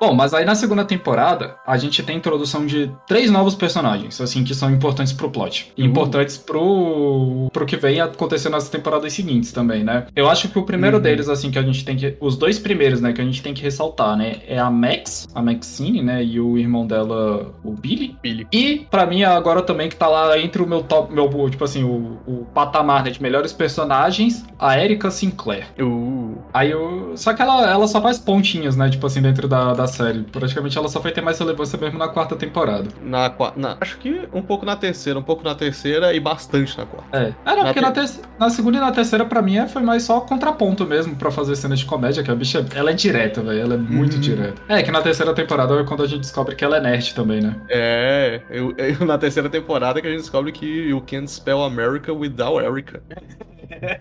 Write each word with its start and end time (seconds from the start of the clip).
Bom, 0.00 0.14
mas 0.14 0.32
aí 0.34 0.44
na 0.44 0.54
segunda 0.54 0.84
temporada, 0.84 1.56
a 1.66 1.76
gente 1.76 2.02
tem 2.02 2.14
a 2.16 2.18
introdução 2.18 2.64
de 2.66 2.90
três 3.06 3.30
novos 3.30 3.54
personagens, 3.54 4.20
assim, 4.20 4.44
que 4.44 4.54
são 4.54 4.70
importantes 4.70 5.12
pro 5.12 5.30
plot. 5.30 5.72
E 5.76 5.82
Uhum. 5.82 5.88
importantes 5.88 6.36
pro, 6.38 7.48
pro 7.52 7.66
que 7.66 7.76
vem 7.76 8.00
acontecendo 8.00 8.52
nas 8.52 8.68
temporadas 8.68 9.12
seguintes 9.12 9.52
também, 9.52 9.82
né? 9.84 10.06
Eu 10.14 10.28
acho 10.28 10.48
que 10.48 10.58
o 10.58 10.62
primeiro 10.62 10.96
Uhum. 10.98 11.02
deles, 11.02 11.28
assim, 11.28 11.50
que 11.50 11.58
a 11.58 11.62
gente 11.62 11.84
tem 11.84 11.96
que. 11.96 12.16
Os 12.20 12.36
dois 12.36 12.58
primeiros, 12.58 13.00
né, 13.00 13.12
que 13.12 13.20
a 13.20 13.24
gente 13.24 13.42
tem 13.42 13.52
que 13.54 13.62
ressaltar, 13.62 14.16
né? 14.16 14.36
É 14.46 14.58
a 14.58 14.70
Max, 14.70 15.26
a 15.34 15.42
Maxine, 15.42 16.02
né? 16.02 16.22
E 16.24 16.38
o 16.40 16.56
irmão 16.58 16.86
dela, 16.86 17.52
o 17.64 17.72
Billy. 17.72 18.16
Billy. 18.22 18.46
E, 18.52 18.86
pra 18.90 19.06
mim, 19.06 19.24
agora 19.24 19.62
também 19.62 19.88
que 19.88 19.96
tá 19.96 20.06
lá 20.08 20.38
entre 20.38 20.62
o 20.62 20.66
meu 20.66 20.82
top, 20.82 21.12
meu, 21.12 21.28
tipo 21.50 21.64
assim, 21.64 21.82
o, 21.84 22.18
o 22.26 22.46
patamar 22.54 23.02
né, 23.04 23.10
de 23.10 23.20
melhores 23.22 23.52
personagens, 23.52 24.44
a 24.58 24.78
Erika 24.78 25.10
Sinclair. 25.10 25.66
Uh, 25.80 26.36
Aí 26.52 26.70
eu. 26.70 27.12
Só 27.16 27.32
que 27.34 27.42
ela, 27.42 27.68
ela 27.70 27.86
só 27.88 28.00
faz 28.00 28.18
pontinhas, 28.18 28.76
né? 28.76 28.88
Tipo 28.88 29.06
assim, 29.06 29.20
dentro 29.20 29.48
da, 29.48 29.72
da 29.74 29.86
série. 29.88 30.22
Praticamente 30.22 30.78
ela 30.78 30.88
só 30.88 31.00
vai 31.00 31.10
ter 31.12 31.20
mais 31.20 31.38
relevância 31.38 31.78
mesmo 31.78 31.98
na 31.98 32.08
quarta 32.08 32.36
temporada. 32.36 32.88
na, 33.02 33.32
na 33.56 33.76
Acho 33.80 33.98
que 33.98 34.28
um 34.32 34.40
pouco 34.42 34.64
na 34.64 34.76
terceira, 34.76 35.18
um 35.18 35.22
pouco 35.22 35.42
na 35.44 35.54
terceira 35.54 36.12
e 36.14 36.20
bastante 36.20 36.78
na 36.78 36.86
quarta. 36.86 37.16
É. 37.18 37.32
É, 37.44 37.50
não, 37.50 37.56
Na 37.58 37.64
porque 37.64 37.80
na, 37.80 37.90
ter- 37.90 38.10
na 38.38 38.50
segunda 38.50 38.76
e 38.78 38.80
na 38.80 38.92
terceira, 38.92 39.24
pra 39.24 39.42
mim, 39.42 39.56
é- 39.58 39.66
foi 39.66 39.82
mais 39.82 40.02
só 40.04 40.20
contraponto 40.20 40.86
mesmo 40.86 41.16
pra 41.16 41.30
fazer 41.30 41.56
cenas 41.56 41.80
de 41.80 41.84
comédia, 41.86 42.22
que 42.22 42.30
a 42.30 42.34
bicha, 42.34 42.64
ela 42.74 42.90
é 42.90 42.94
direta, 42.94 43.40
velho. 43.42 43.60
Ela 43.60 43.74
é 43.74 43.78
muito 43.78 44.14
Uhum. 44.14 44.20
direta. 44.20 44.62
É, 44.68 44.82
que 44.82 44.90
na 44.90 45.02
terceira 45.02 45.32
temporada 45.34 45.74
é 45.80 45.84
quando 45.84 46.02
a 46.02 46.06
gente 46.06 46.20
descobre 46.20 46.54
que 46.54 46.64
ela 46.64 46.76
é 46.76 46.80
nerd 46.80 47.14
também, 47.14 47.40
né? 47.40 47.56
É, 47.68 48.40
eu, 48.50 48.74
eu- 48.76 49.06
na 49.06 49.18
terceira 49.18 49.48
temporada 49.48 50.00
que 50.00 50.06
a 50.06 50.10
gente 50.10 50.20
descobre 50.20 50.52
que 50.52 50.66
you 50.88 51.00
can't 51.00 51.28
spell 51.30 51.62
America 51.64 52.12
without 52.12 52.64
Erica. 52.64 53.02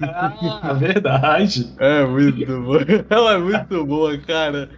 ah, 0.02 0.74
verdade. 0.80 1.74
É 1.80 2.04
muito 2.06 2.46
boa. 2.62 2.82
Ela 3.10 3.34
é 3.34 3.38
muito 3.38 3.86
boa, 3.86 4.18
cara. 4.18 4.70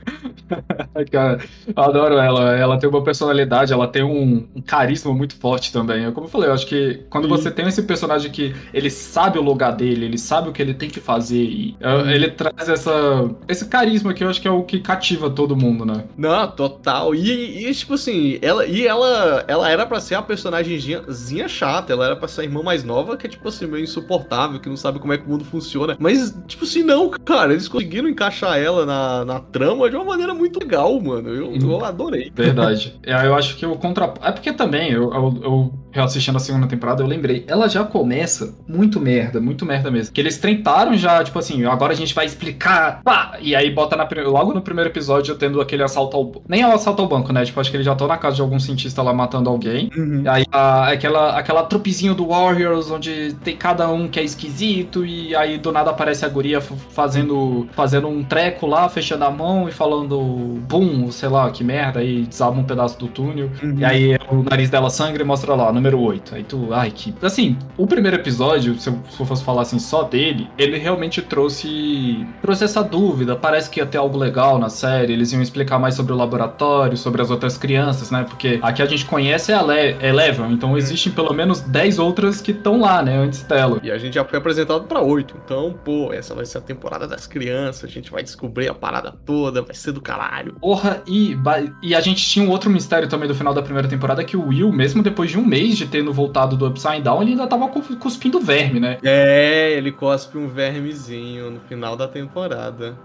Ai, 0.99 1.05
Cara, 1.05 1.39
eu 1.65 1.83
adoro 1.83 2.17
ela. 2.17 2.57
Ela 2.57 2.77
tem 2.77 2.89
uma 2.89 3.03
personalidade, 3.03 3.71
ela 3.71 3.87
tem 3.87 4.03
um, 4.03 4.47
um 4.53 4.61
carisma 4.61 5.13
muito 5.13 5.35
forte 5.35 5.71
também. 5.71 6.11
Como 6.11 6.27
eu 6.27 6.29
falei, 6.29 6.49
eu 6.49 6.53
acho 6.53 6.67
que 6.67 7.05
quando 7.09 7.23
Sim. 7.23 7.29
você 7.29 7.51
tem 7.51 7.67
esse 7.67 7.83
personagem 7.83 8.29
que 8.31 8.53
ele 8.73 8.89
sabe 8.89 9.39
o 9.39 9.41
lugar 9.41 9.71
dele, 9.71 10.05
ele 10.05 10.17
sabe 10.17 10.49
o 10.49 10.51
que 10.51 10.61
ele 10.61 10.73
tem 10.73 10.89
que 10.89 10.99
fazer, 10.99 11.41
e 11.41 11.77
é, 11.79 12.13
ele 12.13 12.29
traz 12.31 12.67
essa, 12.67 13.29
esse 13.47 13.65
carisma 13.67 14.13
que 14.13 14.23
eu 14.23 14.29
acho 14.29 14.41
que 14.41 14.47
é 14.47 14.51
o 14.51 14.63
que 14.63 14.79
cativa 14.79 15.29
todo 15.29 15.55
mundo, 15.55 15.85
né? 15.85 16.03
Não, 16.17 16.49
total. 16.51 17.15
E, 17.15 17.67
e, 17.67 17.73
tipo 17.73 17.93
assim, 17.93 18.37
ela, 18.41 18.65
e 18.65 18.85
ela, 18.85 19.45
ela 19.47 19.69
era 19.69 19.85
pra 19.85 19.99
ser 19.99 20.15
a 20.15 20.21
personagemzinha 20.21 21.47
chata, 21.47 21.93
ela 21.93 22.05
era 22.05 22.15
pra 22.15 22.27
ser 22.27 22.41
a 22.41 22.43
irmã 22.43 22.61
mais 22.61 22.83
nova, 22.83 23.15
que 23.15 23.25
é 23.25 23.29
tipo 23.29 23.47
assim, 23.47 23.65
meio 23.67 23.83
insuportável, 23.83 24.59
que 24.59 24.69
não 24.69 24.77
sabe 24.77 24.99
como 24.99 25.13
é 25.13 25.17
que 25.17 25.25
o 25.25 25.29
mundo 25.29 25.45
funciona. 25.45 25.95
Mas, 25.99 26.35
tipo 26.47 26.65
assim, 26.65 26.83
não, 26.83 27.09
cara, 27.09 27.53
eles 27.53 27.67
conseguiram 27.67 28.09
encaixar 28.09 28.57
ela 28.57 28.85
na, 28.85 29.25
na 29.25 29.39
trama 29.39 29.89
de 29.89 29.95
uma 29.95 30.05
maneira 30.05 30.33
muito 30.33 30.59
legal, 30.59 30.88
mano. 30.97 31.27
Eu, 31.29 31.47
Uhum. 31.49 31.71
eu 31.71 31.83
adorei. 31.85 32.31
Verdade. 32.33 32.97
É, 33.03 33.11
eu 33.25 33.35
acho 33.35 33.57
que 33.57 33.65
o 33.65 33.75
contra... 33.75 34.13
É 34.21 34.31
porque 34.31 34.53
também, 34.53 34.91
eu, 34.91 35.13
eu, 35.13 35.39
eu 35.43 35.73
reassistindo 35.91 36.37
a 36.37 36.39
segunda 36.39 36.67
temporada, 36.67 37.01
eu 37.03 37.07
lembrei. 37.07 37.43
Ela 37.47 37.67
já 37.67 37.83
começa 37.83 38.53
muito 38.67 38.99
merda, 38.99 39.39
muito 39.39 39.65
merda 39.65 39.89
mesmo. 39.91 40.13
Que 40.13 40.21
eles 40.21 40.37
tentaram 40.37 40.95
já, 40.95 41.23
tipo 41.23 41.37
assim, 41.39 41.65
agora 41.65 41.93
a 41.93 41.95
gente 41.95 42.13
vai 42.13 42.25
explicar. 42.25 43.01
Pá! 43.03 43.37
E 43.41 43.55
aí 43.55 43.71
bota 43.71 43.95
na, 43.95 44.07
logo 44.27 44.53
no 44.53 44.61
primeiro 44.61 44.89
episódio 44.89 45.35
tendo 45.35 45.59
aquele 45.61 45.83
assalto 45.83 46.15
ao. 46.17 46.31
Nem 46.47 46.61
é 46.61 46.67
o 46.67 46.73
assalto 46.73 47.01
ao 47.01 47.07
banco, 47.07 47.31
né? 47.33 47.43
Tipo, 47.45 47.59
acho 47.59 47.69
que 47.71 47.77
eles 47.77 47.85
já 47.85 47.93
estão 47.93 48.07
na 48.07 48.17
casa 48.17 48.35
de 48.35 48.41
algum 48.41 48.59
cientista 48.59 49.01
lá 49.01 49.13
matando 49.13 49.49
alguém. 49.49 49.89
Uhum. 49.95 50.21
E 50.23 50.27
aí 50.27 50.45
a- 50.51 50.89
aquela, 50.91 51.37
aquela 51.37 51.63
trupezinho 51.63 52.13
do 52.13 52.27
Warriors, 52.27 52.91
onde 52.91 53.33
tem 53.43 53.55
cada 53.55 53.89
um 53.89 54.07
que 54.07 54.19
é 54.19 54.23
esquisito, 54.23 55.05
e 55.05 55.35
aí 55.35 55.57
do 55.57 55.71
nada 55.71 55.89
aparece 55.91 56.25
a 56.25 56.29
guria 56.29 56.61
fazendo, 56.61 57.67
fazendo 57.71 58.07
um 58.07 58.23
treco 58.23 58.65
lá, 58.67 58.89
fechando 58.89 59.25
a 59.25 59.31
mão 59.31 59.67
e 59.67 59.71
falando 59.71 60.59
bum, 60.67 61.11
sei 61.11 61.29
lá, 61.29 61.49
que 61.51 61.63
merda, 61.63 61.99
aí 61.99 62.23
desaba 62.23 62.59
um 62.59 62.63
pedaço 62.63 62.97
do 62.99 63.07
túnel. 63.07 63.49
Uhum. 63.63 63.75
E 63.79 63.85
aí 63.85 64.17
o 64.29 64.43
nariz 64.43 64.69
dela 64.69 64.89
sangra 64.89 65.23
e 65.23 65.25
mostra 65.25 65.55
lá, 65.55 65.71
número 65.79 65.99
8. 65.99 66.35
Aí 66.35 66.43
tu, 66.43 66.73
ai, 66.73 66.91
que. 66.91 67.13
Assim, 67.21 67.57
o 67.77 67.87
primeiro 67.87 68.17
episódio, 68.17 68.77
se 68.79 68.89
eu, 68.89 68.99
se 69.09 69.19
eu 69.19 69.25
fosse 69.25 69.43
falar 69.43 69.63
assim 69.63 69.79
só 69.79 70.03
dele, 70.03 70.47
ele 70.57 70.77
realmente 70.77 71.21
trouxe. 71.21 72.25
trouxe 72.41 72.65
essa 72.65 72.83
dúvida. 72.83 73.35
Parece 73.35 73.69
que 73.69 73.79
ia 73.79 73.85
ter 73.85 73.97
algo 73.97 74.17
legal 74.17 74.59
na 74.59 74.69
série, 74.69 75.13
eles 75.13 75.31
iam 75.31 75.41
explicar 75.41 75.79
mais 75.79 75.95
sobre 75.95 76.13
o 76.13 76.15
laboratório, 76.15 76.97
sobre 76.97 77.21
as 77.21 77.31
outras 77.31 77.57
crianças, 77.57 78.11
né? 78.11 78.25
Porque 78.27 78.59
a 78.61 78.73
que 78.73 78.81
a 78.81 78.85
gente 78.85 79.05
conhece 79.05 79.51
é 79.51 79.55
a 79.55 79.61
Le 79.61 79.95
Eleven, 80.01 80.51
então 80.51 80.77
existem 80.77 81.11
pelo 81.11 81.33
menos 81.33 81.61
10 81.61 81.99
outras 81.99 82.41
que 82.41 82.51
estão 82.51 82.79
lá, 82.79 83.01
né, 83.01 83.17
antes 83.17 83.43
dela. 83.43 83.79
E 83.83 83.91
a 83.91 83.97
gente 83.97 84.15
já 84.15 84.25
foi 84.25 84.39
apresentado 84.39 84.85
pra 84.85 85.01
oito. 85.01 85.35
Então, 85.43 85.73
pô, 85.83 86.11
essa 86.13 86.35
vai 86.35 86.45
ser 86.45 86.59
a 86.59 86.61
temporada 86.61 87.07
das 87.07 87.25
crianças. 87.25 87.85
A 87.85 87.87
gente 87.87 88.11
vai 88.11 88.23
descobrir 88.23 88.69
a 88.69 88.73
parada 88.73 89.13
toda, 89.25 89.61
vai 89.61 89.75
ser 89.75 89.91
do 89.91 90.01
caralho. 90.01 90.53
Porra, 90.59 91.01
e, 91.07 91.37
e 91.81 91.95
a 91.95 92.01
gente 92.01 92.25
tinha 92.25 92.45
um 92.45 92.49
outro 92.49 92.69
mistério 92.69 93.07
também 93.07 93.27
do 93.27 93.35
final 93.35 93.53
da 93.53 93.61
primeira 93.61 93.87
temporada 93.87 94.23
que 94.23 94.37
o 94.37 94.47
Will, 94.47 94.71
mesmo 94.71 95.01
depois 95.01 95.29
de 95.29 95.37
um 95.37 95.45
mês 95.45 95.68
de 95.77 95.87
tendo 95.87 96.13
voltado 96.13 96.55
do 96.55 96.67
Upside 96.67 97.01
Down, 97.01 97.21
ele 97.21 97.31
ainda 97.31 97.47
tava 97.47 97.67
cu- 97.67 97.81
cuspindo 97.97 98.39
verme, 98.39 98.79
né? 98.79 98.97
É, 99.03 99.71
ele 99.73 99.91
cospe 99.91 100.37
um 100.37 100.47
vermezinho 100.47 101.51
no 101.51 101.59
final 101.61 101.95
da 101.95 102.07
temporada. 102.07 102.97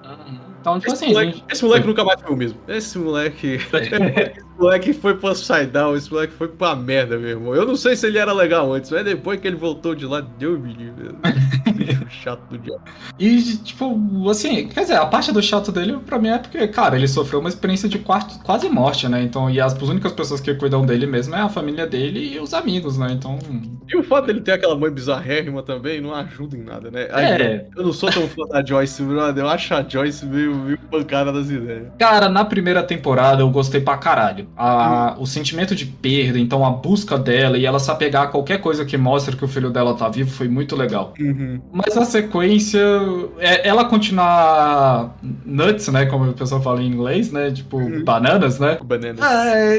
Então, 0.60 0.78
tipo 0.78 0.92
Esse 0.92 1.04
assim, 1.04 1.12
moleque, 1.12 1.32
gente... 1.38 1.44
esse 1.50 1.64
moleque 1.64 1.86
nunca 1.86 2.04
mais 2.04 2.20
foi 2.20 2.32
o 2.32 2.36
mesmo. 2.36 2.58
Esse 2.66 2.98
moleque. 2.98 3.58
esse 3.72 4.44
moleque 4.58 4.92
foi 4.92 5.14
pro 5.14 5.32
down, 5.72 5.96
esse 5.96 6.10
moleque 6.10 6.32
foi 6.34 6.48
pra 6.48 6.74
merda, 6.74 7.18
meu 7.18 7.30
irmão. 7.30 7.54
Eu 7.54 7.66
não 7.66 7.76
sei 7.76 7.96
se 7.96 8.06
ele 8.06 8.18
era 8.18 8.32
legal 8.32 8.72
antes, 8.72 8.90
mas 8.90 9.04
depois 9.04 9.40
que 9.40 9.46
ele 9.46 9.56
voltou 9.56 9.94
de 9.94 10.06
lá, 10.06 10.20
deu 10.20 10.58
me 10.58 10.72
livre. 10.72 11.14
Chato 12.10 12.48
do 12.48 12.58
diabo. 12.58 12.82
E, 13.18 13.56
tipo, 13.58 14.30
assim, 14.30 14.68
quer 14.68 14.82
dizer, 14.82 14.96
a 14.96 15.06
parte 15.06 15.32
do 15.32 15.42
chato 15.42 15.72
dele, 15.72 15.98
pra 16.04 16.18
mim, 16.18 16.28
é 16.28 16.38
porque, 16.38 16.66
cara, 16.68 16.96
ele 16.96 17.08
sofreu 17.08 17.40
uma 17.40 17.48
experiência 17.48 17.88
de 17.88 17.98
quase, 17.98 18.38
quase 18.40 18.68
morte, 18.68 19.08
né? 19.08 19.22
Então, 19.22 19.50
e 19.50 19.60
as 19.60 19.74
únicas 19.74 20.12
pessoas 20.12 20.40
que 20.40 20.54
cuidam 20.54 20.84
dele 20.84 21.06
mesmo 21.06 21.34
é 21.34 21.40
a 21.40 21.48
família 21.48 21.86
dele 21.86 22.34
e 22.34 22.40
os 22.40 22.54
amigos, 22.54 22.96
né? 22.98 23.08
Então. 23.12 23.38
E 23.88 23.96
o 23.96 24.02
fato 24.02 24.26
dele 24.26 24.40
ter 24.40 24.52
aquela 24.52 24.76
mãe 24.76 24.90
bizarrérrima 24.90 25.62
também 25.62 26.00
não 26.00 26.14
ajuda 26.14 26.56
em 26.56 26.62
nada, 26.62 26.90
né? 26.90 27.08
Aí, 27.12 27.24
É. 27.24 27.66
Eu 27.76 27.84
não 27.84 27.92
sou 27.92 28.10
tão 28.10 28.26
fã 28.28 28.44
da 28.46 28.64
Joyce, 28.64 29.02
brother. 29.02 29.44
Eu 29.44 29.48
acho 29.48 29.74
a 29.74 29.82
Joyce 29.86 30.24
meio, 30.24 30.54
meio 30.54 30.78
pancada 30.90 31.32
das 31.32 31.50
ideias. 31.50 31.88
Cara, 31.98 32.28
na 32.28 32.44
primeira 32.44 32.82
temporada 32.82 33.42
eu 33.42 33.50
gostei 33.50 33.80
pra 33.80 33.96
caralho. 33.96 34.43
A- 34.56 35.16
O 35.18 35.26
sentimento 35.26 35.74
de 35.74 35.84
perda, 35.86 36.38
então 36.38 36.64
a 36.64 36.70
busca 36.70 37.18
dela 37.18 37.56
e 37.58 37.64
ela 37.66 37.78
se 37.78 37.90
apegar 37.90 38.24
a 38.24 38.26
qualquer 38.26 38.58
coisa 38.60 38.84
que 38.84 38.96
mostra 38.96 39.36
que 39.36 39.44
o 39.44 39.48
filho 39.48 39.70
dela 39.70 39.94
tá 39.94 40.08
vivo 40.08 40.30
foi 40.30 40.48
muito 40.48 40.74
legal. 40.76 41.14
Uhum. 41.18 41.60
Mas 41.72 41.96
a 41.96 42.04
sequência, 42.04 42.80
é, 43.38 43.66
ela 43.68 43.84
continuar 43.84 45.14
nuts, 45.44 45.88
né? 45.88 46.06
Como 46.06 46.30
o 46.30 46.32
pessoal 46.32 46.62
fala 46.62 46.82
em 46.82 46.86
inglês, 46.86 47.30
né? 47.30 47.50
Tipo, 47.50 47.78
Uhum. 47.78 48.04
bananas, 48.04 48.58
né? 48.58 48.78
Bananas. 48.84 49.24
É, 49.24 49.76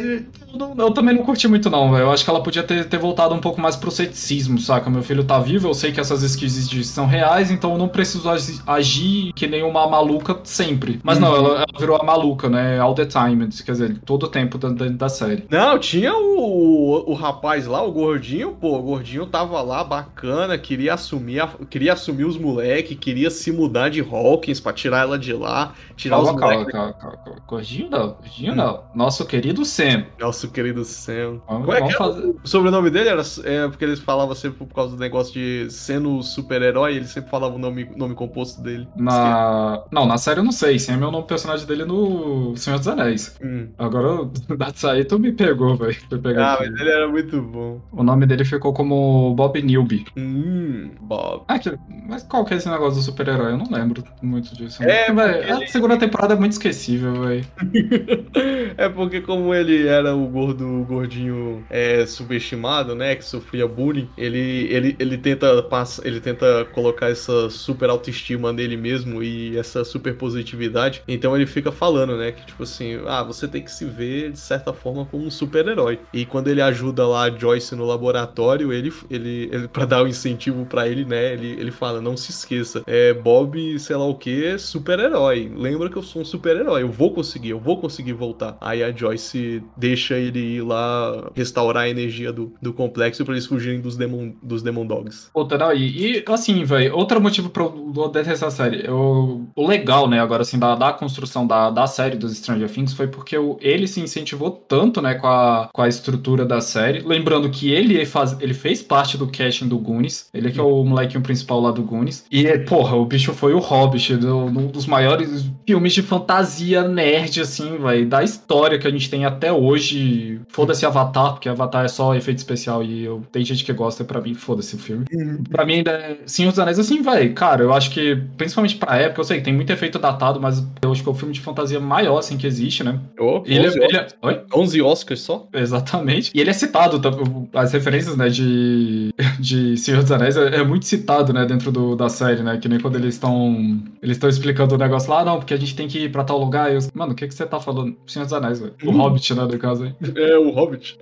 eu, 0.54 0.58
não- 0.58 0.76
eu 0.78 0.92
também 0.92 1.16
não 1.16 1.24
curti 1.24 1.48
muito, 1.48 1.70
não, 1.70 1.92
velho. 1.92 2.04
Eu 2.04 2.12
acho 2.12 2.24
que 2.24 2.30
ela 2.30 2.42
podia 2.42 2.64
ter, 2.64 2.86
ter 2.86 2.98
voltado 2.98 3.34
um 3.34 3.40
pouco 3.40 3.60
mais 3.62 3.76
pro 3.76 3.92
ceticismo, 3.92 4.60
saca? 4.60 4.90
Meu 4.90 5.02
filho 5.04 5.24
tá 5.24 5.40
vivo, 5.40 5.68
eu 5.68 5.74
sei 5.74 5.92
que 5.92 6.00
essas 6.00 6.24
esquisites 6.24 6.88
são 6.88 7.06
reais, 7.06 7.52
então 7.52 7.72
eu 7.74 7.78
não 7.78 7.88
preciso 7.88 8.30
agi- 8.30 8.62
agir 8.66 9.34
que 9.34 9.48
nem 9.48 9.64
uma 9.64 9.88
maluca 9.88 10.38
sempre. 10.44 11.00
Mas 11.04 11.20
não, 11.20 11.30
Uhum. 11.30 11.36
ela, 11.38 11.56
ela 11.58 11.66
virou 11.80 11.98
a 12.02 12.04
maluca, 12.04 12.50
né? 12.50 12.80
All 12.80 12.94
the 12.94 13.06
time, 13.06 13.48
quer 13.66 13.72
dizer, 13.72 13.98
todo 14.06 14.24
o 14.24 14.28
tempo 14.28 14.55
da, 14.58 14.70
da, 14.70 14.88
da 14.88 15.10
série. 15.10 15.46
Não, 15.50 15.78
tinha 15.80 16.14
o, 16.16 17.12
o 17.12 17.14
rapaz 17.14 17.66
lá, 17.68 17.82
o 17.84 17.92
gordinho, 17.92 18.52
pô, 18.54 18.78
o 18.78 18.82
gordinho 18.82 19.26
tava 19.26 19.62
lá 19.62 19.84
bacana, 19.84 20.58
queria 20.58 20.94
assumir, 20.94 21.40
a- 21.40 21.50
queria 21.70 21.94
assumir 21.94 22.26
os 22.26 22.38
moleque, 22.38 22.96
queria 22.96 23.30
se 23.30 23.52
mudar 23.52 23.90
de 23.90 24.02
Hawkins 24.02 24.60
pra 24.60 24.74
tirar 24.74 25.02
ela 25.04 25.18
de 25.20 25.34
lá, 25.34 25.74
tirar 25.96 26.18
Calma, 26.18 26.32
os 26.34 26.40
calma, 26.40 26.54
moleques. 26.54 26.72
calma, 26.74 26.94
calma, 26.94 27.18
calma. 27.18 27.42
Gordinho 27.48 27.90
não, 27.90 28.08
gordinho 28.14 28.54
Hum. 28.54 28.56
não. 28.56 28.84
Nosso 28.96 29.26
querido 29.26 29.64
Sam. 29.66 30.06
Nosso 30.20 30.50
querido 30.52 30.84
Sam. 30.86 31.42
Vamos, 31.48 31.66
Como 31.66 31.74
é 31.74 31.82
que 31.82 31.94
é? 31.94 31.98
fazer. 31.98 32.36
O 32.44 32.48
sobrenome 32.48 32.90
dele 32.90 33.10
era 33.10 33.22
é, 33.44 33.68
porque 33.68 33.84
eles 33.86 34.00
falavam 34.00 34.36
sempre 34.36 34.66
por 34.66 34.74
causa 34.74 34.96
do 34.96 35.00
negócio 35.00 35.34
de 35.34 35.68
sendo 35.70 36.22
super-herói, 36.24 36.96
ele 36.96 37.06
sempre 37.08 37.30
falava 37.30 37.56
o 37.56 37.60
nome, 37.60 37.90
nome 37.96 38.16
composto 38.16 38.62
dele. 38.62 38.88
Na... 38.96 39.84
Não, 39.92 40.06
na 40.06 40.18
série 40.18 40.40
eu 40.40 40.44
não 40.44 40.52
sei. 40.52 40.80
Sam 40.80 40.94
é 40.94 40.98
o 40.98 41.12
nome 41.12 41.18
do 41.24 41.24
personagem 41.28 41.66
dele 41.66 41.86
no 41.86 42.56
Senhor 42.58 42.78
dos 42.78 42.88
Anéis. 42.88 43.36
Hum. 43.44 43.68
Agora, 43.78 44.30
dessa 44.58 44.92
aí 44.92 45.06
tu 45.06 45.20
me 45.20 45.32
pegou, 45.32 45.76
velho. 45.76 45.96
Ah, 46.38 46.58
mas 46.60 46.80
ele 46.80 46.90
era 46.90 47.08
muito 47.08 47.42
bom. 47.42 47.82
O 47.92 48.04
nome 48.04 48.26
dele 48.26 48.46
ficou 48.46 48.74
como 48.74 49.34
Bob 49.36 49.62
Newby. 49.62 50.06
Hum, 50.18 50.92
Bob. 51.02 51.44
Ah, 51.48 51.60
que- 51.60 51.78
mas 52.08 52.24
qual 52.24 52.46
que 52.46 52.54
é 52.54 52.58
esse 52.58 52.70
negócio 52.70 53.00
do 53.00 53.02
super-herói? 53.04 53.54
Eu 53.54 53.58
não 53.58 53.70
lembro 53.72 54.04
muito 54.22 54.56
disso. 54.56 54.84
É, 54.84 55.12
véi, 55.12 55.34
porque 55.34 55.52
a 55.52 55.56
ele- 55.58 55.68
segunda 55.68 55.98
temporada 55.98 56.34
é 56.34 56.38
muito 56.38 56.54
esquecível, 56.54 57.14
velho. 57.22 57.46
é 58.78 58.90
porque 58.90 59.22
como 59.22 59.54
ele 59.54 59.88
era 59.88 60.16
o 60.16 60.28
gordo, 60.28 60.66
o 60.68 60.86
gordinho 60.86 61.64
é, 61.70 62.06
subestimado, 62.06 62.96
né, 62.96 63.16
que 63.16 63.24
sofria 63.26 63.68
bullying, 63.68 64.10
ele, 64.18 64.68
ele, 64.72 64.96
ele 65.00 65.18
tenta 65.18 65.62
passa, 65.64 66.06
ele 66.08 66.20
tenta 66.20 66.66
colocar 66.74 67.10
essa 67.10 67.50
super 67.50 67.90
autoestima 67.90 68.52
nele 68.54 68.78
mesmo 68.78 69.24
e 69.24 69.58
essa 69.58 69.84
super 69.84 70.16
positividade. 70.18 71.02
Então 71.08 71.36
ele 71.36 71.46
fica 71.46 71.72
falando, 71.72 72.18
né, 72.18 72.32
que 72.32 72.46
tipo 72.46 72.64
assim, 72.64 73.00
ah, 73.08 73.24
você 73.24 73.48
tem 73.48 73.64
que 73.64 73.72
se 73.72 73.86
ver 73.86 74.35
de 74.36 74.42
certa 74.42 74.74
forma, 74.74 75.06
como 75.06 75.26
um 75.26 75.32
super-herói. 75.32 76.00
E 76.14 76.26
quando 76.26 76.50
ele 76.50 76.62
ajuda 76.62 77.08
lá 77.08 77.24
a 77.24 77.32
Joyce 77.32 77.76
no 77.76 77.86
laboratório, 77.86 78.72
ele, 78.72 78.94
ele, 79.10 79.50
ele 79.52 79.68
para 79.68 79.86
dar 79.86 80.02
o 80.02 80.06
um 80.06 80.08
incentivo 80.08 80.66
para 80.66 80.88
ele, 80.88 81.06
né? 81.06 81.34
Ele, 81.34 81.52
ele 81.60 81.72
fala: 81.72 82.00
não 82.00 82.16
se 82.16 82.32
esqueça, 82.32 82.84
é 82.86 83.14
Bob, 83.14 83.80
sei 83.80 83.96
lá 83.96 84.06
o 84.06 84.16
que, 84.16 84.58
super-herói. 84.60 85.52
Lembra 85.56 85.90
que 85.90 85.98
eu 85.98 86.04
sou 86.04 86.22
um 86.22 86.26
super-herói, 86.26 86.84
eu 86.84 86.92
vou 86.92 87.14
conseguir, 87.14 87.50
eu 87.50 87.60
vou 87.60 87.80
conseguir 87.80 88.14
voltar. 88.14 88.58
Aí 88.62 88.84
a 88.84 88.92
Joyce 88.92 89.64
deixa 89.76 90.18
ele 90.18 90.58
ir 90.58 90.62
lá 90.62 91.32
restaurar 91.34 91.84
a 91.84 91.90
energia 91.90 92.32
do, 92.32 92.54
do 92.62 92.74
complexo 92.74 93.24
para 93.24 93.34
eles 93.34 93.46
fugirem 93.46 93.80
dos 93.80 93.98
Demon, 93.98 94.34
dos 94.44 94.62
Demon 94.62 94.86
Dogs. 94.86 95.30
Puta, 95.34 95.58
não, 95.58 95.74
e, 95.74 96.18
e 96.18 96.26
assim, 96.28 96.64
velho, 96.64 96.96
outro 96.96 97.22
motivo 97.22 97.50
pra 97.50 97.64
eu 97.64 98.10
detestar 98.12 98.52
série, 98.52 98.86
eu, 98.86 99.48
o 99.56 99.68
legal, 99.68 100.08
né, 100.08 100.20
agora 100.20 100.42
assim, 100.42 100.60
da, 100.60 100.76
da 100.76 100.94
construção 100.94 101.48
da, 101.48 101.70
da 101.70 101.88
série 101.88 102.18
dos 102.18 102.36
Stranger 102.38 102.70
Things 102.70 102.94
foi 102.94 103.08
porque 103.08 103.38
o, 103.38 103.58
ele 103.62 103.88
se 103.88 104.02
incentivou 104.02 104.25
tanto, 104.68 105.02
né, 105.02 105.16
com 105.16 105.28
a, 105.28 105.70
com 105.72 105.82
a 105.82 105.88
estrutura 105.88 106.46
da 106.46 106.62
série. 106.62 107.00
Lembrando 107.00 107.50
que 107.50 107.72
ele, 107.72 108.06
faz, 108.06 108.36
ele 108.40 108.54
fez 108.54 108.82
parte 108.82 109.18
do 109.18 109.28
casting 109.28 109.68
do 109.68 109.78
Goonies, 109.78 110.30
ele 110.34 110.52
que 110.52 110.60
é 110.60 110.64
o 110.64 110.84
molequinho 110.84 111.22
principal 111.22 111.60
lá 111.60 111.72
do 111.72 111.84
Goonies. 111.84 112.26
E, 112.32 112.46
porra, 112.60 112.96
o 112.96 113.06
bicho 113.06 113.34
foi 113.34 113.54
o 113.54 113.60
Hobbit, 113.60 114.18
do, 114.18 114.38
um 114.38 114.68
dos 114.68 114.86
maiores 114.86 115.46
filmes 115.66 115.94
de 115.94 116.02
fantasia 116.02 116.88
nerd, 116.88 117.42
assim, 117.42 117.78
vai, 117.78 118.06
da 118.06 118.24
história 118.24 118.80
que 118.80 118.88
a 118.88 118.92
gente 118.92 119.10
tem 119.10 119.26
até 119.26 119.52
hoje. 119.52 120.40
Foda-se 120.50 120.86
Avatar, 120.86 121.34
porque 121.34 121.50
Avatar 121.50 121.86
é 121.86 121.88
só 121.88 122.16
efeito 122.16 122.38
especial 122.38 122.84
e 122.84 123.04
eu, 123.04 123.24
tem 123.32 123.44
gente 123.44 123.64
que 123.64 123.74
gosta, 123.74 124.04
pra 124.04 124.22
mim, 124.22 124.34
foda-se 124.34 124.76
o 124.76 124.80
filme. 124.80 125.06
Uhum. 125.14 125.44
Pra 125.50 125.66
mim, 125.66 125.76
ainda 125.76 125.92
é 125.92 126.18
Senhor 126.26 126.50
dos 126.50 126.60
Anéis, 126.60 126.80
assim, 126.80 127.02
vai, 127.02 127.30
cara, 127.30 127.64
eu 127.64 127.74
acho 127.74 127.92
que, 127.92 128.16
principalmente 128.38 128.76
pra 128.76 128.98
época, 128.98 129.22
eu 129.22 129.26
sei 129.26 129.38
que 129.38 129.44
tem 129.44 129.54
muito 129.54 129.72
efeito 129.72 130.00
datado, 130.00 130.40
mas 130.40 130.66
eu 130.82 130.92
acho 130.92 131.04
que 131.04 131.10
é 131.10 131.12
o 131.12 131.16
filme 131.16 131.34
de 131.34 131.42
fantasia 131.42 131.80
maior, 131.80 132.18
assim, 132.18 132.38
que 132.38 132.48
existe, 132.48 132.84
né? 132.84 133.00
Oh, 133.20 133.44
ele, 133.46 133.68
11, 133.68 133.80
é, 133.80 133.86
ele 133.86 133.98
é... 133.98 134.08
Oi? 134.22 134.42
11 134.54 134.82
Oscars 134.82 135.22
só? 135.22 135.48
Exatamente. 135.54 136.32
E 136.34 136.42
ele 136.42 136.50
é 136.50 136.54
citado, 136.54 137.00
tá, 137.00 137.10
as 137.54 137.72
referências, 137.72 138.16
né, 138.16 138.30
de, 138.30 139.14
de 139.40 139.78
Senhor 139.78 140.02
dos 140.02 140.12
Anéis 140.12 140.38
é, 140.38 140.58
é 140.58 140.64
muito 140.64 140.86
citado, 140.86 141.34
né, 141.34 141.46
dentro 141.46 141.72
do, 141.72 141.96
da 141.96 142.10
série, 142.10 142.42
né? 142.42 142.58
Que 142.58 142.68
nem 142.68 142.80
quando 142.80 142.96
eles 142.96 143.16
estão 143.16 143.82
eles 144.02 144.18
estão 144.18 144.30
explicando 144.30 144.76
o 144.76 144.78
negócio 144.78 145.10
lá, 145.10 145.22
ah, 145.22 145.26
não, 145.26 145.38
porque 145.38 145.54
a 145.54 145.58
gente 145.58 145.76
tem 145.76 145.88
que 145.88 146.00
ir 146.00 146.12
pra 146.12 146.24
tal 146.24 146.38
lugar. 146.38 146.72
E 146.72 146.76
eu, 146.76 146.80
mano, 146.94 147.14
o 147.14 147.16
que, 147.16 147.28
que 147.28 147.34
você 147.34 147.46
tá 147.46 147.60
falando? 147.60 147.96
Senhor 148.06 148.26
dos 148.26 148.34
Anéis, 148.34 148.60
velho. 148.60 148.74
O 148.84 148.90
hum. 148.90 148.98
Hobbit, 148.98 149.34
né, 149.34 149.44
no 149.44 149.58
caso 149.58 149.84
aí. 149.84 149.96
É, 150.16 150.38
o 150.38 150.50
Hobbit. 150.52 150.98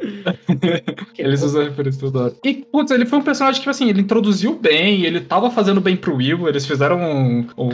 eles 1.17 1.43
usam 1.43 1.61
a 1.61 1.65
referência 1.65 1.99
toda 1.99 2.25
hora. 2.25 2.33
E, 2.43 2.53
putz, 2.53 2.91
ele 2.91 3.05
foi 3.05 3.19
um 3.19 3.21
personagem 3.21 3.61
que, 3.61 3.69
assim, 3.69 3.89
ele 3.89 4.01
introduziu 4.01 4.57
bem, 4.57 5.03
ele 5.03 5.19
tava 5.19 5.51
fazendo 5.51 5.79
bem 5.79 5.95
pro 5.95 6.15
Will, 6.15 6.47
eles 6.47 6.65
fizeram 6.65 6.99
um, 6.99 7.47
um, 7.57 7.69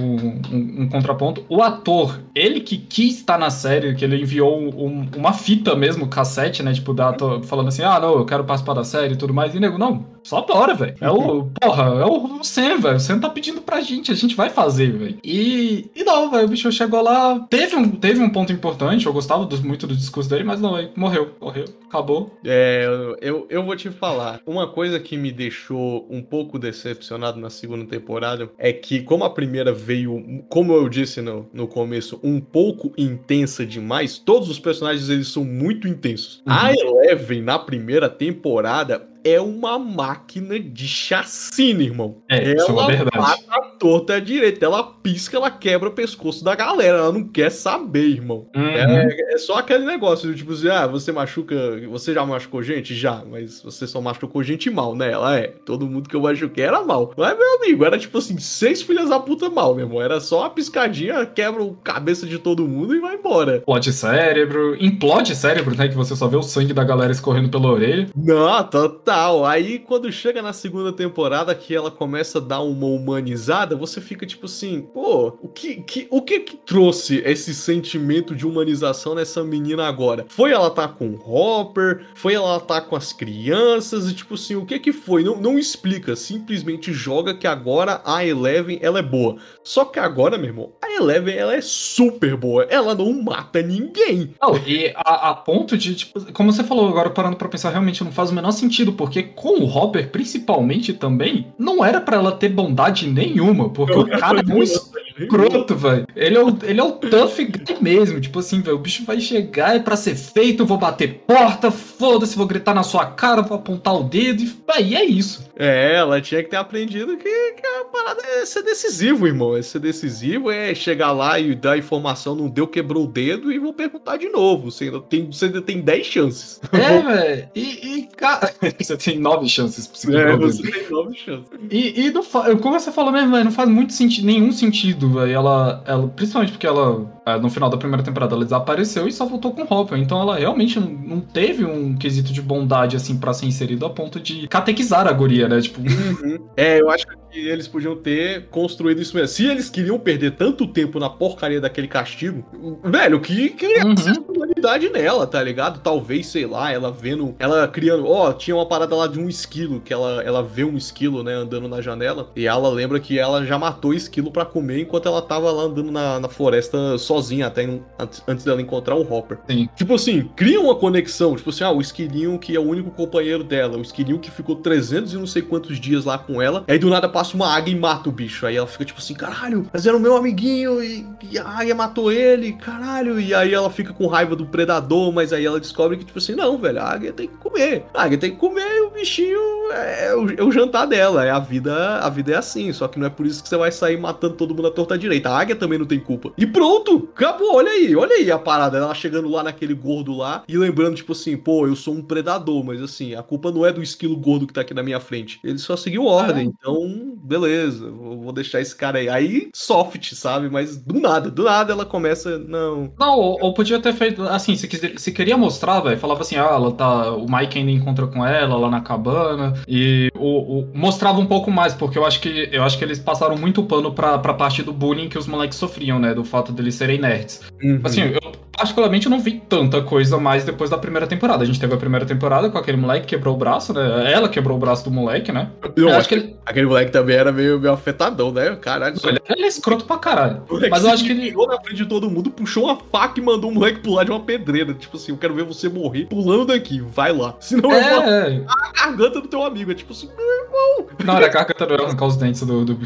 um, 0.51 0.81
um 0.81 0.89
contraponto. 0.89 1.45
O 1.47 1.61
ator, 1.61 2.19
ele 2.35 2.59
que 2.59 2.77
quis 2.77 3.17
estar 3.17 3.37
na 3.37 3.49
série, 3.49 3.95
que 3.95 4.03
ele 4.03 4.21
enviou 4.21 4.59
um, 4.59 5.07
uma 5.29 5.33
fita 5.33 5.75
mesmo, 5.75 6.07
cassete, 6.07 6.63
né, 6.63 6.73
tipo, 6.73 6.93
da, 6.93 7.15
falando 7.43 7.67
assim, 7.67 7.83
ah, 7.83 7.99
não, 7.99 8.17
eu 8.17 8.25
quero 8.25 8.43
participar 8.43 8.73
da 8.73 8.83
série 8.83 9.13
e 9.13 9.17
tudo 9.17 9.33
mais. 9.33 9.53
E 9.53 9.59
nego, 9.59 9.77
não, 9.77 10.05
só 10.23 10.41
bora, 10.41 10.73
velho. 10.73 10.95
É 10.99 11.09
o, 11.09 11.45
porra, 11.45 11.83
é 11.83 12.05
o 12.05 12.43
Sam, 12.43 12.79
velho. 12.79 12.97
O 12.97 12.99
Sam 12.99 13.19
tá 13.19 13.29
pedindo 13.29 13.61
pra 13.61 13.81
gente, 13.81 14.11
a 14.11 14.15
gente 14.15 14.35
vai 14.35 14.49
fazer, 14.49 14.91
velho. 14.91 15.17
E, 15.23 15.89
e 15.95 16.03
não, 16.03 16.31
velho, 16.31 16.45
o 16.45 16.49
bicho 16.49 16.71
chegou 16.71 17.01
lá, 17.01 17.39
teve 17.49 17.75
um, 17.75 17.89
teve 17.89 18.21
um 18.21 18.29
ponto 18.29 18.51
importante, 18.51 19.05
eu 19.05 19.13
gostava 19.13 19.45
do, 19.45 19.57
muito 19.65 19.85
do 19.85 19.95
discurso 19.95 20.29
dele, 20.29 20.43
mas 20.43 20.59
não, 20.59 20.73
véio, 20.73 20.91
morreu, 20.95 21.35
morreu, 21.39 21.65
acabou. 21.87 22.37
É, 22.43 22.85
eu, 23.21 23.45
eu 23.49 23.63
vou 23.63 23.75
te 23.75 23.89
falar, 23.89 24.41
uma 24.45 24.67
coisa 24.67 24.99
que 24.99 25.17
me 25.17 25.31
deixou 25.31 26.07
um 26.09 26.21
pouco 26.21 26.57
decepcionado 26.57 27.39
na 27.39 27.49
segunda 27.49 27.85
temporada 27.85 28.49
é 28.57 28.73
que, 28.73 29.01
como 29.01 29.23
a 29.23 29.29
primeira 29.29 29.71
veio, 29.71 30.43
como 30.49 30.73
eu 30.73 30.89
disse 30.89 31.21
no, 31.21 31.47
no 31.53 31.67
começo, 31.67 32.19
um 32.23 32.39
pouco 32.39 32.91
intensa 32.97 33.65
demais, 33.65 34.17
todos 34.17 34.49
os 34.49 34.59
personagens 34.59 35.08
eles 35.09 35.27
são 35.27 35.43
muito 35.43 35.87
intensos. 35.87 36.41
Uhum. 36.45 36.53
A 36.53 36.73
Eleven, 36.73 37.41
na 37.41 37.57
primeira 37.59 38.09
temporada, 38.09 39.07
é 39.23 39.39
uma 39.39 39.77
máquina 39.77 40.59
de 40.59 40.87
chacina, 40.87 41.83
irmão. 41.83 42.17
É, 42.29 42.51
ela 42.51 42.55
isso 42.55 42.79
é 42.79 42.87
verdade. 42.87 43.17
mata 43.17 43.43
a 43.49 43.61
torta 43.61 44.15
à 44.15 44.19
direita, 44.19 44.65
ela 44.65 44.83
pisca, 44.83 45.37
ela 45.37 45.51
quebra 45.51 45.89
o 45.89 45.93
pescoço 45.93 46.43
da 46.43 46.55
galera, 46.55 46.97
ela 46.97 47.11
não 47.11 47.23
quer 47.23 47.49
saber, 47.49 48.07
irmão. 48.07 48.47
Uhum. 48.55 48.67
É, 48.67 49.33
é, 49.33 49.37
só 49.37 49.57
aquele 49.57 49.85
negócio, 49.85 50.33
tipo 50.35 50.53
assim, 50.53 50.69
ah, 50.69 50.87
você 50.87 51.11
machuca, 51.11 51.55
você 51.89 52.13
já 52.13 52.25
machucou 52.25 52.63
gente? 52.63 52.95
Já, 52.95 53.23
mas 53.29 53.61
você 53.61 53.87
só 53.87 54.01
machucou 54.01 54.43
gente 54.43 54.69
mal, 54.69 54.95
né? 54.95 55.11
Ela 55.11 55.37
é, 55.37 55.47
todo 55.65 55.87
mundo 55.87 56.09
que 56.09 56.15
eu 56.15 56.21
machuquei 56.21 56.63
era 56.63 56.83
mal. 56.83 57.13
Mas, 57.17 57.37
meu 57.37 57.55
amigo, 57.55 57.85
era 57.85 57.97
tipo 57.97 58.17
assim, 58.17 58.37
seis 58.37 58.81
filhas 58.81 59.09
da 59.09 59.19
puta 59.19 59.49
mal, 59.49 59.75
meu 59.75 59.85
irmão. 59.85 60.01
Era 60.01 60.19
só 60.19 60.41
uma 60.41 60.49
piscadinha, 60.49 61.25
quebra 61.25 61.63
a 61.63 61.69
cabeça 61.83 62.25
de 62.25 62.37
todo 62.37 62.67
mundo 62.67 62.95
e 62.95 62.99
vai 62.99 63.15
embora. 63.15 63.57
Explode 63.57 63.93
cérebro, 63.93 64.77
implode 64.79 65.35
cérebro, 65.35 65.75
né? 65.75 65.87
Que 65.87 65.95
você 65.95 66.15
só 66.15 66.27
vê 66.27 66.37
o 66.37 66.43
sangue 66.43 66.73
da 66.73 66.83
galera 66.83 67.11
escorrendo 67.11 67.49
pela 67.49 67.71
orelha. 67.71 68.09
Não, 68.15 68.63
total 69.09 69.39
tal. 69.39 69.45
Aí 69.45 69.79
quando 69.79 70.11
chega 70.11 70.39
na 70.39 70.53
segunda 70.53 70.93
temporada 70.93 71.55
que 71.55 71.75
ela 71.75 71.89
começa 71.89 72.37
a 72.37 72.41
dar 72.41 72.61
uma 72.61 72.85
humanizada, 72.85 73.75
você 73.75 73.99
fica 73.99 74.25
tipo 74.25 74.45
assim, 74.45 74.81
pô, 74.81 75.33
o 75.41 75.47
que 75.47 75.81
que, 75.81 76.07
o 76.11 76.21
que, 76.21 76.41
que 76.41 76.57
trouxe 76.57 77.17
esse 77.25 77.55
sentimento 77.55 78.35
de 78.35 78.45
humanização 78.45 79.15
nessa 79.15 79.43
menina 79.43 79.87
agora? 79.87 80.25
Foi 80.29 80.51
ela 80.51 80.69
tá 80.69 80.87
com 80.87 81.09
o 81.09 81.19
Hopper? 81.19 82.05
Foi 82.13 82.35
ela 82.35 82.59
tá 82.59 82.81
com 82.81 82.95
as 82.95 83.11
crianças? 83.11 84.09
E 84.09 84.13
tipo 84.13 84.35
assim, 84.35 84.55
o 84.55 84.65
que 84.65 84.79
que 84.79 84.93
foi? 84.93 85.23
Não, 85.23 85.41
não 85.41 85.57
explica, 85.57 86.15
simplesmente 86.15 86.93
joga 86.93 87.33
que 87.33 87.47
agora 87.47 88.01
a 88.05 88.23
Eleven 88.23 88.77
ela 88.81 88.99
é 88.99 89.03
boa. 89.03 89.37
Só 89.63 89.85
que 89.85 89.99
agora, 89.99 90.37
meu 90.37 90.47
irmão, 90.47 90.71
a 90.83 90.91
Eleven 90.91 91.35
ela 91.35 91.55
é 91.55 91.61
super 91.61 92.35
boa. 92.35 92.63
Ela 92.69 92.93
não 92.93 93.11
mata 93.23 93.61
ninguém. 93.61 94.35
Não, 94.39 94.55
e 94.57 94.93
a, 94.95 95.29
a 95.31 95.33
ponto 95.33 95.77
de, 95.77 95.95
tipo, 95.95 96.31
como 96.33 96.51
você 96.51 96.63
falou 96.63 96.87
agora, 96.87 97.09
parando 97.09 97.37
pra 97.37 97.49
pensar, 97.49 97.71
realmente 97.71 98.03
não 98.03 98.11
faz 98.11 98.29
o 98.29 98.33
menor 98.33 98.51
sentido 98.51 98.93
porque 98.99 99.23
com 99.23 99.61
o 99.61 99.65
Hopper, 99.65 100.09
principalmente 100.09 100.91
também, 100.91 101.47
não 101.57 101.85
era 101.85 102.01
para 102.01 102.17
ela 102.17 102.33
ter 102.33 102.49
bondade 102.49 103.07
nenhuma, 103.07 103.69
porque 103.69 103.97
o 103.97 104.05
cara 104.05 104.41
é 104.41 104.53
um 104.53 104.61
escroto, 104.61 105.73
velho. 105.73 106.05
Ele, 106.13 106.35
é 106.35 106.43
o, 106.43 106.57
ele 106.63 106.81
é 106.81 106.83
o 106.83 106.91
tough 106.91 107.37
guy 107.37 107.77
mesmo, 107.79 108.19
tipo 108.19 108.39
assim, 108.39 108.59
velho, 108.59 108.75
o 108.75 108.79
bicho 108.79 109.05
vai 109.05 109.21
chegar, 109.21 109.73
é 109.73 109.79
pra 109.79 109.95
ser 109.95 110.15
feito, 110.15 110.65
vou 110.65 110.77
bater 110.77 111.23
porta, 111.25 111.71
foda-se, 111.71 112.35
vou 112.35 112.45
gritar 112.45 112.73
na 112.73 112.83
sua 112.83 113.05
cara, 113.05 113.41
vou 113.41 113.57
apontar 113.57 113.95
o 113.95 114.03
dedo, 114.03 114.43
e 114.43 114.53
aí 114.67 114.95
é 114.95 115.05
isso. 115.05 115.48
É, 115.59 115.95
ela 115.95 116.21
tinha 116.21 116.41
que 116.41 116.49
ter 116.49 116.55
aprendido 116.55 117.17
que, 117.17 117.51
que 117.51 117.67
a 117.67 117.85
parada 117.85 118.21
é 118.25 118.45
ser 118.45 118.63
decisivo, 118.63 119.27
irmão, 119.27 119.57
é 119.57 119.61
ser 119.61 119.79
decisivo, 119.79 120.49
é 120.49 120.73
chegar 120.73 121.11
lá 121.11 121.37
e 121.37 121.53
dar 121.53 121.77
informação, 121.77 122.33
não 122.33 122.47
deu, 122.47 122.65
quebrou 122.65 123.03
o 123.03 123.07
dedo, 123.07 123.51
e 123.51 123.59
vou 123.59 123.73
perguntar 123.73 124.17
de 124.17 124.29
novo, 124.29 124.71
você 124.71 124.85
ainda 124.85 125.01
tem, 125.01 125.25
você 125.25 125.45
ainda 125.45 125.61
tem 125.61 125.81
10 125.81 126.07
chances. 126.07 126.61
É, 126.71 127.01
velho, 127.01 127.49
e, 127.53 127.97
e 127.97 128.07
cara... 128.15 128.53
você 128.79 128.95
tem 128.95 129.19
nove 129.19 129.49
chances 129.49 129.85
pra 129.85 129.97
seguir 129.97 130.17
É, 130.17 130.37
você 130.37 130.63
tem 130.63 130.89
nove 130.89 131.17
chances. 131.17 131.49
E, 131.69 132.05
e 132.05 132.11
não 132.11 132.23
como 132.61 132.79
você 132.79 132.91
falou 132.91 133.11
mesmo, 133.11 133.37
não 133.43 133.51
faz 133.51 133.69
muito 133.69 133.93
sentido, 133.93 134.25
nenhum 134.25 134.51
sentido, 134.51 135.09
velho. 135.13 135.31
Ela, 135.31 135.83
ela, 135.85 136.07
principalmente 136.07 136.51
porque 136.51 136.67
ela, 136.67 137.05
é, 137.25 137.37
no 137.37 137.49
final 137.49 137.69
da 137.69 137.77
primeira 137.77 138.03
temporada, 138.03 138.35
ela 138.35 138.43
desapareceu 138.43 139.07
e 139.07 139.11
só 139.11 139.25
voltou 139.25 139.51
com 139.51 139.61
Hopper. 139.63 139.97
Então 139.97 140.21
ela 140.21 140.37
realmente 140.37 140.79
não, 140.79 140.87
não 140.87 141.19
teve 141.19 141.65
um 141.65 141.95
quesito 141.95 142.31
de 142.31 142.41
bondade, 142.41 142.95
assim, 142.95 143.17
pra 143.17 143.33
ser 143.33 143.45
inserido 143.45 143.85
a 143.85 143.89
ponto 143.89 144.19
de 144.19 144.47
catequizar 144.47 145.07
a 145.07 145.11
guria, 145.11 145.48
né? 145.49 145.61
Tipo. 145.61 145.79
Uhum. 145.81 146.49
É, 146.55 146.79
eu 146.79 146.89
acho 146.89 147.05
que 147.07 147.15
eles 147.31 147.67
podiam 147.67 147.95
ter 147.95 148.47
construído 148.47 149.01
isso 149.01 149.15
mesmo. 149.15 149.27
Se 149.27 149.45
eles 149.45 149.69
queriam 149.69 149.99
perder 149.99 150.31
tanto 150.31 150.67
tempo 150.67 150.99
na 150.99 151.09
porcaria 151.09 151.61
daquele 151.61 151.87
castigo, 151.87 152.45
velho, 152.83 153.19
que 153.19 153.49
criar 153.49 153.85
uhum. 153.85 153.95
humanidade 154.27 154.89
nela, 154.89 155.27
tá 155.27 155.41
ligado? 155.41 155.79
Talvez, 155.81 156.27
sei 156.27 156.45
lá, 156.45 156.71
ela 156.71 156.91
vendo, 156.91 157.35
ela 157.39 157.67
criando, 157.67 158.07
ó, 158.07 158.29
oh, 158.29 158.33
tinha 158.33 158.55
uma 158.55 158.65
parada 158.65 158.95
lá 158.95 159.07
de 159.07 159.19
um 159.19 159.29
esquilo, 159.29 159.79
que 159.79 159.93
ela, 159.93 160.23
ela 160.23 160.43
vê 160.43 160.63
um 160.63 160.77
esquilo, 160.77 161.23
né, 161.23 161.33
andando 161.33 161.67
na 161.67 161.81
janela, 161.81 162.31
e 162.35 162.47
ela 162.47 162.69
lembra 162.69 162.99
que 162.99 163.17
ela 163.17 163.45
já 163.45 163.57
matou 163.57 163.93
esquilo 163.93 164.31
para 164.31 164.45
comer 164.45 164.81
enquanto 164.81 165.07
ela 165.07 165.21
tava 165.21 165.51
lá 165.51 165.63
andando 165.63 165.91
na, 165.91 166.19
na 166.19 166.29
floresta 166.29 166.97
sozinha, 166.97 167.47
até 167.47 167.63
em, 167.63 167.83
antes 168.27 168.45
dela 168.45 168.61
encontrar 168.61 168.95
o 168.95 169.13
Hopper. 169.13 169.37
Sim. 169.49 169.69
Tipo 169.75 169.95
assim, 169.95 170.29
cria 170.35 170.59
uma 170.59 170.75
conexão, 170.75 171.35
tipo 171.35 171.49
assim, 171.49 171.63
ah, 171.63 171.71
o 171.71 171.81
esquilinho 171.81 172.37
que 172.39 172.55
é 172.55 172.59
o 172.59 172.63
único 172.63 172.91
companheiro 172.91 173.43
dela, 173.43 173.77
o 173.77 173.81
esquilinho 173.81 174.19
que 174.19 174.31
ficou 174.31 174.55
300 174.55 175.13
e 175.13 175.17
não 175.17 175.27
sei 175.27 175.41
quantos 175.41 175.79
dias 175.79 176.05
lá 176.05 176.17
com 176.17 176.41
ela, 176.41 176.63
aí 176.67 176.79
do 176.79 176.89
nada 176.89 177.09
passa 177.19 177.35
uma 177.35 177.53
águia 177.53 177.73
e 177.73 177.77
mata 177.77 178.07
o 178.07 178.13
bicho. 178.13 178.45
Aí 178.45 178.55
ela 178.55 178.65
fica 178.65 178.85
tipo 178.85 178.99
assim, 178.99 179.13
caralho, 179.13 179.67
mas 179.73 179.85
era 179.85 179.97
o 179.97 179.99
meu 179.99 180.15
amiguinho 180.15 180.81
e, 180.81 181.05
e 181.29 181.37
a 181.37 181.45
águia 181.45 181.75
matou 181.75 182.09
ele, 182.09 182.53
caralho. 182.53 183.19
E 183.19 183.33
aí 183.33 183.53
ela 183.53 183.69
fica 183.69 183.91
com 183.91 184.07
raiva 184.07 184.37
do 184.37 184.45
predador, 184.45 185.11
mas 185.11 185.33
aí 185.33 185.45
ela 185.45 185.59
descobre 185.59 185.97
que, 185.97 186.05
tipo 186.05 186.17
assim, 186.17 186.33
não, 186.33 186.57
velho, 186.57 186.79
a 186.79 186.85
águia 186.85 187.11
tem 187.11 187.27
que 187.27 187.35
comer. 187.35 187.83
A 187.93 188.03
águia 188.03 188.17
tem 188.17 188.31
que 188.31 188.37
comer 188.37 188.77
e 188.77 188.81
o 188.83 188.91
bichinho 188.91 189.59
é, 189.71 190.07
é, 190.07 190.15
o, 190.15 190.29
é, 190.31 190.43
o, 190.43 190.51
jantar 190.51 190.87
dela, 190.87 191.25
é 191.25 191.29
a 191.29 191.39
vida, 191.39 191.97
a 191.97 192.09
vida 192.09 192.31
é 192.31 192.35
assim, 192.35 192.71
só 192.71 192.87
que 192.87 192.97
não 192.97 193.07
é 193.07 193.09
por 193.09 193.25
isso 193.25 193.43
que 193.43 193.49
você 193.49 193.57
vai 193.57 193.71
sair 193.71 193.97
matando 193.97 194.35
todo 194.35 194.55
mundo 194.55 194.67
à 194.67 194.71
torta 194.71 194.97
direita. 194.97 195.29
A 195.29 195.39
águia 195.39 195.55
também 195.55 195.77
não 195.77 195.85
tem 195.85 195.99
culpa. 195.99 196.31
E 196.37 196.47
pronto, 196.47 197.09
acabou, 197.13 197.55
olha 197.55 197.71
aí, 197.71 197.95
olha 197.95 198.15
aí 198.15 198.31
a 198.31 198.39
parada, 198.39 198.77
ela 198.77 198.95
chegando 198.95 199.27
lá 199.27 199.43
naquele 199.43 199.73
gordo 199.73 200.15
lá 200.15 200.43
e 200.47 200.57
lembrando, 200.57 200.95
tipo 200.95 201.11
assim, 201.11 201.35
pô, 201.35 201.67
eu 201.67 201.75
sou 201.75 201.93
um 201.93 202.01
predador, 202.01 202.63
mas 202.63 202.81
assim, 202.81 203.13
a 203.13 203.21
culpa 203.21 203.51
não 203.51 203.65
é 203.65 203.73
do 203.73 203.83
esquilo 203.83 204.15
gordo 204.15 204.47
que 204.47 204.53
tá 204.53 204.61
aqui 204.61 204.73
na 204.73 204.83
minha 204.83 204.99
frente. 204.99 205.39
Ele 205.43 205.57
só 205.57 205.75
seguiu 205.75 206.05
ordem, 206.05 206.47
então, 206.47 207.08
beleza, 207.15 207.89
vou 207.89 208.31
deixar 208.31 208.61
esse 208.61 208.75
cara 208.75 208.99
aí. 208.99 209.09
Aí, 209.09 209.49
soft, 209.53 210.13
sabe? 210.13 210.49
Mas 210.49 210.77
do 210.77 210.99
nada, 210.99 211.29
do 211.29 211.43
nada 211.43 211.73
ela 211.73 211.85
começa, 211.85 212.37
não... 212.37 212.91
Não, 212.99 213.17
ou, 213.17 213.37
ou 213.41 213.53
podia 213.53 213.79
ter 213.79 213.93
feito, 213.93 214.23
assim, 214.23 214.55
se, 214.55 214.67
se 214.97 215.11
queria 215.11 215.37
mostrar, 215.37 215.79
velho, 215.81 215.97
falava 215.97 216.21
assim, 216.21 216.35
ah, 216.35 216.49
ela 216.51 216.71
tá, 216.71 217.11
o 217.11 217.25
Mike 217.29 217.57
ainda 217.57 217.71
encontra 217.71 218.07
com 218.07 218.25
ela 218.25 218.57
lá 218.57 218.69
na 218.69 218.81
cabana, 218.81 219.53
e 219.67 220.09
o, 220.15 220.59
o, 220.59 220.71
mostrava 220.73 221.19
um 221.19 221.25
pouco 221.25 221.51
mais, 221.51 221.73
porque 221.73 221.97
eu 221.97 222.05
acho 222.05 222.19
que 222.19 222.49
eu 222.51 222.63
acho 222.63 222.77
que 222.77 222.83
eles 222.83 222.99
passaram 222.99 223.37
muito 223.37 223.63
pano 223.63 223.91
pra, 223.93 224.17
pra 224.17 224.33
parte 224.33 224.63
do 224.63 224.73
bullying 224.73 225.09
que 225.09 225.17
os 225.17 225.27
moleques 225.27 225.57
sofriam, 225.57 225.99
né? 225.99 226.13
Do 226.13 226.23
fato 226.23 226.51
deles 226.51 226.75
serem 226.75 226.99
nerds. 226.99 227.41
Uhum. 227.61 227.81
Assim, 227.83 228.01
eu 228.01 228.19
particularmente 228.59 229.07
não 229.07 229.21
vi 229.21 229.41
tanta 229.47 229.81
coisa 229.81 230.17
mais 230.17 230.43
depois 230.43 230.69
da 230.69 230.77
primeira 230.77 231.07
temporada. 231.07 231.43
A 231.43 231.45
gente 231.45 231.59
teve 231.59 231.73
a 231.73 231.77
primeira 231.77 232.05
temporada 232.05 232.49
com 232.49 232.57
aquele 232.57 232.75
moleque 232.75 233.05
que 233.05 233.15
quebrou 233.15 233.33
o 233.35 233.37
braço, 233.37 233.73
né? 233.73 234.11
Ela 234.11 234.27
quebrou 234.27 234.57
o 234.57 234.59
braço 234.59 234.83
do 234.83 234.91
moleque, 234.91 235.31
né? 235.31 235.49
Eu, 235.77 235.87
eu 235.87 235.95
acho 235.95 236.09
que 236.09 236.15
ele... 236.15 236.35
Aquele 236.45 236.65
moleque 236.65 236.91
também 236.91 237.15
era 237.15 237.31
meio, 237.31 237.59
meio 237.59 237.71
afetadão, 237.71 238.31
né? 238.31 238.55
Caralho. 238.55 238.95
Ele, 239.03 239.19
ele 239.29 239.43
é 239.43 239.47
escroto 239.47 239.85
pra 239.85 239.97
caralho. 239.97 240.41
Mas 240.69 240.83
eu 240.83 240.89
acho 240.89 241.05
que 241.05 241.11
ele. 241.11 241.31
na 241.31 241.61
frente 241.61 241.77
de 241.77 241.85
todo 241.85 242.09
mundo, 242.09 242.31
puxou 242.31 242.65
uma 242.65 242.75
faca 242.75 243.19
e 243.19 243.23
mandou 243.23 243.51
o 243.51 243.53
moleque 243.53 243.79
pular 243.79 244.03
de 244.03 244.11
uma 244.11 244.19
pedreira. 244.19 244.73
Tipo 244.73 244.97
assim, 244.97 245.11
eu 245.11 245.17
quero 245.17 245.35
ver 245.35 245.43
você 245.43 245.69
morrer 245.69 246.05
pulando 246.05 246.45
daqui. 246.45 246.81
Vai 246.81 247.13
lá. 247.13 247.35
Senão 247.39 247.71
é... 247.71 247.93
eu 247.93 248.43
vou 248.43 248.49
a 248.49 248.71
garganta 248.73 249.21
do 249.21 249.27
teu 249.27 249.43
amigo. 249.43 249.71
É 249.71 249.75
tipo 249.75 249.93
assim, 249.93 250.09
meu 250.17 250.25
irmão. 250.25 250.87
Não, 251.05 251.17
era 251.17 251.27
a 251.27 251.29
garganta 251.29 251.65
não, 251.67 251.85
arrancar 251.85 252.05
os 252.07 252.17
dentes 252.17 252.41
do. 252.41 252.65
do... 252.65 252.79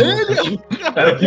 Ele 0.00 0.58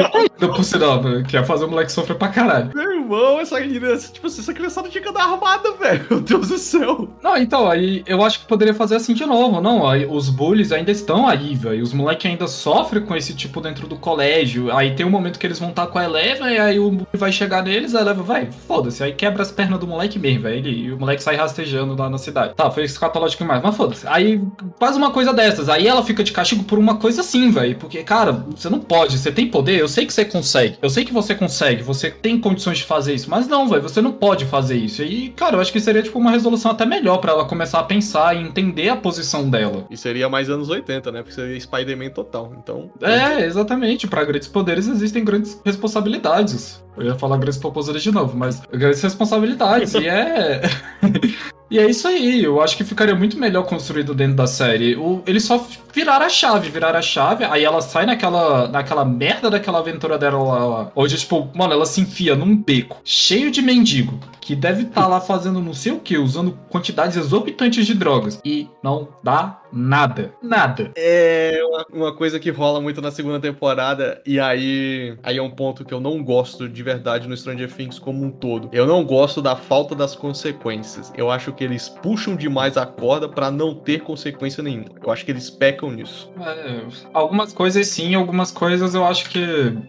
é. 0.02 0.48
Por 0.48 0.64
sinal, 0.64 1.02
que 1.28 1.36
ia 1.36 1.44
fazer 1.44 1.66
o 1.66 1.70
moleque 1.70 1.92
sofrer 1.92 2.18
pra 2.18 2.30
caralho. 2.30 2.72
Meu 2.74 2.92
irmão, 2.92 3.40
essa 3.40 3.60
criança, 3.86 4.12
tipo 4.12 4.27
assim, 4.27 4.42
essa 4.42 4.54
criançada 4.54 4.89
tinha 4.89 5.01
que 5.01 5.10
andar 5.10 5.24
armada, 5.24 5.72
velho. 5.74 6.06
Meu 6.10 6.20
Deus 6.20 6.50
do 6.50 6.58
céu. 6.58 7.08
Não, 7.22 7.38
então, 7.38 7.70
aí 7.70 8.04
eu 8.08 8.24
acho 8.24 8.39
que 8.39 8.48
poderia 8.48 8.74
fazer 8.74 8.96
assim 8.96 9.13
de 9.13 9.25
novo. 9.25 9.62
Não, 9.62 9.88
aí 9.88 10.06
os 10.06 10.30
bullies 10.30 10.72
ainda 10.72 10.92
estão 10.92 11.27
aí, 11.27 11.56
velho. 11.56 11.84
Os 11.84 11.94
moleques 11.94 12.25
ainda 12.30 12.48
sofrem 12.48 13.04
com 13.04 13.15
esse 13.15 13.34
tipo 13.36 13.62
dentro 13.62 13.88
do 13.88 13.96
colégio. 13.96 14.75
Aí 14.75 14.96
tem 14.96 15.06
um 15.06 15.10
momento 15.10 15.38
que 15.38 15.46
eles 15.46 15.60
vão 15.60 15.70
estar 15.70 15.88
com 15.88 16.00
a 16.00 16.04
Eleva 16.04 16.51
e 16.51 16.58
aí 16.58 16.80
o 16.80 16.89
bully 16.89 17.08
vai 17.13 17.32
chegar 17.32 17.63
neles, 17.63 17.94
a 17.94 18.01
Eleva 18.01 18.24
vai, 18.24 18.50
foda-se. 18.68 19.04
Aí 19.04 19.13
quebra 19.13 19.44
as 19.44 19.51
pernas 19.51 19.80
do 19.80 19.88
moleque 19.88 20.18
mesmo, 20.18 20.44
velho. 20.44 20.68
E 20.68 20.94
o 20.94 21.00
moleque 21.00 21.22
sai 21.22 21.36
rastejando 21.36 21.96
lá 21.96 22.10
na 22.10 22.18
cidade. 22.18 22.56
Tá, 22.56 22.72
foi 22.72 22.84
escatológico 22.84 23.44
demais, 23.44 23.62
mas 23.62 23.75
foda-se. 23.75 24.08
Aí 24.08 24.42
faz 24.80 24.98
uma 24.98 25.12
coisa 25.12 25.34
dessas. 25.34 25.70
Aí 25.70 25.88
ela 25.88 26.04
fica 26.04 26.24
de 26.24 26.32
castigo 26.32 26.63
por 26.63 26.80
uma 26.80 26.96
coisa 26.98 27.22
assim, 27.22 27.51
velho. 27.51 27.75
Porque, 27.75 28.04
cara, 28.04 28.32
você 28.32 28.70
não 28.70 28.80
pode. 28.80 29.18
Você 29.18 29.32
tem 29.32 29.48
poder, 29.48 29.80
eu 29.80 29.88
sei 29.88 30.06
que 30.06 30.13
você 30.13 30.25
consegue. 30.25 30.77
Eu 30.82 30.89
sei 30.89 31.06
que 31.06 31.13
você 31.13 31.36
consegue. 31.36 31.84
Você 31.84 32.10
tem 32.10 32.39
condições 32.39 32.80
de 32.80 32.84
fazer 32.84 33.13
isso. 33.13 33.30
Mas 33.30 33.48
não, 33.48 33.68
velho, 33.68 33.75
você 33.82 34.01
não 34.01 34.12
pode 34.12 34.46
fazer 34.46 34.75
isso. 34.75 35.03
E, 35.03 35.29
cara, 35.29 35.55
eu 35.55 35.62
acho 35.62 35.72
que 35.72 35.79
seria, 35.79 36.01
tipo, 36.01 36.17
uma 36.20 36.32
resolução 36.32 36.72
até 36.72 36.86
melhor 36.86 37.17
para 37.17 37.32
ela 37.32 37.46
começar 37.46 37.79
a 37.79 37.84
pensar 37.84 38.36
e 38.36 38.41
entender 38.41 38.89
a 38.89 38.96
posição 38.96 39.50
dela. 39.50 39.86
E 39.89 39.98
seria 39.98 40.29
mais 40.29 40.50
anos 40.50 40.70
80, 40.70 41.12
né? 41.12 41.22
Porque 41.22 41.34
seria 41.34 41.60
Spider-Man 41.60 42.10
total. 42.10 42.53
Então. 42.58 42.91
É, 43.01 43.46
exatamente. 43.46 44.08
Para 44.08 44.24
grandes 44.24 44.48
poderes 44.48 44.88
existem 44.88 45.24
grandes 45.24 45.60
responsabilidades. 45.65 46.84
Eu 46.98 47.06
ia 47.06 47.16
falar 47.16 47.38
grandes 47.38 47.58
proposores 47.58 48.02
de 48.02 48.12
novo, 48.12 48.36
mas 48.38 48.62
grandes 48.72 49.02
responsabilidades. 49.02 49.94
e 49.94 50.08
é. 50.08 50.62
E 51.70 51.80
é 51.80 51.90
isso 51.90 52.08
aí, 52.08 52.44
eu 52.44 52.62
acho 52.62 52.78
que 52.78 52.84
ficaria 52.84 53.16
muito 53.16 53.40
melhor 53.40 53.64
construído 53.66 54.14
dentro 54.14 54.36
da 54.36 54.46
série. 54.46 54.96
O, 54.96 55.24
eles 55.25 55.44
só 55.44 55.66
viraram 55.92 56.25
a 56.25 56.30
chave, 56.30 56.70
viraram 56.70 57.00
a 57.00 57.02
chave, 57.02 57.44
aí 57.44 57.64
ela 57.64 57.82
sai 57.82 58.06
naquela, 58.06 58.68
naquela 58.68 59.04
merda 59.04 59.50
daquela 59.50 59.80
aventura 59.80 60.18
dela 60.18 60.38
lá, 60.38 60.92
onde, 60.96 61.18
tipo, 61.18 61.50
mano, 61.56 61.74
ela 61.74 61.88
se 61.88 62.02
enfia 62.02 62.36
num 62.36 62.56
beco 62.56 63.02
cheio 63.04 63.50
de 63.50 63.64
mendigo 63.64 64.20
que 64.40 64.56
deve 64.56 64.84
estar 64.84 65.02
tá 65.02 65.08
lá 65.08 65.20
fazendo 65.20 65.60
não 65.60 65.74
sei 65.74 65.92
o 65.92 66.00
que, 66.00 66.20
usando 66.20 66.56
quantidades 66.70 67.18
exorbitantes 67.18 67.84
de 67.84 67.96
drogas. 67.96 68.40
E 68.46 68.70
não 68.84 69.08
dá 69.24 69.60
nada. 69.72 70.34
Nada. 70.42 70.92
É 70.96 71.60
uma, 71.64 71.86
uma, 72.06 72.16
coisa 72.16 72.40
que 72.40 72.50
rola 72.50 72.80
muito 72.82 73.02
na 73.02 73.12
segunda 73.12 73.40
temporada, 73.40 74.22
e 74.26 74.40
aí, 74.40 75.18
aí 75.24 75.38
é 75.38 75.42
um 75.42 75.50
ponto 75.50 75.84
que 75.84 75.94
eu 75.94 76.00
não 76.00 76.24
gosto 76.24 76.68
de 76.68 76.84
verdade 76.84 77.28
no 77.28 77.36
Stranger 77.36 77.72
Things 77.72 78.00
como 78.00 78.24
um 78.24 78.32
todo. 78.32 78.70
Eu 78.72 78.86
não 78.86 79.04
gosto 79.04 79.42
da 79.42 79.56
falta 79.56 79.96
das 79.96 80.16
consequências. 80.16 81.12
Eu 81.16 81.30
acho 81.30 81.52
que 81.54 81.64
eles 81.64 81.90
puxam 81.90 82.36
demais 82.36 82.78
a 82.78 82.86
corda 82.86 83.28
para 83.28 83.52
não 83.52 83.74
ter 83.74 84.02
consequência 84.02 84.64
nenhuma. 84.64 84.90
Eu 85.04 85.12
acho 85.12 85.26
que 85.26 85.32
eles 85.32 85.50
pecam 85.50 85.92
nisso. 85.92 86.32
É, 86.40 86.82
algumas 87.14 87.54
coisas 87.54 87.88
sim, 87.88 88.16
algumas 88.16 88.52
coisas 88.52 88.94
eu 88.94 89.06
acho 89.06 89.30
que. 89.30 89.40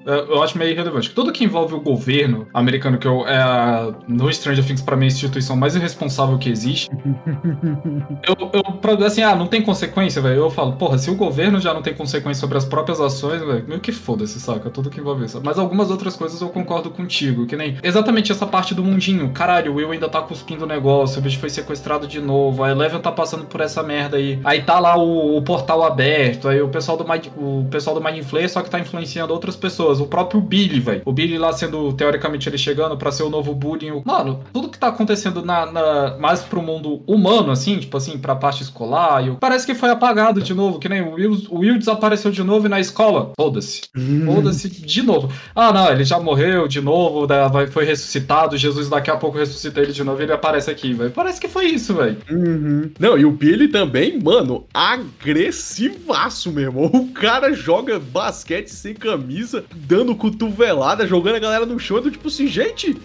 Eu 0.07 0.43
acho 0.43 0.59
meio 0.59 0.71
irrelevante. 0.71 1.11
Tudo 1.11 1.33
que 1.33 1.45
envolve 1.45 1.75
o 1.75 1.81
governo 1.81 2.47
americano, 2.53 2.99
que 2.99 3.07
eu, 3.07 3.27
é 3.27 3.95
no 4.09 4.33
Stranger 4.33 4.65
Things 4.65 4.83
pra 4.83 4.97
mim 4.97 5.07
é 5.07 5.09
a 5.09 5.13
instituição 5.13 5.57
mais 5.57 5.77
irresponsável 5.77 6.39
que 6.39 6.49
existe. 6.49 6.91
eu, 8.27 8.51
eu, 8.53 9.05
assim, 9.07 9.23
ah, 9.23 9.35
não 9.35 9.47
tem 9.47 9.63
consequência, 9.67 10.23
velho. 10.23 10.37
Eu 10.37 10.51
falo, 10.51 10.73
porra, 10.73 10.97
se 10.97 11.11
o 11.11 11.15
governo 11.15 11.61
já 11.61 11.75
não 11.75 11.83
tem 11.83 11.93
consequência 11.93 12.41
sobre 12.41 12.57
as 12.57 12.65
próprias 12.65 13.01
ações, 13.01 13.41
velho, 13.43 13.65
meio 13.67 13.81
que 13.81 13.93
foda-se, 13.93 14.41
saca? 14.41 14.71
Tudo 14.71 14.89
que 14.89 15.01
envolve 15.01 15.27
isso. 15.27 15.41
Mas 15.45 15.59
algumas 15.59 15.91
outras 15.91 16.17
coisas 16.17 16.41
eu 16.41 16.49
concordo 16.49 16.91
contigo, 16.91 17.47
que 17.47 17.57
nem 17.57 17.77
exatamente 17.83 18.33
essa 18.33 18.47
parte 18.47 18.75
do 18.75 18.83
mundinho. 18.83 19.31
Caralho, 19.31 19.73
o 19.73 19.75
Will 19.77 19.91
ainda 19.91 20.09
tá 20.09 20.23
cuspindo 20.23 20.65
o 20.65 20.69
negócio, 20.69 21.19
o 21.19 21.23
bicho 21.23 21.39
foi 21.39 21.51
sequestrado 21.51 22.07
de 22.07 22.21
novo, 22.21 22.63
a 22.63 22.71
Eleven 22.71 23.01
tá 23.01 23.13
passando 23.13 23.45
por 23.45 23.61
essa 23.61 23.83
merda 23.83 24.17
aí. 24.17 24.39
Aí 24.45 24.63
tá 24.63 24.79
lá 24.79 24.97
o, 24.97 25.37
o 25.37 25.43
portal 25.43 25.85
aberto, 25.85 26.49
aí 26.49 26.63
o 26.63 26.69
pessoal 26.69 26.97
do 26.97 27.07
Mind, 27.07 27.27
o 27.37 27.67
pessoal 27.71 27.99
do 27.99 28.03
Mind 28.03 28.23
Flayer 28.25 28.49
só 28.49 28.63
que 28.63 28.71
tá 28.71 28.79
influenciando 28.79 29.33
outras 29.33 29.57
pessoas. 29.57 30.01
O 30.01 30.07
próprio 30.07 30.41
Billy, 30.41 30.81
velho. 30.81 31.03
O 31.05 31.13
Billy 31.13 31.39
lá 31.39 31.53
sendo, 31.53 31.93
teoricamente, 31.93 32.49
ele 32.49 32.59
chegando 32.59 32.97
para 32.97 33.11
ser 33.11 33.25
o 33.25 33.31
novo 33.31 33.55
bullying. 33.55 34.03
Mano, 34.05 34.41
tudo 34.53 34.69
que 34.69 34.79
tá 34.79 34.89
acontecendo 34.89 35.45
na, 35.45 35.67
na, 35.67 36.17
mais 36.19 36.43
pro 36.43 36.63
mundo 36.63 37.03
humano, 37.07 37.51
assim, 37.51 37.79
tipo 37.79 37.97
assim, 37.97 38.19
pra 38.19 38.35
parte 38.37 38.63
escolar, 38.63 39.23
parece 39.41 39.56
que 39.65 39.75
foi 39.75 39.91
apagado 39.91 40.41
de 40.41 40.53
novo, 40.53 40.79
que 40.79 40.89
nem 40.89 41.03
o 41.03 41.15
Will, 41.15 41.47
o 41.49 41.59
Will 41.59 41.79
desapareceu 41.79 42.31
de 42.31 42.43
novo 42.43 42.69
na 42.69 42.81
escola. 42.81 43.33
Foda-se. 43.39 43.83
Hum. 43.97 44.27
Foda-se 44.27 44.69
de 44.69 45.03
novo. 45.03 45.31
Ah, 45.55 45.73
não, 45.73 45.91
ele 45.91 46.05
já 46.05 46.19
morreu 46.19 46.67
de 46.67 46.81
novo, 46.81 47.27
foi 47.71 47.85
ressuscitado, 47.85 48.57
Jesus 48.57 48.89
daqui 48.89 49.11
a 49.11 49.17
pouco 49.17 49.39
ressuscita 49.39 49.81
ele 49.81 49.93
de 49.93 50.05
novo 50.05 50.23
ele 50.23 50.33
aparece 50.33 50.71
aqui, 50.71 50.93
velho. 50.93 51.11
Parece 51.11 51.41
que 51.41 51.49
foi 51.49 51.67
isso, 51.67 51.95
velho. 51.95 52.17
Uhum. 52.31 52.91
Não, 52.99 53.17
e 53.17 53.25
o 53.25 53.31
Billy 53.31 53.69
também, 53.69 54.19
mano, 54.21 54.67
agressivaço, 54.73 56.53
meu 56.53 56.65
irmão. 56.65 56.91
O 57.07 57.19
cara 57.19 57.53
joga 57.53 57.99
basquete 57.99 58.69
sem 58.69 58.95
camisa, 58.95 59.65
dando 59.75 60.15
cotovelada, 60.15 61.07
jogando 61.07 61.37
a 61.37 61.41
galera 61.41 61.65
no 61.65 61.79
chão, 61.79 62.03
tipo 62.11 62.29
assim, 62.29 62.47
gente, 62.47 62.97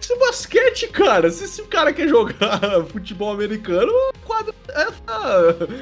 esse 0.00 0.18
basquete, 0.18 0.88
cara 0.88 1.30
se, 1.30 1.46
se 1.48 1.62
o 1.62 1.66
cara 1.66 1.92
quer 1.92 2.08
jogar 2.08 2.60
futebol 2.88 3.32
americano, 3.32 3.92
quadro 4.24 4.54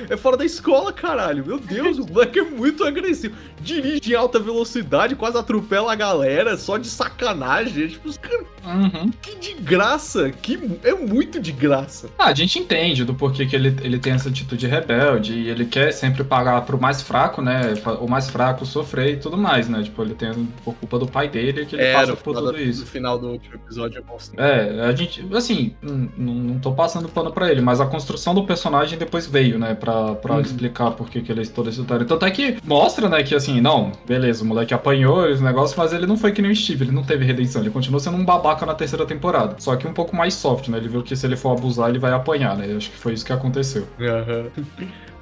é, 0.08 0.14
é 0.14 0.16
fora 0.16 0.36
da 0.36 0.44
escola, 0.44 0.92
caralho. 0.92 1.44
Meu 1.44 1.58
Deus, 1.58 1.98
o 1.98 2.06
moleque 2.06 2.38
é 2.38 2.44
muito 2.44 2.84
agressivo. 2.84 3.36
Dirige 3.60 4.12
em 4.12 4.16
alta 4.16 4.38
velocidade, 4.38 5.16
quase 5.16 5.36
atropela 5.36 5.92
a 5.92 5.96
galera, 5.96 6.56
só 6.56 6.76
de 6.76 6.88
sacanagem. 6.88 7.88
Tipo, 7.88 8.12
cara, 8.20 8.44
uhum. 8.68 9.10
que 9.20 9.36
de 9.36 9.54
graça, 9.54 10.30
que 10.30 10.58
é 10.84 10.94
muito 10.94 11.40
de 11.40 11.52
graça. 11.52 12.08
Ah, 12.18 12.26
a 12.26 12.34
gente 12.34 12.58
entende 12.58 13.04
do 13.04 13.14
porquê 13.14 13.46
que 13.46 13.56
ele, 13.56 13.76
ele 13.82 13.98
tem 13.98 14.12
essa 14.12 14.28
atitude 14.28 14.66
rebelde 14.66 15.34
e 15.34 15.48
ele 15.48 15.64
quer 15.64 15.92
sempre 15.92 16.24
pagar 16.24 16.60
pro 16.62 16.80
mais 16.80 17.02
fraco, 17.02 17.40
né? 17.42 17.74
O 18.00 18.08
mais 18.08 18.28
fraco 18.28 18.64
sofrer 18.66 19.14
e 19.14 19.16
tudo 19.16 19.36
mais, 19.36 19.68
né? 19.68 19.82
Tipo, 19.82 20.02
ele 20.02 20.14
tem 20.14 20.32
por 20.64 20.74
culpa 20.74 20.98
do 20.98 21.06
pai 21.06 21.28
dele 21.28 21.66
que 21.66 21.76
ele 21.76 21.82
é, 21.82 21.92
passa 21.94 22.16
por 22.16 22.34
tudo 22.34 22.58
isso. 22.58 22.80
No 22.80 22.86
final 22.86 23.18
do 23.18 23.28
último 23.28 23.54
episódio 23.54 23.98
eu 23.98 24.42
É, 24.42 24.84
a 24.84 24.92
gente 24.92 25.24
assim, 25.34 25.74
não, 25.82 26.34
não 26.34 26.58
tô 26.58 26.72
passando 26.72 27.08
pano 27.08 27.32
pra 27.32 27.50
ele, 27.50 27.60
mas 27.60 27.80
a 27.80 27.86
construção 27.86 28.34
do 28.34 28.44
personagem 28.44 28.98
depois 28.98 29.26
veio, 29.26 29.58
né, 29.58 29.74
pra, 29.74 30.14
pra 30.14 30.34
uhum. 30.34 30.40
explicar 30.40 30.90
por 30.92 31.08
que, 31.08 31.20
que 31.20 31.32
ele 31.32 31.42
é 31.42 31.46
todo 31.46 31.68
esse 31.68 31.80
otário. 31.80 32.06
Tanto 32.06 32.24
é 32.24 32.30
que 32.30 32.58
mostra, 32.64 33.08
né, 33.08 33.22
que 33.22 33.34
assim, 33.34 33.60
não, 33.60 33.92
beleza, 34.06 34.42
o 34.42 34.46
moleque 34.46 34.74
apanhou 34.74 35.26
os 35.26 35.40
negócios, 35.40 35.76
mas 35.76 35.92
ele 35.92 36.06
não 36.06 36.16
foi 36.16 36.32
que 36.32 36.42
nem 36.42 36.50
o 36.50 36.56
Steve, 36.56 36.84
ele 36.84 36.92
não 36.92 37.02
teve 37.02 37.24
redenção, 37.24 37.62
ele 37.62 37.70
continuou 37.70 38.00
sendo 38.00 38.16
um 38.16 38.24
babaca 38.24 38.57
na 38.66 38.74
terceira 38.74 39.04
temporada. 39.06 39.56
Só 39.58 39.76
que 39.76 39.86
um 39.86 39.92
pouco 39.92 40.14
mais 40.14 40.34
soft, 40.34 40.68
né, 40.68 40.78
ele 40.78 40.88
viu 40.88 41.02
que 41.02 41.16
se 41.16 41.26
ele 41.26 41.36
for 41.36 41.56
abusar, 41.56 41.88
ele 41.88 41.98
vai 41.98 42.12
apanhar, 42.12 42.56
né, 42.56 42.74
acho 42.76 42.90
que 42.90 42.96
foi 42.96 43.12
isso 43.12 43.24
que 43.24 43.32
aconteceu. 43.32 43.86
Uhum. 43.98 44.50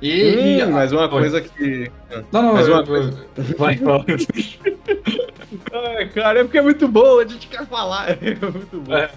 E, 0.02 0.62
hum, 0.62 0.72
mais 0.72 0.92
uma 0.92 1.08
coisa 1.08 1.40
que. 1.40 1.90
Não, 2.30 2.42
não, 2.42 2.52
mais 2.52 2.68
uma 2.68 2.84
coisa. 2.84 3.26
Vai, 3.58 3.76
fala. 3.76 4.04
Ai, 5.84 6.08
cara, 6.08 6.40
é 6.40 6.44
porque 6.44 6.58
é 6.58 6.62
muito 6.62 6.88
bom, 6.88 7.18
a 7.20 7.26
gente 7.26 7.46
quer 7.48 7.66
falar. 7.66 8.16
É 8.26 8.34
muito 8.50 8.80
bom. 8.80 8.94
É. 8.94 9.10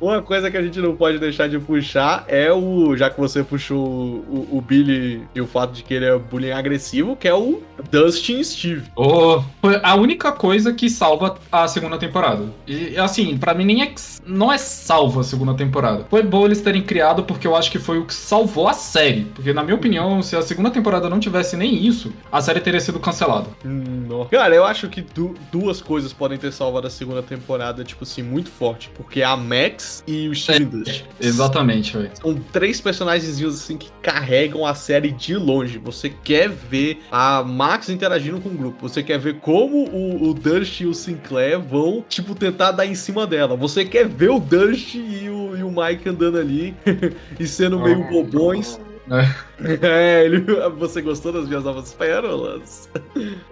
Uma 0.00 0.22
coisa 0.22 0.50
que 0.50 0.56
a 0.56 0.62
gente 0.62 0.80
não 0.80 0.96
pode 0.96 1.18
deixar 1.18 1.48
de 1.48 1.58
puxar 1.58 2.24
é 2.28 2.52
o. 2.52 2.96
Já 2.96 3.10
que 3.10 3.18
você 3.20 3.42
puxou 3.42 3.78
o, 3.78 4.48
o 4.52 4.60
Billy 4.60 5.22
e 5.34 5.40
o 5.40 5.46
fato 5.46 5.72
de 5.72 5.82
que 5.82 5.94
ele 5.94 6.04
é 6.04 6.16
bullying 6.18 6.50
agressivo, 6.50 7.16
que 7.16 7.28
é 7.28 7.34
o 7.34 7.62
Dustin 7.90 8.42
Steve. 8.42 8.84
Oh, 8.96 9.42
foi 9.60 9.78
a 9.82 9.94
única 9.94 10.32
coisa 10.32 10.72
que 10.72 10.88
salva 10.88 11.36
a 11.50 11.68
segunda 11.68 11.98
temporada. 11.98 12.44
E 12.66 12.96
assim, 12.98 13.36
para 13.36 13.54
mim 13.54 13.64
nem 13.64 13.82
é. 13.82 13.94
Não 14.26 14.52
é 14.52 14.58
salva 14.58 15.20
a 15.20 15.24
segunda 15.24 15.54
temporada. 15.54 16.04
Foi 16.10 16.22
bom 16.22 16.44
eles 16.44 16.60
terem 16.60 16.82
criado, 16.82 17.22
porque 17.22 17.46
eu 17.46 17.54
acho 17.54 17.70
que 17.70 17.78
foi 17.78 17.98
o 17.98 18.04
que 18.04 18.14
salvou 18.14 18.68
a 18.68 18.72
série. 18.72 19.26
Porque, 19.34 19.52
na 19.52 19.62
minha 19.62 19.76
opinião, 19.76 20.22
se 20.22 20.34
a 20.36 20.42
segunda 20.42 20.70
temporada 20.70 21.08
não 21.08 21.20
tivesse 21.20 21.56
nem 21.56 21.86
isso, 21.86 22.12
a 22.30 22.40
série 22.40 22.60
teria 22.60 22.80
sido 22.80 22.98
cancelada. 22.98 23.48
Hum, 23.64 24.06
Cara, 24.30 24.54
eu 24.54 24.64
acho 24.64 24.88
que 24.88 25.00
du 25.00 25.34
duas 25.66 25.82
coisas 25.82 26.12
podem 26.12 26.38
ter 26.38 26.52
salvado 26.52 26.86
a 26.86 26.90
segunda 26.90 27.22
temporada, 27.22 27.82
tipo 27.82 28.04
assim, 28.04 28.22
muito 28.22 28.48
forte. 28.48 28.88
Porque 28.94 29.22
a 29.22 29.36
Max 29.36 30.04
e 30.06 30.28
o 30.28 30.34
Steve 30.34 30.62
é, 30.62 30.66
Dust. 30.66 31.04
Exatamente, 31.20 31.96
velho. 31.96 32.10
São 32.14 32.34
três 32.52 32.80
personagens 32.80 33.42
assim 33.42 33.76
que 33.76 33.90
carregam 34.00 34.64
a 34.64 34.74
série 34.74 35.10
de 35.10 35.34
longe. 35.34 35.78
Você 35.78 36.08
quer 36.08 36.48
ver 36.48 37.02
a 37.10 37.42
Max 37.42 37.88
interagindo 37.88 38.40
com 38.40 38.48
o 38.48 38.52
grupo. 38.52 38.88
Você 38.88 39.02
quer 39.02 39.18
ver 39.18 39.40
como 39.40 39.88
o, 39.88 40.30
o 40.30 40.34
Dust 40.34 40.80
e 40.80 40.86
o 40.86 40.94
Sinclair 40.94 41.58
vão, 41.58 42.04
tipo, 42.08 42.34
tentar 42.34 42.70
dar 42.70 42.86
em 42.86 42.94
cima 42.94 43.26
dela. 43.26 43.56
Você 43.56 43.84
quer 43.84 44.06
ver 44.06 44.30
o 44.30 44.38
Dust 44.38 44.94
e 44.94 45.28
o, 45.28 45.56
e 45.56 45.62
o 45.64 45.70
Mike 45.70 46.08
andando 46.08 46.38
ali 46.38 46.76
e 47.40 47.46
sendo 47.46 47.80
meio 47.80 48.08
bobões. 48.08 48.78
É, 49.10 49.34
ele, 50.24 50.40
você 50.76 51.00
gostou 51.00 51.32
das 51.32 51.48
minhas 51.48 51.64
novas 51.64 51.94
pérolas? 51.94 52.90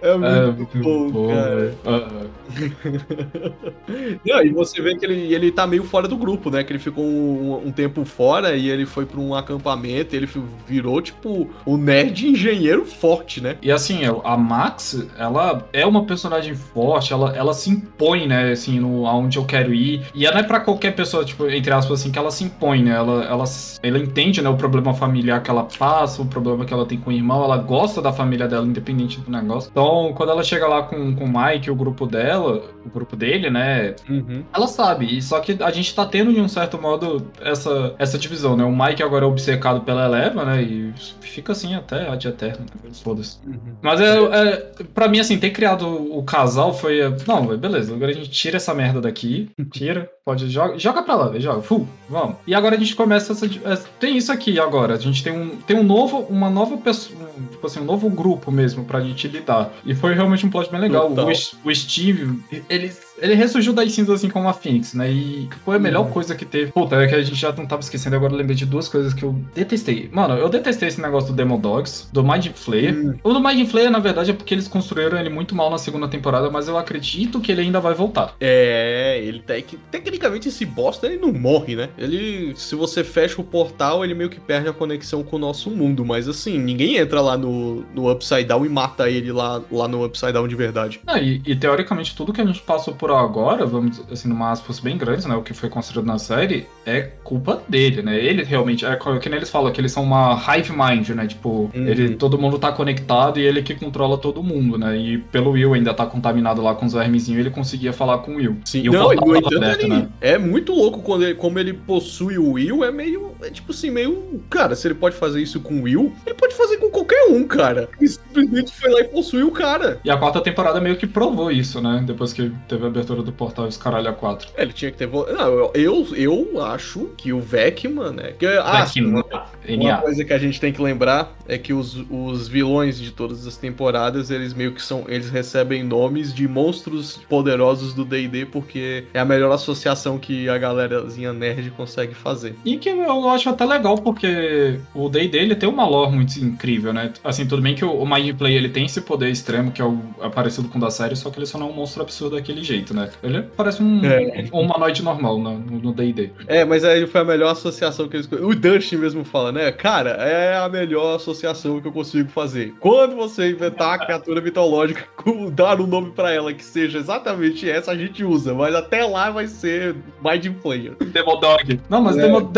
É, 0.01 0.09
é 0.09 0.17
muito, 0.17 0.27
é, 0.27 0.51
muito 0.51 0.77
bom, 0.77 1.09
bom, 1.09 1.29
cara. 1.29 1.73
Não, 4.23 4.43
e 4.43 4.49
você 4.49 4.81
vê 4.81 4.95
que 4.95 5.05
ele, 5.05 5.33
ele 5.33 5.51
tá 5.51 5.65
meio 5.65 5.83
fora 5.83 6.07
do 6.07 6.15
grupo, 6.15 6.51
né? 6.51 6.63
Que 6.63 6.73
ele 6.73 6.79
ficou 6.79 7.03
um, 7.03 7.67
um 7.67 7.71
tempo 7.71 8.05
fora 8.05 8.55
e 8.55 8.69
ele 8.69 8.85
foi 8.85 9.05
pra 9.05 9.19
um 9.19 9.33
acampamento 9.33 10.13
e 10.13 10.17
ele 10.17 10.29
virou, 10.67 11.01
tipo, 11.01 11.49
o 11.65 11.75
nerd 11.75 12.27
engenheiro 12.27 12.85
forte, 12.85 13.41
né? 13.41 13.57
E 13.61 13.71
assim, 13.71 14.01
a 14.23 14.37
Max, 14.37 15.07
ela 15.17 15.67
é 15.73 15.85
uma 15.85 16.05
personagem 16.05 16.53
forte, 16.53 17.13
ela, 17.13 17.35
ela 17.35 17.53
se 17.53 17.71
impõe, 17.71 18.27
né? 18.27 18.51
Assim, 18.51 18.79
no, 18.79 19.07
aonde 19.07 19.37
eu 19.37 19.45
quero 19.45 19.73
ir. 19.73 20.05
E 20.13 20.25
ela 20.25 20.35
não 20.35 20.41
é 20.41 20.47
pra 20.47 20.59
qualquer 20.59 20.95
pessoa, 20.95 21.25
tipo, 21.25 21.49
entre 21.49 21.73
aspas, 21.73 21.99
assim, 21.99 22.11
que 22.11 22.19
ela 22.19 22.29
se 22.29 22.43
impõe, 22.43 22.83
né? 22.83 22.91
Ela, 22.91 23.23
ela, 23.23 23.45
ela 23.81 23.97
entende, 23.97 24.41
né, 24.41 24.49
o 24.49 24.55
problema 24.55 24.93
familiar 24.93 25.41
que 25.41 25.49
ela 25.49 25.63
passa, 25.63 25.94
o 26.03 26.25
problema 26.25 26.65
que 26.65 26.73
ela 26.73 26.85
tem 26.85 26.99
com 26.99 27.09
o 27.09 27.13
irmão, 27.13 27.43
ela 27.43 27.57
gosta 27.57 28.01
da 28.01 28.11
família 28.11 28.47
dela, 28.47 28.65
independente 28.65 29.19
do 29.19 29.31
negócio. 29.31 29.69
Então, 29.71 30.13
quando 30.15 30.29
ela 30.29 30.43
chega 30.43 30.67
lá 30.67 30.83
com, 30.83 31.15
com 31.15 31.25
o 31.25 31.27
Mike, 31.27 31.71
o 31.71 31.75
grupo 31.75 32.05
dela, 32.05 32.63
o 32.85 32.89
grupo 32.89 33.15
dele, 33.15 33.49
né? 33.49 33.95
Uhum. 34.09 34.43
Ela 34.53 34.67
sabe. 34.67 35.21
Só 35.21 35.39
que 35.39 35.57
a 35.61 35.71
gente 35.71 35.93
tá 35.93 36.05
tendo, 36.05 36.33
de 36.33 36.41
um 36.41 36.47
certo 36.47 36.79
modo, 36.79 37.27
essa, 37.41 37.95
essa 37.97 38.17
divisão, 38.17 38.55
né? 38.55 38.63
O 38.63 38.75
Mike 38.75 39.03
agora 39.03 39.25
é 39.25 39.27
obcecado 39.27 39.81
pela 39.81 40.05
Eleva, 40.05 40.45
né? 40.45 40.61
E 40.61 40.93
fica 41.21 41.51
assim 41.51 41.75
até 41.75 42.09
a 42.09 42.15
de 42.15 42.27
eterno. 42.27 42.65
Né? 42.83 42.91
Foda-se. 43.03 43.37
Uhum. 43.45 43.75
Mas 43.81 43.99
é, 44.01 44.17
é, 44.17 44.55
pra 44.93 45.07
mim, 45.07 45.19
assim, 45.19 45.37
ter 45.37 45.51
criado 45.51 45.87
o 45.87 46.23
casal 46.23 46.73
foi. 46.73 46.99
Não, 47.27 47.45
beleza, 47.57 47.93
agora 47.93 48.11
a 48.11 48.15
gente 48.15 48.29
tira 48.29 48.57
essa 48.57 48.73
merda 48.73 49.01
daqui. 49.01 49.49
Tira, 49.71 50.09
pode. 50.23 50.49
Joga, 50.49 50.77
joga 50.77 51.03
pra 51.03 51.15
lá, 51.15 51.39
joga. 51.39 51.61
Full, 51.61 51.87
vamos. 52.09 52.37
E 52.47 52.55
agora 52.55 52.75
a 52.75 52.79
gente 52.79 52.95
começa 52.95 53.33
essa. 53.33 53.45
É, 53.45 53.77
tem 53.99 54.15
isso 54.15 54.31
aqui 54.31 54.59
agora. 54.59 54.93
A 54.93 54.99
gente 54.99 55.23
tem 55.23 55.33
um, 55.33 55.57
tem 55.57 55.77
um 55.77 55.84
novo, 55.85 56.19
uma 56.29 56.49
nova 56.49 56.77
pessoa, 56.77 57.29
tipo 57.51 57.65
assim, 57.65 57.79
um 57.79 57.85
novo 57.85 58.09
grupo 58.09 58.51
mesmo 58.51 58.83
pra 58.85 59.01
gente 59.01 59.27
lidar. 59.27 59.73
E 59.85 59.93
foi 59.95 60.13
realmente 60.13 60.45
um 60.45 60.49
plot 60.49 60.69
bem 60.69 60.79
legal. 60.79 61.11
O, 61.11 61.69
o, 61.69 61.75
Steve, 61.75 62.39
ele, 62.69 62.91
ele 63.17 63.33
ressurgiu 63.33 63.73
das 63.73 63.91
cinzas 63.91 64.15
assim 64.15 64.29
como 64.29 64.47
a 64.47 64.53
Phoenix, 64.53 64.93
né? 64.93 65.11
E 65.11 65.49
foi 65.63 65.75
a 65.75 65.79
melhor 65.79 66.05
uhum. 66.05 66.11
coisa 66.11 66.35
que 66.35 66.45
teve. 66.45 66.71
Puta, 66.71 66.95
é 66.95 67.07
que 67.07 67.15
a 67.15 67.21
gente 67.21 67.35
já 67.35 67.51
não 67.51 67.65
tava 67.65 67.81
esquecendo, 67.81 68.15
agora 68.15 68.33
eu 68.33 68.37
lembrei 68.37 68.55
de 68.55 68.65
duas 68.65 68.87
coisas 68.87 69.13
que 69.13 69.23
eu 69.23 69.35
detestei. 69.53 70.09
Mano, 70.11 70.35
eu 70.35 70.49
detestei 70.49 70.87
esse 70.87 71.01
negócio 71.01 71.29
do 71.29 71.35
Demo 71.35 71.57
Dogs, 71.57 72.07
do 72.11 72.23
Mind 72.23 72.47
Flayer. 72.53 72.95
Uhum. 72.95 73.15
O 73.23 73.33
do 73.33 73.39
Mind 73.39 73.67
Flayer, 73.67 73.91
na 73.91 73.99
verdade, 73.99 74.31
é 74.31 74.33
porque 74.33 74.53
eles 74.53 74.67
construíram 74.67 75.17
ele 75.17 75.29
muito 75.29 75.55
mal 75.55 75.69
na 75.69 75.77
segunda 75.77 76.07
temporada, 76.07 76.49
mas 76.49 76.67
eu 76.67 76.77
acredito 76.77 77.39
que 77.39 77.51
ele 77.51 77.61
ainda 77.61 77.79
vai 77.79 77.93
voltar. 77.93 78.35
É, 78.39 79.19
ele 79.23 79.39
tem 79.39 79.61
que. 79.61 79.77
Tecnicamente, 79.89 80.49
esse 80.49 80.65
bosta 80.65 81.07
ele 81.07 81.17
não 81.17 81.31
morre, 81.31 81.75
né? 81.75 81.89
Ele. 81.97 82.53
Se 82.55 82.75
você 82.75 83.03
fecha 83.03 83.41
o 83.41 83.43
portal, 83.43 84.03
ele 84.03 84.13
meio 84.13 84.29
que 84.29 84.39
perde 84.39 84.69
a 84.69 84.73
conexão 84.73 85.23
com 85.23 85.35
o 85.35 85.39
nosso 85.39 85.69
mundo. 85.69 86.05
Mas 86.05 86.27
assim, 86.27 86.57
ninguém 86.57 86.97
entra 86.97 87.21
lá 87.21 87.37
no, 87.37 87.85
no 87.93 88.11
Upside 88.11 88.45
Down 88.45 88.65
e 88.65 88.69
mata 88.69 89.09
ele 89.09 89.31
lá, 89.31 89.61
lá 89.71 89.87
no 89.87 90.05
Upside 90.05 90.33
Down 90.33 90.47
de 90.47 90.55
verdade. 90.55 90.99
Ah, 91.05 91.19
e, 91.19 91.41
e, 91.45 91.55
teoricamente 91.55 92.15
tudo 92.15 92.33
que 92.33 92.41
a 92.41 92.45
gente 92.45 92.61
passou 92.61 92.93
por 92.93 93.04
agora, 93.11 93.65
vamos 93.65 94.01
assim, 94.11 94.27
numa 94.27 94.51
aspas 94.51 94.79
bem 94.79 94.97
grandes, 94.97 95.25
né? 95.25 95.35
O 95.35 95.41
que 95.41 95.53
foi 95.53 95.69
construído 95.69 96.05
na 96.05 96.17
série, 96.17 96.67
é 96.85 97.01
culpa 97.23 97.61
dele, 97.67 98.01
né? 98.01 98.17
Ele 98.17 98.43
realmente, 98.43 98.85
é 98.85 98.95
que 98.95 99.29
nem 99.29 99.37
eles 99.37 99.49
falam, 99.49 99.71
que 99.71 99.81
eles 99.81 99.91
são 99.91 100.03
uma 100.03 100.41
hive 100.47 100.71
mind, 100.71 101.09
né? 101.09 101.27
Tipo, 101.27 101.71
uhum. 101.73 101.87
ele, 101.87 102.15
todo 102.15 102.37
mundo 102.37 102.57
tá 102.57 102.71
conectado 102.71 103.39
e 103.39 103.43
ele 103.43 103.61
que 103.61 103.75
controla 103.75 104.17
todo 104.17 104.41
mundo, 104.43 104.77
né? 104.77 104.97
E 104.97 105.17
pelo 105.17 105.51
Will 105.51 105.73
ainda 105.73 105.93
tá 105.93 106.05
contaminado 106.05 106.61
lá 106.61 106.75
com 106.75 106.85
os 106.85 106.93
vermezinhos, 106.93 107.39
ele 107.39 107.49
conseguia 107.49 107.91
falar 107.93 108.19
com 108.19 108.33
o 108.33 108.35
Will. 108.35 108.57
Sim, 108.65 108.83
e 108.85 108.89
não, 108.89 109.07
o 109.07 109.11
aberto, 109.11 109.83
ele, 109.83 109.87
né? 109.87 110.07
é 110.21 110.37
muito 110.37 110.73
louco 110.73 111.01
quando 111.01 111.23
ele, 111.23 111.35
como 111.35 111.59
ele 111.59 111.73
possui 111.73 112.37
o 112.37 112.53
Will, 112.53 112.83
é 112.83 112.91
meio, 112.91 113.31
é 113.41 113.49
tipo 113.49 113.71
assim, 113.71 113.89
meio, 113.89 114.41
cara, 114.49 114.75
se 114.75 114.87
ele 114.87 114.95
pode 114.95 115.15
fazer 115.15 115.41
isso 115.41 115.59
com 115.59 115.75
o 115.75 115.83
Will, 115.83 116.13
ele 116.25 116.35
pode 116.35 116.55
fazer 116.55 116.77
com 116.77 116.89
qualquer 116.89 117.25
um, 117.29 117.43
cara. 117.43 117.89
Ele 117.99 118.07
simplesmente 118.07 118.71
foi 118.73 118.91
lá 118.91 118.99
e 119.01 119.05
possuiu 119.05 119.47
o 119.47 119.51
cara. 119.51 119.99
E 120.03 120.09
a 120.09 120.17
quarta 120.17 120.41
temporada 120.41 120.79
meio 120.79 120.95
que 120.95 121.07
provou 121.07 121.51
isso, 121.51 121.81
né? 121.81 122.03
Depois 122.05 122.33
que 122.33 122.51
teve 122.67 122.85
a 122.85 122.89
abertura 122.95 123.21
do 123.21 123.31
portal 123.31 123.67
os 123.67 123.77
caralho 123.77 124.09
a 124.09 124.13
4. 124.13 124.49
É, 124.55 124.61
ele 124.61 124.73
tinha 124.73 124.91
que 124.91 124.97
ter. 124.97 125.07
Não, 125.07 125.71
eu, 125.73 126.07
eu, 126.15 126.63
acho 126.63 127.09
que 127.17 127.33
o 127.33 127.39
Vecman, 127.39 128.11
né? 128.11 128.33
Que, 128.37 128.45
ah, 128.45 128.85
uma, 128.97 129.23
uma 129.67 129.97
coisa 129.97 130.23
que 130.23 130.33
a 130.33 130.37
gente 130.37 130.59
tem 130.59 130.71
que 130.71 130.81
lembrar 130.81 131.35
é 131.47 131.57
que 131.57 131.73
os, 131.73 132.03
os 132.09 132.47
vilões 132.47 132.99
de 132.99 133.11
todas 133.11 133.45
as 133.45 133.57
temporadas, 133.57 134.31
eles 134.31 134.53
meio 134.53 134.73
que 134.73 134.81
são. 134.81 135.05
Eles 135.07 135.29
recebem 135.29 135.83
nomes 135.83 136.33
de 136.33 136.47
monstros 136.47 137.19
poderosos 137.29 137.93
do 137.93 138.05
DD, 138.05 138.45
porque 138.45 139.05
é 139.13 139.19
a 139.19 139.25
melhor 139.25 139.51
associação 139.51 140.17
que 140.17 140.47
a 140.49 140.57
galerazinha 140.57 141.33
nerd 141.33 141.69
consegue 141.71 142.13
fazer. 142.13 142.55
E 142.63 142.77
que 142.77 142.89
eu 142.89 143.29
acho 143.29 143.49
até 143.49 143.65
legal, 143.65 143.97
porque 143.97 144.79
o 144.93 145.09
DD 145.09 145.37
ele 145.37 145.55
tem 145.55 145.67
uma 145.67 145.87
lore 145.87 146.15
muito 146.15 146.37
incrível, 146.37 146.93
né? 146.93 147.11
Assim, 147.23 147.45
tudo 147.45 147.61
bem 147.61 147.75
que 147.75 147.83
o, 147.83 148.05
Mind 148.05 148.35
Play 148.35 148.55
ele 148.55 148.69
tem 148.69 148.85
esse 148.85 149.01
poder 149.01 149.29
extremo 149.29 149.71
que 149.71 149.81
é, 149.81 149.85
o, 149.85 149.99
é 150.21 150.29
parecido 150.29 150.67
com 150.69 150.77
o 150.77 150.81
da 150.81 150.89
série, 150.89 151.15
só 151.15 151.29
que 151.29 151.39
ele 151.39 151.45
só 151.45 151.57
não 151.57 151.67
é 151.67 151.69
um 151.71 151.73
monstro 151.73 152.01
absurdo 152.01 152.35
daquele 152.35 152.63
jeito, 152.63 152.84
né? 152.93 153.09
Ele 153.23 153.41
parece 153.55 153.81
um, 153.81 154.03
é. 154.05 154.45
um 154.51 154.61
humanoide 154.61 155.03
normal 155.03 155.37
no 155.37 155.93
DD. 155.93 156.31
É, 156.47 156.65
mas 156.65 156.83
aí 156.83 157.05
foi 157.07 157.21
a 157.21 157.25
melhor 157.25 157.51
associação 157.51 158.07
que 158.07 158.17
eles. 158.17 158.29
O 158.31 158.53
Dustin 158.53 158.97
mesmo 158.97 159.23
fala, 159.23 159.51
né? 159.51 159.71
Cara, 159.71 160.11
é 160.11 160.57
a 160.57 160.69
melhor 160.69 161.15
associação 161.15 161.79
que 161.81 161.87
eu 161.87 161.91
consigo 161.91 162.29
fazer. 162.29 162.73
Quando 162.79 163.15
você 163.15 163.51
inventar 163.51 163.95
a 163.95 164.05
criatura 164.05 164.41
mitológica, 164.41 165.05
dar 165.53 165.79
um 165.79 165.87
nome 165.87 166.11
para 166.11 166.31
ela 166.31 166.53
que 166.53 166.63
seja 166.63 166.97
exatamente 166.97 167.69
essa, 167.69 167.91
a 167.91 167.95
gente 167.95 168.23
usa. 168.23 168.53
Mas 168.53 168.75
até 168.75 169.05
lá 169.05 169.29
vai 169.29 169.47
ser 169.47 169.95
Mind 170.23 170.47
Player. 170.61 170.95
Demodog. 170.95 171.79
Não, 171.89 172.01
mas 172.01 172.17
é. 172.17 172.21
Demodog. 172.21 172.55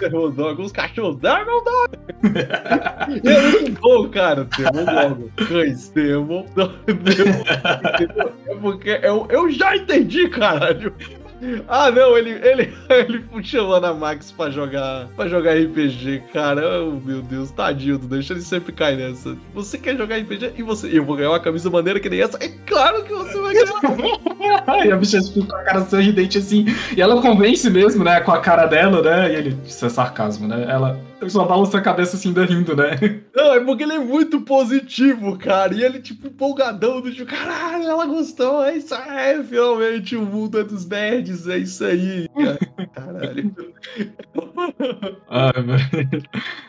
Demodog, 0.00 0.62
os 0.62 0.72
cachorros. 0.72 1.16
Demodog. 1.16 1.90
é 3.24 3.40
muito 3.50 3.80
bom, 3.80 4.08
cara. 4.08 4.48
Demodog. 4.56 5.30
Cães. 5.48 5.88
Demodog. 5.90 6.72
É 6.86 8.41
porque 8.62 9.00
eu, 9.02 9.26
eu 9.28 9.50
já 9.50 9.76
entendi, 9.76 10.28
caralho. 10.28 10.94
Ah, 11.66 11.90
não, 11.90 12.16
ele, 12.16 12.30
ele, 12.30 12.72
ele 12.88 13.24
chamando 13.42 13.84
a 13.86 13.92
Max 13.92 14.30
pra 14.30 14.48
jogar, 14.48 15.08
pra 15.16 15.26
jogar 15.26 15.54
RPG, 15.54 16.22
cara. 16.32 16.84
Oh, 16.84 17.00
meu 17.04 17.20
Deus, 17.20 17.50
tadinho, 17.50 17.98
deixa 17.98 18.32
ele 18.32 18.42
sempre 18.42 18.72
cair 18.72 18.96
nessa. 18.96 19.36
Você 19.52 19.76
quer 19.76 19.96
jogar 19.96 20.18
RPG 20.18 20.52
e 20.56 20.62
você. 20.62 20.96
Eu 20.96 21.04
vou 21.04 21.16
ganhar 21.16 21.30
uma 21.30 21.40
camisa 21.40 21.68
maneira 21.68 21.98
que 21.98 22.08
nem 22.08 22.20
essa? 22.20 22.38
É 22.40 22.48
claro 22.64 23.02
que 23.02 23.12
você 23.12 23.40
vai 23.40 23.54
ganhar. 23.54 24.86
e 24.86 24.92
a 24.92 24.96
bicha 24.96 25.20
fica 25.20 25.46
com 25.46 25.56
a 25.56 25.64
cara 25.64 25.84
sorridente 25.84 26.38
assim. 26.38 26.66
E 26.96 27.02
ela 27.02 27.20
convence 27.20 27.68
mesmo, 27.68 28.04
né? 28.04 28.20
Com 28.20 28.30
a 28.30 28.40
cara 28.40 28.66
dela, 28.66 29.02
né? 29.02 29.32
E 29.32 29.36
ele. 29.36 29.58
Isso 29.66 29.84
é 29.84 29.88
sarcasmo, 29.88 30.46
né? 30.46 30.64
Ela 30.68 30.98
só 31.30 31.44
balança 31.44 31.78
a 31.78 31.82
cabeça 31.82 32.16
assim, 32.16 32.32
rindo, 32.32 32.76
né? 32.76 32.98
Não, 33.34 33.54
é 33.54 33.60
porque 33.60 33.82
ele 33.82 33.94
é 33.94 33.98
muito 33.98 34.40
positivo, 34.40 35.38
cara. 35.38 35.74
E 35.74 35.82
ele, 35.82 36.00
tipo, 36.00 36.26
empolgadão 36.26 37.00
do 37.00 37.12
tipo, 37.12 37.30
caralho, 37.30 37.84
ela 37.84 38.06
gostou, 38.06 38.64
é 38.64 38.76
isso 38.76 38.94
aí, 38.94 39.42
finalmente 39.44 40.16
o 40.16 40.22
mundo 40.24 40.60
é 40.60 40.64
dos 40.64 40.86
nerds, 40.86 41.48
é 41.48 41.58
isso 41.58 41.84
aí. 41.84 42.28
Caralho. 42.94 43.54
Ai, 45.28 45.62
velho. 45.62 46.22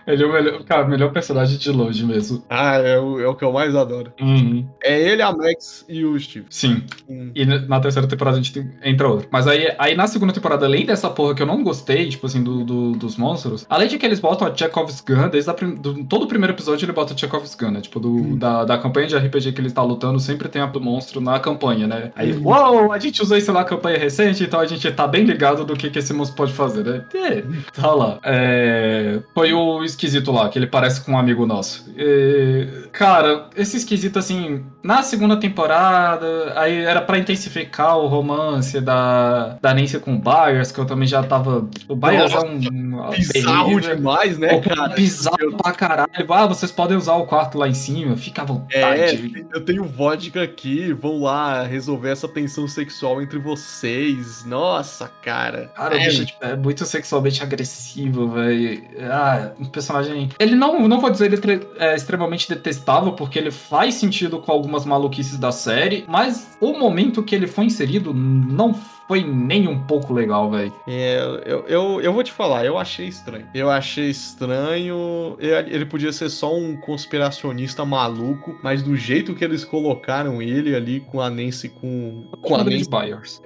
Ele 0.05 0.23
é 0.23 0.25
o 0.25 0.31
melhor, 0.33 0.63
cara, 0.63 0.87
melhor 0.87 1.11
personagem 1.11 1.57
de 1.57 1.71
longe 1.71 2.05
mesmo. 2.05 2.43
Ah, 2.49 2.75
é 2.77 2.99
o, 2.99 3.19
é 3.19 3.27
o 3.27 3.35
que 3.35 3.43
eu 3.43 3.51
mais 3.51 3.75
adoro. 3.75 4.11
Uhum. 4.19 4.67
É 4.83 4.99
ele, 4.99 5.21
a 5.21 5.31
Max 5.31 5.85
e 5.87 6.03
o 6.05 6.19
Steve. 6.19 6.45
Sim. 6.49 6.83
Hum. 7.09 7.31
E 7.35 7.45
na 7.45 7.79
terceira 7.79 8.07
temporada 8.07 8.37
a 8.37 8.41
gente 8.41 8.53
tem- 8.53 8.69
entra 8.83 9.07
outro. 9.07 9.27
Mas 9.31 9.47
aí, 9.47 9.73
aí 9.77 9.95
na 9.95 10.07
segunda 10.07 10.33
temporada, 10.33 10.65
além 10.65 10.85
dessa 10.85 11.09
porra 11.09 11.33
que 11.35 11.41
eu 11.41 11.45
não 11.47 11.63
gostei, 11.63 12.09
tipo 12.09 12.25
assim, 12.25 12.43
do, 12.43 12.63
do- 12.63 12.91
dos 12.93 13.17
monstros, 13.17 13.65
além 13.69 13.87
de 13.87 13.97
que 13.97 14.05
eles 14.05 14.19
botam 14.19 14.47
a 14.47 14.55
Chekhov's 14.55 15.01
Gun, 15.01 15.29
desde 15.29 15.49
a 15.49 15.53
do- 15.53 16.03
todo 16.05 16.23
o 16.23 16.27
primeiro 16.27 16.53
episódio 16.53 16.85
ele 16.85 16.91
bota 16.93 17.13
a 17.13 17.17
Chekhov's 17.17 17.55
Gun, 17.55 17.71
né? 17.71 17.81
Tipo, 17.81 17.99
do, 17.99 18.35
da, 18.35 18.65
da 18.65 18.77
campanha 18.77 19.07
de 19.07 19.15
RPG 19.17 19.51
que 19.53 19.61
ele 19.61 19.67
está 19.67 19.81
lutando, 19.83 20.19
sempre 20.19 20.47
tem 20.49 20.61
a 20.61 20.65
do 20.65 20.81
monstro 20.81 21.21
na 21.21 21.39
campanha, 21.39 21.87
né? 21.87 22.11
Aí, 22.15 22.33
Uhum. 22.33 22.47
uau, 22.47 22.91
a 22.91 22.99
gente 22.99 23.21
usou 23.21 23.37
isso 23.37 23.51
lá 23.51 23.59
na 23.61 23.65
campanha 23.65 23.97
recente, 23.97 24.43
então 24.43 24.59
a 24.59 24.65
gente 24.65 24.91
tá 24.91 25.07
bem 25.07 25.23
ligado 25.23 25.63
do 25.65 25.75
que, 25.75 25.89
que 25.89 25.99
esse 25.99 26.13
monstro 26.13 26.35
pode 26.35 26.51
fazer, 26.53 26.83
né? 26.83 27.05
É, 27.13 27.43
tá 27.73 27.91
lá. 27.91 28.19
É, 28.23 29.19
foi 29.33 29.53
o 29.53 29.83
esquisito 29.93 30.31
lá, 30.31 30.49
que 30.49 30.59
ele 30.59 30.67
parece 30.67 31.01
com 31.01 31.13
um 31.13 31.17
amigo 31.17 31.45
nosso. 31.45 31.91
É, 31.97 32.87
cara, 32.91 33.49
esse 33.55 33.77
esquisito, 33.77 34.19
assim, 34.19 34.65
na 34.83 35.01
segunda 35.03 35.37
temporada, 35.37 36.53
aí 36.55 36.77
era 36.83 37.01
pra 37.01 37.17
intensificar 37.17 37.97
o 37.97 38.07
romance 38.07 38.79
da, 38.81 39.57
da 39.61 39.73
Nancy 39.73 39.99
com 39.99 40.15
o 40.15 40.19
Byers, 40.19 40.71
que 40.71 40.79
eu 40.79 40.85
também 40.85 41.07
já 41.07 41.23
tava. 41.23 41.67
O 41.87 41.95
Byers 41.95 42.33
Nossa, 42.33 42.45
é 42.45 42.49
um. 42.49 43.09
Bizarro 43.11 43.79
demais, 43.81 44.37
né, 44.37 44.59
cara? 44.59 44.89
Bizarro 44.95 45.57
pra 45.57 45.71
caralho. 45.71 46.09
Ah, 46.29 46.47
vocês 46.47 46.71
podem 46.71 46.97
usar 46.97 47.13
o 47.15 47.25
quarto 47.25 47.57
lá 47.57 47.67
em 47.67 47.73
cima, 47.73 48.15
fica 48.17 48.41
à 48.41 48.43
É, 48.43 48.47
vontade. 48.47 49.45
eu 49.53 49.61
tenho 49.63 49.83
vodka 49.83 50.41
aqui, 50.41 50.91
vão 50.93 51.21
lá 51.21 51.63
resolver 51.63 52.09
essa 52.09 52.27
tensão 52.27 52.67
sexual 52.67 53.21
entre 53.21 53.37
vocês. 53.39 54.43
Nossa, 54.45 55.09
cara. 55.21 55.71
Cara, 55.75 55.95
É, 55.97 56.09
tipo, 56.09 56.43
é 56.43 56.55
muito 56.55 56.85
sexualmente 56.85 57.41
agressivo, 57.43 58.27
velho. 58.29 58.83
Ah, 59.11 59.51
um 59.59 59.65
personagem. 59.83 60.29
Ele 60.39 60.55
não, 60.55 60.87
não 60.87 60.99
vou 60.99 61.09
dizer 61.09 61.31
ele 61.33 61.67
é 61.77 61.95
extremamente 61.95 62.47
detestável, 62.47 63.13
porque 63.13 63.37
ele 63.37 63.51
faz 63.51 63.95
sentido 63.95 64.39
com 64.39 64.51
algumas 64.51 64.85
maluquices 64.85 65.37
da 65.37 65.51
série, 65.51 66.05
mas 66.07 66.57
o 66.59 66.73
momento 66.73 67.23
que 67.23 67.35
ele 67.35 67.47
foi 67.47 67.65
inserido 67.65 68.13
não 68.13 68.73
foi 68.73 68.92
nem 69.23 69.67
um 69.67 69.79
pouco 69.79 70.13
legal, 70.13 70.49
velho. 70.49 70.73
É, 70.87 71.19
eu, 71.45 71.65
eu, 71.67 72.01
eu 72.01 72.13
vou 72.13 72.23
te 72.23 72.31
falar, 72.31 72.65
eu 72.65 72.77
achei 72.77 73.07
estranho. 73.07 73.45
Eu 73.53 73.69
achei 73.69 74.09
estranho. 74.09 75.37
Ele 75.39 75.85
podia 75.85 76.11
ser 76.11 76.29
só 76.29 76.55
um 76.55 76.75
conspiracionista 76.77 77.85
maluco, 77.85 78.57
mas 78.63 78.81
do 78.81 78.95
jeito 78.95 79.35
que 79.35 79.43
eles 79.43 79.65
colocaram 79.65 80.41
ele 80.41 80.75
ali 80.75 80.99
com 81.01 81.19
a 81.19 81.29
Nancy 81.29 81.69
com. 81.69 82.25
Com 82.41 82.55
a 82.55 82.63
Nancy, 82.63 82.89
Byers. 82.89 83.41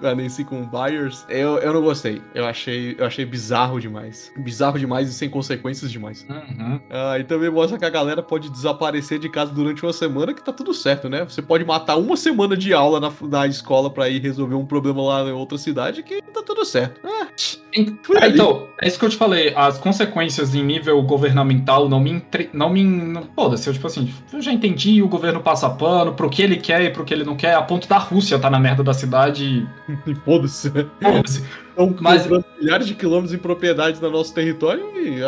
com 0.00 0.06
a 0.06 0.14
Nancy 0.14 0.44
com 0.44 0.66
Byers, 0.66 1.24
eu, 1.28 1.58
eu 1.58 1.72
não 1.72 1.82
gostei. 1.82 2.20
Eu 2.34 2.44
achei, 2.44 2.96
eu 2.98 3.06
achei 3.06 3.24
bizarro 3.24 3.80
demais. 3.80 4.32
Bizarro 4.36 4.78
demais 4.78 5.08
e 5.08 5.12
sem 5.12 5.30
consequências 5.30 5.90
demais. 5.90 6.26
Uhum. 6.28 6.80
Ah, 6.90 7.18
e 7.18 7.24
também 7.24 7.50
mostra 7.50 7.78
que 7.78 7.84
a 7.84 7.90
galera 7.90 8.22
pode 8.22 8.50
desaparecer 8.50 9.18
de 9.18 9.28
casa 9.28 9.52
durante 9.52 9.82
uma 9.82 9.92
semana, 9.92 10.34
que 10.34 10.42
tá 10.42 10.52
tudo 10.52 10.74
certo, 10.74 11.08
né? 11.08 11.24
Você 11.24 11.40
pode 11.40 11.64
matar 11.64 11.96
uma 11.96 12.16
semana 12.16 12.56
de 12.56 12.72
aula 12.72 13.00
na, 13.00 13.12
na 13.22 13.46
escola 13.46 13.90
pra 13.90 14.08
ir 14.08 14.20
resolver 14.20 14.55
um 14.56 14.66
problema 14.66 15.02
lá 15.02 15.22
em 15.22 15.32
outra 15.32 15.56
cidade, 15.58 16.02
que 16.02 16.20
tá 16.22 16.42
tudo 16.42 16.64
certo. 16.64 17.00
Ah, 17.04 17.26
É, 18.22 18.28
então, 18.28 18.68
é 18.80 18.88
isso 18.88 18.98
que 18.98 19.04
eu 19.04 19.08
te 19.10 19.16
falei. 19.16 19.52
As 19.54 19.76
consequências 19.78 20.54
em 20.54 20.62
nível 20.64 21.00
governamental 21.02 21.88
não 21.88 22.00
me. 22.00 22.10
Entre... 22.12 22.48
Não 22.52 22.70
me. 22.70 22.84
Foda-se, 23.34 23.68
eu, 23.68 23.74
tipo 23.74 23.86
assim, 23.86 24.12
eu 24.32 24.40
já 24.40 24.52
entendi, 24.52 25.02
o 25.02 25.08
governo 25.08 25.40
passa 25.40 25.68
pano 25.68 26.14
pro 26.14 26.30
que 26.30 26.40
ele 26.42 26.56
quer 26.56 26.82
e 26.82 26.90
pro 26.90 27.04
que 27.04 27.12
ele 27.12 27.24
não 27.24 27.36
quer, 27.36 27.54
a 27.54 27.62
ponto 27.62 27.86
da 27.88 27.98
Rússia 27.98 28.38
tá 28.38 28.48
na 28.48 28.58
merda 28.58 28.82
da 28.82 28.94
cidade. 28.94 29.66
e 30.06 30.14
foda-se, 30.24 30.70
né? 30.70 30.86
Foda-se. 31.02 31.42
Estão 31.70 31.94
Mas- 32.00 32.26
milhares 32.58 32.86
de 32.86 32.94
quilômetros 32.94 33.34
em 33.34 33.38
propriedades 33.38 34.00
no 34.00 34.10
nosso 34.10 34.32
território 34.34 34.84
e. 34.98 35.20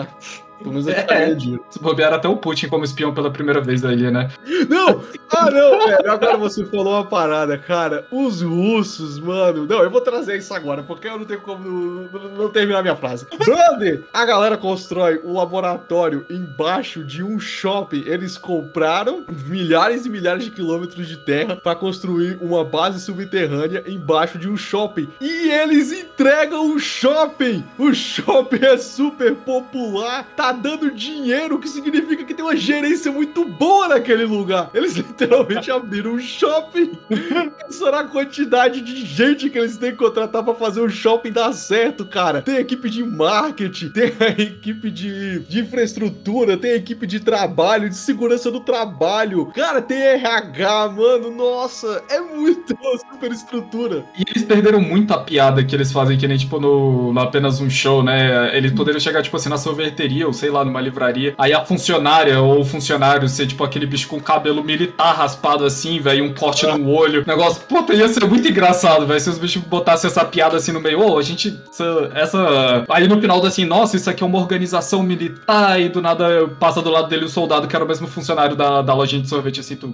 Pelo 0.58 0.70
menos 0.74 0.86
tá 0.86 1.14
É. 1.14 1.34
dinheiro. 1.34 1.64
Se 1.70 1.78
bobear 1.80 2.12
até 2.12 2.28
o 2.28 2.36
Putin 2.36 2.68
como 2.68 2.84
espião 2.84 3.12
pela 3.14 3.30
primeira 3.30 3.60
vez 3.60 3.84
ali, 3.84 4.10
né? 4.10 4.28
Não! 4.68 5.02
Ah, 5.30 5.50
não, 5.50 5.86
velho. 5.86 6.10
Agora 6.10 6.36
você 6.36 6.64
falou 6.66 6.94
uma 6.94 7.04
parada, 7.04 7.56
cara. 7.58 8.06
Os 8.10 8.40
russos, 8.42 9.18
mano. 9.18 9.66
Não, 9.66 9.82
eu 9.82 9.90
vou 9.90 10.00
trazer 10.00 10.36
isso 10.38 10.52
agora, 10.54 10.82
porque 10.82 11.06
eu 11.06 11.18
não 11.18 11.24
tenho 11.24 11.40
como 11.40 12.08
não, 12.36 12.48
terminar 12.48 12.82
minha 12.82 12.96
frase. 12.96 13.26
Brother, 13.44 14.04
a 14.12 14.24
galera 14.24 14.56
constrói 14.56 15.20
um 15.24 15.34
laboratório 15.34 16.24
embaixo 16.30 17.04
de 17.04 17.22
um 17.22 17.38
shopping. 17.38 18.02
Eles 18.06 18.36
compraram 18.38 19.24
milhares 19.46 20.06
e 20.06 20.10
milhares 20.10 20.44
de 20.44 20.50
quilômetros 20.50 21.06
de 21.06 21.16
terra 21.18 21.56
pra 21.56 21.74
construir 21.74 22.38
uma 22.40 22.64
base 22.64 23.00
subterrânea 23.00 23.84
embaixo 23.86 24.38
de 24.38 24.48
um 24.48 24.56
shopping. 24.56 25.08
E 25.20 25.50
eles 25.50 25.92
entregam 25.92 26.74
o 26.74 26.78
shopping! 26.78 27.64
O 27.78 27.92
shopping 27.94 28.64
é 28.64 28.76
super 28.78 29.34
popular, 29.34 30.26
tá 30.36 30.47
dando 30.52 30.90
dinheiro, 30.90 31.56
o 31.56 31.58
que 31.58 31.68
significa 31.68 32.24
que 32.24 32.34
tem 32.34 32.44
uma 32.44 32.56
gerência 32.56 33.10
muito 33.10 33.44
boa 33.44 33.88
naquele 33.88 34.24
lugar. 34.24 34.70
Eles 34.74 34.94
literalmente 34.96 35.70
abriram 35.72 36.12
um 36.12 36.20
shopping. 36.20 36.92
Pensa 37.08 37.90
na 37.90 38.04
quantidade 38.04 38.80
de 38.80 39.04
gente 39.04 39.50
que 39.50 39.58
eles 39.58 39.76
têm 39.76 39.92
que 39.92 39.96
contratar 39.96 40.42
pra 40.42 40.54
fazer 40.54 40.80
o 40.80 40.88
shopping 40.88 41.32
dar 41.32 41.52
certo, 41.52 42.04
cara. 42.04 42.42
Tem 42.42 42.56
equipe 42.56 42.88
de 42.90 43.02
marketing, 43.04 43.90
tem 43.90 44.12
a 44.20 44.28
equipe 44.30 44.90
de, 44.90 45.40
de 45.40 45.60
infraestrutura, 45.60 46.56
tem 46.56 46.72
a 46.72 46.76
equipe 46.76 47.06
de 47.06 47.20
trabalho, 47.20 47.88
de 47.88 47.96
segurança 47.96 48.50
do 48.50 48.60
trabalho. 48.60 49.46
Cara, 49.54 49.80
tem 49.82 49.98
RH, 49.98 50.88
mano. 50.90 51.30
Nossa, 51.30 52.02
é 52.08 52.20
muito 52.20 52.76
super 53.12 53.32
estrutura. 53.32 54.04
E 54.18 54.24
eles 54.28 54.44
perderam 54.44 54.80
muito 54.80 55.12
a 55.12 55.18
piada 55.18 55.64
que 55.64 55.74
eles 55.74 55.92
fazem, 55.92 56.18
que 56.18 56.26
nem 56.26 56.38
tipo 56.38 56.60
no, 56.60 57.12
no 57.12 57.20
apenas 57.20 57.60
um 57.60 57.70
show, 57.70 58.02
né? 58.02 58.56
Eles 58.56 58.72
poderiam 58.72 59.00
chegar, 59.00 59.22
tipo 59.22 59.36
assim, 59.36 59.48
na 59.48 59.58
sorveteria, 59.58 60.28
sei 60.38 60.50
lá, 60.50 60.64
numa 60.64 60.80
livraria. 60.80 61.34
Aí 61.38 61.52
a 61.52 61.64
funcionária 61.64 62.40
ou 62.40 62.60
o 62.60 62.64
funcionário 62.64 63.28
ser, 63.28 63.46
tipo, 63.46 63.64
aquele 63.64 63.86
bicho 63.86 64.08
com 64.08 64.20
cabelo 64.20 64.62
militar 64.62 65.14
raspado 65.14 65.64
assim, 65.64 66.00
velho, 66.00 66.24
e 66.24 66.28
um 66.28 66.34
corte 66.34 66.66
no 66.66 66.88
olho. 66.90 67.24
Negócio, 67.26 67.62
puta, 67.68 67.92
ia 67.94 68.08
ser 68.08 68.24
muito 68.26 68.48
engraçado, 68.48 69.06
velho, 69.06 69.20
se 69.20 69.30
os 69.30 69.38
bichos 69.38 69.62
botassem 69.62 70.08
essa 70.08 70.24
piada 70.24 70.56
assim 70.56 70.72
no 70.72 70.80
meio. 70.80 71.00
Ô, 71.00 71.18
a 71.18 71.22
gente. 71.22 71.58
Essa, 71.70 72.10
essa- 72.14 72.84
Aí 72.88 73.06
no 73.08 73.20
final, 73.20 73.44
assim, 73.44 73.64
nossa, 73.64 73.96
isso 73.96 74.08
aqui 74.08 74.22
é 74.22 74.26
uma 74.26 74.38
organização 74.38 75.02
militar, 75.02 75.80
e 75.80 75.88
do 75.88 76.00
nada 76.00 76.48
passa 76.60 76.80
do 76.80 76.90
lado 76.90 77.08
dele 77.08 77.24
o 77.24 77.28
soldado, 77.28 77.66
que 77.66 77.74
era 77.74 77.84
o 77.84 77.88
mesmo 77.88 78.06
funcionário 78.06 78.54
da, 78.56 78.82
da 78.82 78.94
lojinha 78.94 79.22
de 79.22 79.28
sorvete, 79.28 79.60
assim, 79.60 79.76
tu. 79.76 79.92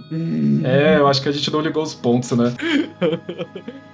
É, 0.64 0.96
eu 0.98 1.06
acho 1.08 1.22
que 1.22 1.28
a 1.28 1.32
gente 1.32 1.50
não 1.52 1.60
ligou 1.60 1.82
os 1.82 1.94
pontos, 1.94 2.30
né? 2.32 2.52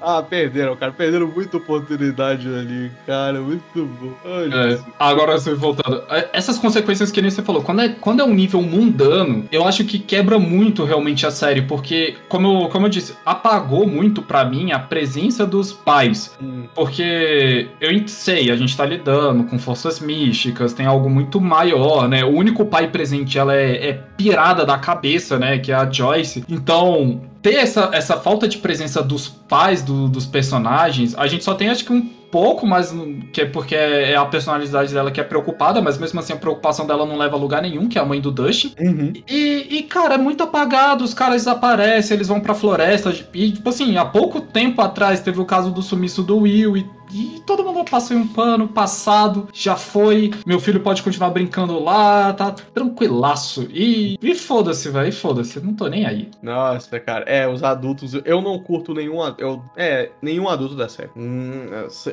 Ah, 0.02 0.22
perderam, 0.22 0.74
cara. 0.76 0.92
Perderam 0.92 1.26
muita 1.28 1.58
oportunidade 1.58 2.48
ali, 2.48 2.90
cara. 3.06 3.38
Muito 3.38 3.84
bom. 3.84 4.12
Ai, 4.24 4.72
É, 4.72 4.78
agora 4.98 5.34
assim, 5.34 5.52
voltando. 5.54 6.02
É, 6.08 6.39
Essas 6.40 6.58
consequências 6.58 7.10
que 7.12 7.20
nem 7.20 7.30
você 7.30 7.42
falou, 7.42 7.60
quando 7.60 7.82
é, 7.82 7.90
quando 7.90 8.20
é 8.20 8.24
um 8.24 8.32
nível 8.32 8.62
mundano, 8.62 9.44
eu 9.52 9.66
acho 9.66 9.84
que 9.84 9.98
quebra 9.98 10.38
muito 10.38 10.84
realmente 10.84 11.26
a 11.26 11.30
série, 11.30 11.60
porque, 11.60 12.14
como, 12.30 12.62
eu- 12.64 12.68
como 12.70 12.86
eu 12.86 12.90
disse, 12.90 13.12
apagou 13.26 13.86
muito 13.86 14.22
pra 14.22 14.42
mim 14.42 14.72
a 14.72 14.78
presença 14.78 15.46
dos 15.46 15.70
pais. 15.70 16.34
Hum. 16.42 16.64
Porque 16.74 17.68
eu 17.78 17.90
sei, 18.08 18.50
a 18.50 18.56
gente 18.56 18.74
tá 18.74 18.86
lidando 18.86 19.44
com 19.44 19.58
forças 19.58 20.00
místicas, 20.00 20.72
tem 20.72 20.86
algo 20.86 21.10
muito 21.10 21.38
maior, 21.42 22.08
né? 22.08 22.24
O 22.24 22.30
único 22.30 22.64
pai 22.64 22.88
presente, 22.88 23.38
ela 23.38 23.54
é, 23.54 23.88
é 23.90 23.92
pirada 24.16 24.64
da 24.64 24.78
cabeça, 24.78 25.38
né? 25.38 25.58
Que 25.58 25.70
é 25.72 25.74
a 25.74 25.90
Joyce. 25.90 26.42
Então, 26.48 27.20
ter 27.42 27.56
essa, 27.56 27.90
essa 27.92 28.16
falta 28.16 28.48
de 28.48 28.56
presença 28.56 29.02
dos 29.02 29.28
pais 29.28 29.82
do- 29.82 30.08
dos 30.08 30.24
personagens, 30.24 31.14
a 31.18 31.26
gente 31.26 31.44
só 31.44 31.52
tem 31.54 31.68
acho 31.68 31.84
que 31.84 31.92
um 31.92 32.08
pouco, 32.30 32.66
mas 32.66 32.94
que 33.32 33.42
é 33.42 33.46
porque 33.46 33.74
é 33.74 34.16
a 34.16 34.24
personalidade 34.24 34.92
dela 34.92 35.10
que 35.10 35.20
é 35.20 35.24
preocupada, 35.24 35.80
mas 35.80 35.98
mesmo 35.98 36.20
assim 36.20 36.32
a 36.32 36.36
preocupação 36.36 36.86
dela 36.86 37.04
não 37.04 37.16
leva 37.16 37.36
a 37.36 37.38
lugar 37.38 37.62
nenhum, 37.62 37.88
que 37.88 37.98
é 37.98 38.00
a 38.00 38.04
mãe 38.04 38.20
do 38.20 38.30
Dustin. 38.30 38.74
Uhum. 38.78 39.12
E, 39.28 39.78
e, 39.78 39.82
cara, 39.82 40.14
é 40.14 40.18
muito 40.18 40.42
apagado, 40.42 41.04
os 41.04 41.14
caras 41.14 41.44
desaparecem, 41.44 42.16
eles 42.16 42.28
vão 42.28 42.40
pra 42.40 42.54
floresta. 42.54 43.12
E, 43.34 43.52
tipo 43.52 43.68
assim, 43.68 43.96
há 43.96 44.04
pouco 44.04 44.40
tempo 44.40 44.80
atrás 44.80 45.20
teve 45.20 45.40
o 45.40 45.44
caso 45.44 45.70
do 45.70 45.82
sumiço 45.82 46.22
do 46.22 46.38
Will 46.38 46.76
e, 46.76 46.86
e 47.12 47.42
todo 47.46 47.64
mundo 47.64 47.84
passa 47.90 48.14
em 48.14 48.16
um 48.18 48.26
pano, 48.26 48.68
passado, 48.68 49.48
já 49.52 49.76
foi. 49.76 50.30
Meu 50.46 50.60
filho 50.60 50.80
pode 50.80 51.02
continuar 51.02 51.30
brincando 51.30 51.82
lá, 51.82 52.32
tá 52.32 52.50
tranquilaço. 52.50 53.66
E, 53.70 54.18
e 54.20 54.34
foda-se, 54.34 54.88
velho, 54.90 55.12
foda-se, 55.12 55.60
não 55.60 55.74
tô 55.74 55.88
nem 55.88 56.06
aí. 56.06 56.30
Nossa, 56.42 56.98
cara. 57.00 57.24
É, 57.26 57.48
os 57.48 57.62
adultos. 57.62 58.12
Eu 58.24 58.40
não 58.40 58.58
curto 58.58 58.94
nenhum. 58.94 59.18
Eu, 59.38 59.62
é, 59.76 60.10
nenhum 60.22 60.48
adulto 60.48 60.74
da 60.74 60.88
série. 60.88 61.10
Hum, 61.16 61.66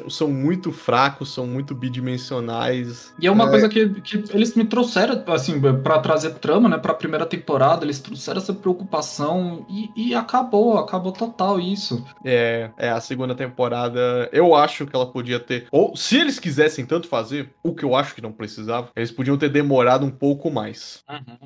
são 0.10 0.30
muito 0.30 0.72
fracos, 0.72 1.34
são 1.34 1.46
muito 1.46 1.76
bidimensionais. 1.76 3.14
E 3.20 3.28
é 3.28 3.32
uma 3.32 3.46
É. 3.46 3.50
coisa 3.50 3.70
que, 3.70 3.88
que 4.02 4.24
eles 4.34 4.56
me 4.56 4.66
trouxeram, 4.66 5.24
assim, 5.28 5.60
pra 5.84 6.00
trazer 6.00 6.32
trama, 6.36 6.68
né, 6.70 6.78
pra 6.78 6.94
primeira 6.94 7.26
temporada, 7.26 7.86
eles 7.86 8.00
trouxeram 8.00 8.40
essa 8.42 8.54
preocupação 8.54 9.66
e, 9.70 9.90
e 9.96 10.16
acabou, 10.16 10.78
acabou 10.78 11.12
total 11.12 11.60
isso. 11.60 12.04
É, 12.24 12.70
é, 12.78 12.90
a 12.90 13.00
segunda 13.00 13.36
temporada, 13.36 14.30
eu 14.32 14.56
acho 14.56 14.86
que 14.90 14.96
ela 14.96 15.12
podia 15.12 15.40
ter. 15.40 15.68
Ou, 15.72 15.96
se 15.96 16.18
eles 16.18 16.40
quisessem 16.40 16.86
tanto 16.86 17.08
fazer, 17.08 17.50
o 17.64 17.74
que 17.74 17.84
eu 17.84 17.96
acho 17.96 18.16
que 18.16 18.22
não 18.22 18.32
precisava, 18.32 18.90
eles 18.96 19.12
podiam 19.12 19.38
ter 19.38 19.50
demorado 19.50 20.06
um 20.06 20.12
pouco 20.12 20.50
mais. 20.50 21.04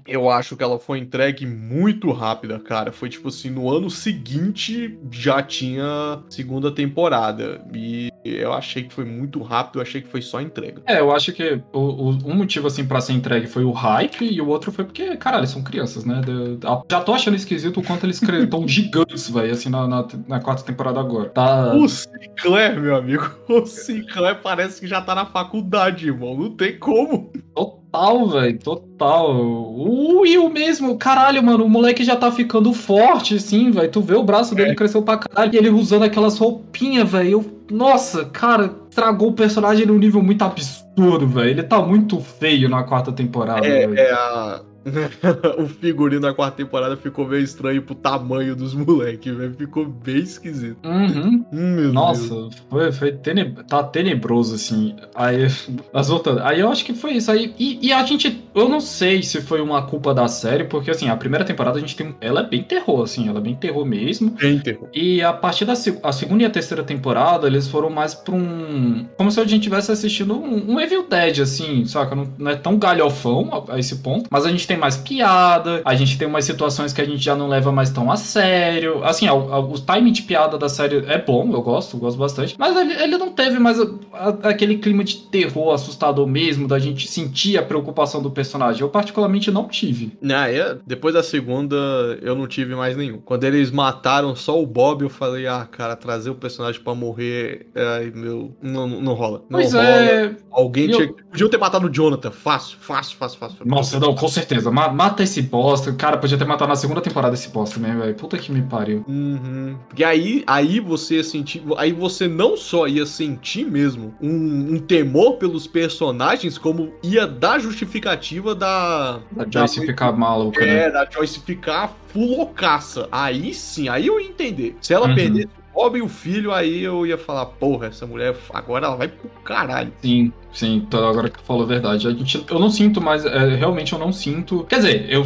Eu 0.08 0.30
acho 0.30 0.56
que 0.56 0.64
ela 0.64 0.80
foi 0.80 1.00
entregue 1.00 1.46
muito 1.46 2.12
rápida, 2.12 2.60
cara. 2.60 2.92
Foi 2.92 3.10
tipo 3.10 3.30
assim, 3.30 3.50
no 3.50 3.70
ano 3.70 3.90
seguinte 3.90 4.98
já 5.12 5.42
tinha 5.42 6.24
segunda 6.30 6.72
temporada. 6.72 7.62
E 7.74 8.12
eu 8.24 8.54
achei 8.54 8.84
que 8.84 8.94
foi 8.94 9.06
muito 9.06 9.42
rápido, 9.42 9.80
eu 9.80 9.82
achei 9.82 10.02
que 10.02 10.08
foi 10.08 10.22
só 10.22 10.40
entrega. 10.42 10.82
É, 10.86 11.00
eu 11.00 11.12
acho 11.12 11.32
que 11.34 11.62
o, 11.74 11.80
o, 11.80 12.10
um 12.26 12.36
motivo, 12.36 12.68
assim, 12.68 12.86
pra 12.86 13.02
ser 13.02 13.14
entregue 13.14 13.48
foi 13.48 13.64
o 13.64 13.72
hype, 13.72 14.26
e 14.26 14.40
o 14.42 14.48
outro 14.48 14.72
foi 14.72 14.86
porque, 14.86 15.16
caralho, 15.18 15.48
são 15.48 15.64
crianças, 15.64 16.06
né? 16.06 16.22
De, 16.22 16.60
já 16.90 17.02
tô 17.02 17.14
achando 17.14 17.36
esquisito 17.36 17.80
o 17.80 17.84
quanto 17.84 18.06
eles 18.06 18.22
estão 18.22 18.66
gigantes, 18.68 19.30
velho, 19.30 19.52
assim, 19.52 19.70
na, 19.70 19.88
na, 19.88 20.08
na, 20.28 20.40
quarta 20.40 20.64
temporada 20.64 21.00
agora. 21.00 21.30
Tá... 21.30 21.74
O 21.74 21.88
Sinclair, 21.88 22.80
meu 22.80 22.96
amigo, 22.96 23.31
o 23.50 23.66
Sinclair 23.66 24.40
parece 24.42 24.80
que 24.80 24.88
já 24.88 25.02
tá 25.02 25.16
na 25.16 25.26
faculdade, 25.26 26.08
irmão, 26.08 26.38
não 26.38 26.52
tem 26.52 26.78
como. 26.78 27.32
Total, 27.56 28.28
velho, 28.30 28.60
total. 28.60 29.36
O 29.36 30.22
Will 30.22 30.50
mesmo, 30.50 30.98
caralho, 30.98 31.44
mano, 31.44 31.66
o 31.66 31.70
moleque 31.70 32.04
já 32.04 32.16
tá 32.16 32.32
ficando 32.32 32.74
forte, 32.74 33.36
assim, 33.36 33.72
velho. 33.72 33.92
Tu 33.92 34.02
vê 34.02 34.16
o 34.16 34.24
braço 34.24 34.56
dele 34.56 34.72
é. 34.72 34.76
cresceu 34.76 35.02
pra 35.02 35.18
caralho 35.18 35.54
e 35.54 35.58
ele 35.58 35.70
usando 35.70 36.04
aquelas 36.04 36.38
roupinhas, 36.38 37.10
velho. 37.10 37.46
Nossa, 37.70 38.26
cara, 38.26 38.76
estragou 38.90 39.30
o 39.30 39.34
personagem 39.34 39.86
num 39.86 39.98
nível 39.98 40.22
muito 40.22 40.44
absurdo, 40.44 41.28
velho. 41.28 41.50
Ele 41.50 41.64
tá 41.64 41.82
muito 41.82 42.20
feio 42.20 42.70
na 42.70 42.84
quarta 42.84 43.12
temporada. 43.12 43.66
É, 43.66 43.84
é 43.84 44.12
a 44.12 44.62
o 45.58 45.68
figurino 45.68 46.22
da 46.22 46.34
quarta 46.34 46.58
temporada 46.58 46.98
ficou 46.98 47.28
meio 47.28 47.44
estranho 47.44 47.82
pro 47.82 47.94
tamanho 47.94 48.56
dos 48.56 48.74
moleques, 48.74 49.36
velho. 49.36 49.54
Ficou 49.54 49.86
bem 49.86 50.18
esquisito. 50.18 50.78
Uhum. 50.84 51.46
Hum, 51.52 51.92
Nossa, 51.92 52.50
foi, 52.70 52.92
foi 52.92 53.12
teneb... 53.12 53.64
tá 53.68 53.84
tenebroso, 53.84 54.56
assim. 54.56 54.96
Aí, 55.14 55.48
mas 55.94 56.08
voltando. 56.08 56.42
Aí 56.42 56.60
eu 56.60 56.70
acho 56.70 56.84
que 56.84 56.94
foi 56.94 57.14
isso 57.14 57.32
aí. 57.32 57.54
E, 57.60 57.88
e, 57.88 57.94
a 57.94 58.04
gente. 58.06 58.44
Eu 58.54 58.68
não 58.68 58.80
sei 58.80 59.22
se 59.24 59.42
foi 59.42 59.62
uma 59.62 59.84
culpa 59.84 60.14
da 60.14 60.28
série, 60.28 60.64
porque 60.64 60.92
assim, 60.92 61.10
a 61.10 61.16
primeira 61.16 61.46
temporada 61.46 61.78
a 61.78 61.82
gente 61.82 61.96
tem. 61.96 62.16
Ela 62.20 62.42
é 62.42 62.48
bem 62.48 62.64
terror, 62.64 63.04
assim. 63.04 63.28
Ela 63.28 63.40
é 63.40 63.42
bem 63.42 63.56
terror 63.56 63.86
mesmo. 63.86 64.32
Bem 64.32 64.60
terror. 64.60 64.90
E 64.94 65.22
a 65.22 65.32
partir 65.32 65.66
da 65.66 65.74
a 65.74 66.12
segunda 66.12 66.44
e 66.44 66.46
a 66.46 66.50
terceira 66.50 66.84
temporada, 66.84 67.48
eles 67.48 67.68
foram 67.68 67.90
mais 67.90 68.16
pra 68.16 68.34
um. 68.34 69.06
Como 69.18 69.32
se 69.32 69.40
a 69.40 69.44
gente 69.44 69.62
estivesse 69.62 69.92
assistindo 69.92 70.34
um, 70.34 70.74
um 70.74 70.80
Evil 70.80 71.08
Dead, 71.08 71.40
assim, 71.40 71.86
saca? 71.86 72.16
Não, 72.16 72.28
não 72.38 72.52
é 72.52 72.56
tão 72.56 72.78
galhofão 72.78 73.66
a, 73.68 73.76
a 73.76 73.80
esse 73.80 73.98
ponto. 73.98 74.28
Mas 74.30 74.46
a 74.46 74.50
gente 74.50 74.68
tem 74.72 74.78
mais 74.78 74.96
piada, 74.96 75.82
a 75.84 75.96
gente 75.96 76.18
tem 76.18 76.28
umas 76.28 76.46
situações 76.46 76.94
que 76.94 77.02
a 77.02 77.06
gente 77.06 77.22
já 77.22 77.36
não 77.36 77.50
leva 77.50 77.72
mais 77.72 77.90
tão 77.90 78.10
a 78.10 78.16
sério. 78.16 79.04
Assim, 79.04 79.28
o, 79.28 79.60
o 79.60 79.80
timing 79.80 80.14
de 80.14 80.22
piada 80.22 80.58
da 80.58 80.70
série 80.70 81.04
é 81.08 81.22
bom, 81.22 81.52
eu 81.52 81.62
gosto, 81.62 81.98
eu 81.98 82.00
gosto 82.00 82.18
bastante. 82.18 82.56
Mas 82.58 82.76
ele, 82.78 82.94
ele 82.94 83.18
não 83.18 83.34
teve 83.34 83.60
mais 83.60 83.80
a, 83.80 83.86
a, 84.14 84.50
aquele 84.50 84.78
clima 84.78 85.04
de 85.04 85.18
terror 85.18 85.74
assustador 85.74 86.26
mesmo, 86.26 86.68
da 86.68 86.80
gente 86.80 87.08
sentir 87.08 87.58
a 87.58 87.64
preocupação 87.64 88.22
do 88.22 88.32
personagem. 88.32 88.82
Eu, 88.82 88.90
particularmente, 88.90 89.52
não 89.52 89.68
tive. 89.68 90.14
Ah, 90.24 90.50
é, 90.50 90.78
depois 90.88 91.14
da 91.14 91.24
segunda, 91.24 91.76
eu 92.22 92.34
não 92.34 92.48
tive 92.48 92.74
mais 92.74 92.96
nenhum. 92.96 93.20
Quando 93.20 93.44
eles 93.44 93.72
mataram 93.72 94.36
só 94.36 94.62
o 94.62 94.66
Bob, 94.66 95.04
eu 95.04 95.10
falei, 95.10 95.48
ah, 95.48 95.68
cara, 95.70 95.98
trazer 95.98 96.30
o 96.30 96.36
personagem 96.36 96.80
para 96.80 96.96
morrer, 96.96 97.68
ai, 97.76 98.12
meu, 98.16 98.56
não, 98.62 98.88
não 98.88 99.14
rola. 99.14 99.44
Não 99.50 99.60
pois 99.60 99.74
rola. 99.74 99.86
é. 99.86 100.36
Alguém 100.50 100.90
eu... 100.90 100.98
tinha. 100.98 101.14
Podiam 101.32 101.50
ter 101.50 101.58
matado 101.58 101.88
o 101.88 101.90
Jonathan, 101.90 102.32
fácil, 102.32 102.78
fácil, 102.80 103.18
fácil, 103.18 103.40
fácil. 103.40 103.58
Nossa, 103.66 104.00
não, 104.00 104.16
com 104.16 104.28
certeza 104.28 104.61
Mata 104.70 105.24
esse 105.24 105.42
bosta. 105.42 105.94
Cara, 105.94 106.18
podia 106.18 106.38
ter 106.38 106.46
matado 106.46 106.70
na 106.70 106.76
segunda 106.76 107.02
temporada 107.02 107.34
esse 107.34 107.50
bosta 107.50 107.80
mesmo, 107.80 108.02
velho. 108.02 108.16
Puta 108.16 108.38
que 108.38 108.52
me 108.52 108.62
pariu. 108.62 109.04
Uhum. 109.08 109.78
Porque 109.88 110.04
aí, 110.04 110.44
aí 110.46 110.80
você 110.80 111.16
ia 111.16 111.24
sentir. 111.24 111.64
Aí 111.78 111.94
você 111.94 112.28
não 112.28 112.58
só 112.58 112.88
ia 112.88 113.06
sentir 113.06 113.66
mesmo 113.66 114.14
um, 114.22 114.76
um 114.76 114.80
temor 114.80 115.38
pelos 115.38 115.66
personagens, 115.66 116.58
como 116.58 116.92
ia 117.02 117.26
dar 117.26 117.60
justificativa 117.60 118.54
da. 118.54 119.20
Da 119.32 119.46
Joyce 119.50 119.80
da, 119.80 119.86
ficar 119.86 120.12
maluca, 120.12 120.64
é, 120.64 120.66
né? 120.66 120.92
da 120.92 121.10
Joyce 121.10 121.40
ficar 121.40 121.96
full 122.10 122.38
loucaça. 122.38 123.08
Aí 123.12 123.54
sim, 123.54 123.88
aí 123.88 124.08
eu 124.08 124.20
ia 124.20 124.28
entender. 124.28 124.76
Se 124.82 124.94
ela 124.94 125.08
uhum. 125.08 125.16
perdesse 125.16 125.61
E 125.76 126.02
o 126.02 126.08
filho, 126.08 126.54
aí 126.54 126.84
eu 126.84 127.06
ia 127.06 127.18
falar, 127.18 127.46
porra, 127.46 127.88
essa 127.88 128.06
mulher 128.06 128.36
agora 128.54 128.86
ela 128.86 128.96
vai 128.96 129.08
pro 129.08 129.30
caralho. 129.44 129.92
Sim, 130.02 130.32
sim, 130.54 130.88
agora 130.92 131.30
que 131.30 131.42
falou 131.42 131.64
a 131.64 131.66
verdade. 131.66 132.08
Eu 132.50 132.60
não 132.60 132.70
sinto 132.70 133.02
mais, 133.02 133.26
é, 133.26 133.56
realmente 133.56 133.92
eu 133.94 134.00
não 134.00 134.14
sinto. 134.14 134.64
Quer 134.66 134.78
dizer, 134.78 135.10
eu 135.10 135.26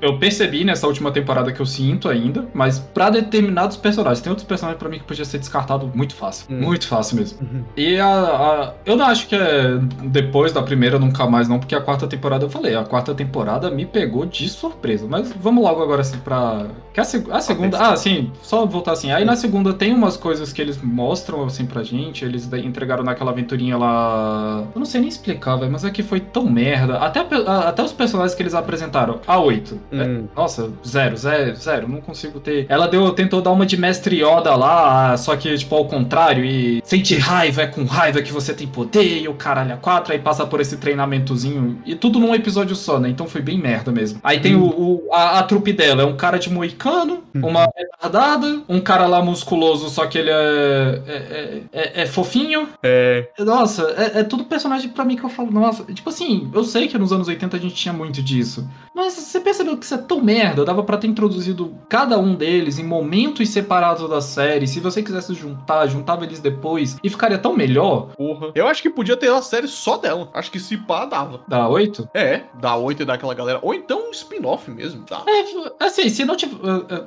eu 0.00 0.18
percebi 0.18 0.64
nessa 0.64 0.86
última 0.86 1.10
temporada 1.10 1.52
que 1.52 1.60
eu 1.60 1.66
sinto 1.66 2.08
ainda, 2.08 2.46
mas 2.54 2.78
para 2.78 3.10
determinados 3.10 3.76
personagens, 3.76 4.20
tem 4.20 4.30
outros 4.30 4.46
personagens 4.46 4.78
para 4.78 4.88
mim 4.88 4.98
que 4.98 5.04
podia 5.04 5.24
ser 5.24 5.38
descartado 5.38 5.90
muito 5.94 6.14
fácil. 6.14 6.46
Hum. 6.50 6.60
Muito 6.60 6.86
fácil 6.86 7.16
mesmo. 7.16 7.38
Uhum. 7.40 7.64
E 7.76 7.98
a, 7.98 8.08
a, 8.08 8.72
Eu 8.84 8.96
não 8.96 9.06
acho 9.06 9.26
que 9.26 9.34
é 9.34 9.78
depois 10.04 10.52
da 10.52 10.62
primeira 10.62 10.98
nunca 10.98 11.26
mais, 11.26 11.48
não, 11.48 11.58
porque 11.58 11.74
a 11.74 11.80
quarta 11.80 12.06
temporada 12.06 12.44
eu 12.44 12.50
falei, 12.50 12.74
a 12.74 12.84
quarta 12.84 13.14
temporada 13.14 13.70
me 13.70 13.84
pegou 13.84 14.24
de 14.24 14.48
surpresa. 14.48 15.06
Mas 15.08 15.32
vamos 15.32 15.62
logo 15.62 15.82
agora 15.82 16.00
assim 16.00 16.18
pra. 16.18 16.66
Que 16.92 17.00
a, 17.00 17.02
a 17.02 17.40
segunda. 17.40 17.78
Ah, 17.78 17.96
sim, 17.96 18.32
só 18.42 18.64
voltar 18.64 18.92
assim. 18.92 19.12
Aí 19.12 19.24
na 19.24 19.36
segunda 19.36 19.72
tem 19.72 19.92
umas 19.92 20.16
coisas 20.16 20.52
que 20.52 20.62
eles 20.62 20.80
mostram 20.82 21.44
assim 21.44 21.66
pra 21.66 21.82
gente. 21.82 22.24
Eles 22.24 22.50
entregaram 22.52 23.04
naquela 23.04 23.30
aventurinha 23.30 23.76
lá. 23.76 24.64
Eu 24.74 24.78
não 24.78 24.86
sei 24.86 25.00
nem 25.00 25.08
explicar, 25.08 25.56
velho, 25.56 25.70
mas 25.70 25.84
é 25.84 25.90
que 25.90 26.02
foi 26.02 26.20
tão 26.20 26.48
merda. 26.48 26.98
Até, 26.98 27.20
até 27.20 27.82
os 27.82 27.92
personagens 27.92 28.34
que 28.34 28.42
eles 28.42 28.54
apresentaram. 28.54 29.20
A 29.26 29.38
8 29.38 29.65
muito. 29.66 29.80
É, 29.90 29.96
hum. 29.96 30.28
É, 30.32 30.36
nossa, 30.36 30.70
zero, 30.86 31.16
zero, 31.16 31.56
zero. 31.56 31.88
Não 31.88 32.00
consigo 32.00 32.38
ter. 32.38 32.66
Ela 32.68 32.86
deu, 32.86 33.12
tentou 33.12 33.42
dar 33.42 33.50
uma 33.50 33.66
de 33.66 33.76
mestre 33.76 34.22
Yoda 34.22 34.54
lá, 34.54 35.16
só 35.16 35.36
que, 35.36 35.56
tipo, 35.56 35.74
ao 35.74 35.86
contrário, 35.86 36.44
e 36.44 36.80
sente 36.84 37.16
raiva, 37.16 37.62
é 37.62 37.66
com 37.66 37.84
raiva 37.84 38.22
que 38.22 38.32
você 38.32 38.54
tem 38.54 38.66
poder, 38.66 39.22
e 39.22 39.28
o 39.28 39.34
caralho 39.34 39.74
a 39.74 39.76
quatro, 39.76 40.12
aí 40.12 40.18
passa 40.18 40.46
por 40.46 40.60
esse 40.60 40.76
treinamentozinho. 40.76 41.80
E 41.84 41.94
tudo 41.94 42.18
num 42.18 42.34
episódio 42.34 42.76
só, 42.76 42.98
né? 42.98 43.08
Então 43.08 43.26
foi 43.26 43.40
bem 43.40 43.58
merda 43.58 43.90
mesmo. 43.90 44.20
Aí 44.22 44.40
tem 44.40 44.54
hum. 44.54 44.62
o, 44.62 45.08
o 45.08 45.12
a, 45.12 45.38
a, 45.38 45.42
trupe 45.42 45.72
dela, 45.72 46.02
é 46.02 46.06
um 46.06 46.16
cara 46.16 46.38
de 46.38 46.50
moicano, 46.50 47.24
hum. 47.34 47.46
uma 47.46 47.68
retardada, 47.76 48.62
um 48.68 48.80
cara 48.80 49.06
lá 49.06 49.22
musculoso, 49.22 49.88
só 49.88 50.06
que 50.06 50.18
ele 50.18 50.30
é. 50.30 51.02
é, 51.06 51.12
é, 51.12 51.62
é, 51.72 52.02
é 52.02 52.06
fofinho. 52.06 52.68
É. 52.82 53.28
Nossa, 53.38 53.82
é, 53.96 54.20
é 54.20 54.24
tudo 54.24 54.44
personagem 54.44 54.90
pra 54.90 55.04
mim 55.04 55.16
que 55.16 55.24
eu 55.24 55.30
falo, 55.30 55.50
nossa. 55.50 55.84
Tipo 55.92 56.10
assim, 56.10 56.50
eu 56.52 56.64
sei 56.64 56.88
que 56.88 56.98
nos 56.98 57.12
anos 57.12 57.28
80 57.28 57.56
a 57.56 57.60
gente 57.60 57.74
tinha 57.74 57.92
muito 57.92 58.22
disso. 58.22 58.68
Mas 58.96 59.12
você 59.12 59.38
percebeu 59.38 59.76
que 59.76 59.84
isso 59.84 59.94
é 59.94 59.98
tão 59.98 60.22
merda? 60.22 60.64
Dava 60.64 60.82
para 60.82 60.96
ter 60.96 61.06
introduzido 61.06 61.74
cada 61.86 62.18
um 62.18 62.34
deles 62.34 62.78
em 62.78 62.82
momentos 62.82 63.50
separados 63.50 64.08
da 64.08 64.22
série. 64.22 64.66
Se 64.66 64.80
você 64.80 65.02
quisesse 65.02 65.34
juntar, 65.34 65.86
juntava 65.86 66.24
eles 66.24 66.40
depois 66.40 66.96
e 67.04 67.10
ficaria 67.10 67.36
tão 67.36 67.54
melhor. 67.54 68.12
Porra. 68.16 68.52
Eu 68.54 68.66
acho 68.66 68.80
que 68.80 68.88
podia 68.88 69.14
ter 69.14 69.30
uma 69.30 69.42
série 69.42 69.68
só 69.68 69.98
dela. 69.98 70.30
Acho 70.32 70.50
que 70.50 70.58
se 70.58 70.78
pá, 70.78 71.04
dava. 71.04 71.42
Da 71.46 71.68
8? 71.68 72.08
É, 72.14 72.44
da 72.58 72.74
8 72.74 73.02
e 73.02 73.04
daquela 73.04 73.34
galera. 73.34 73.58
Ou 73.60 73.74
então 73.74 74.08
um 74.08 74.10
spin-off 74.12 74.70
mesmo, 74.70 75.04
tá? 75.04 75.22
É, 75.28 75.84
assim, 75.84 76.08
se 76.08 76.24
não 76.24 76.34
tivesse. 76.34 76.58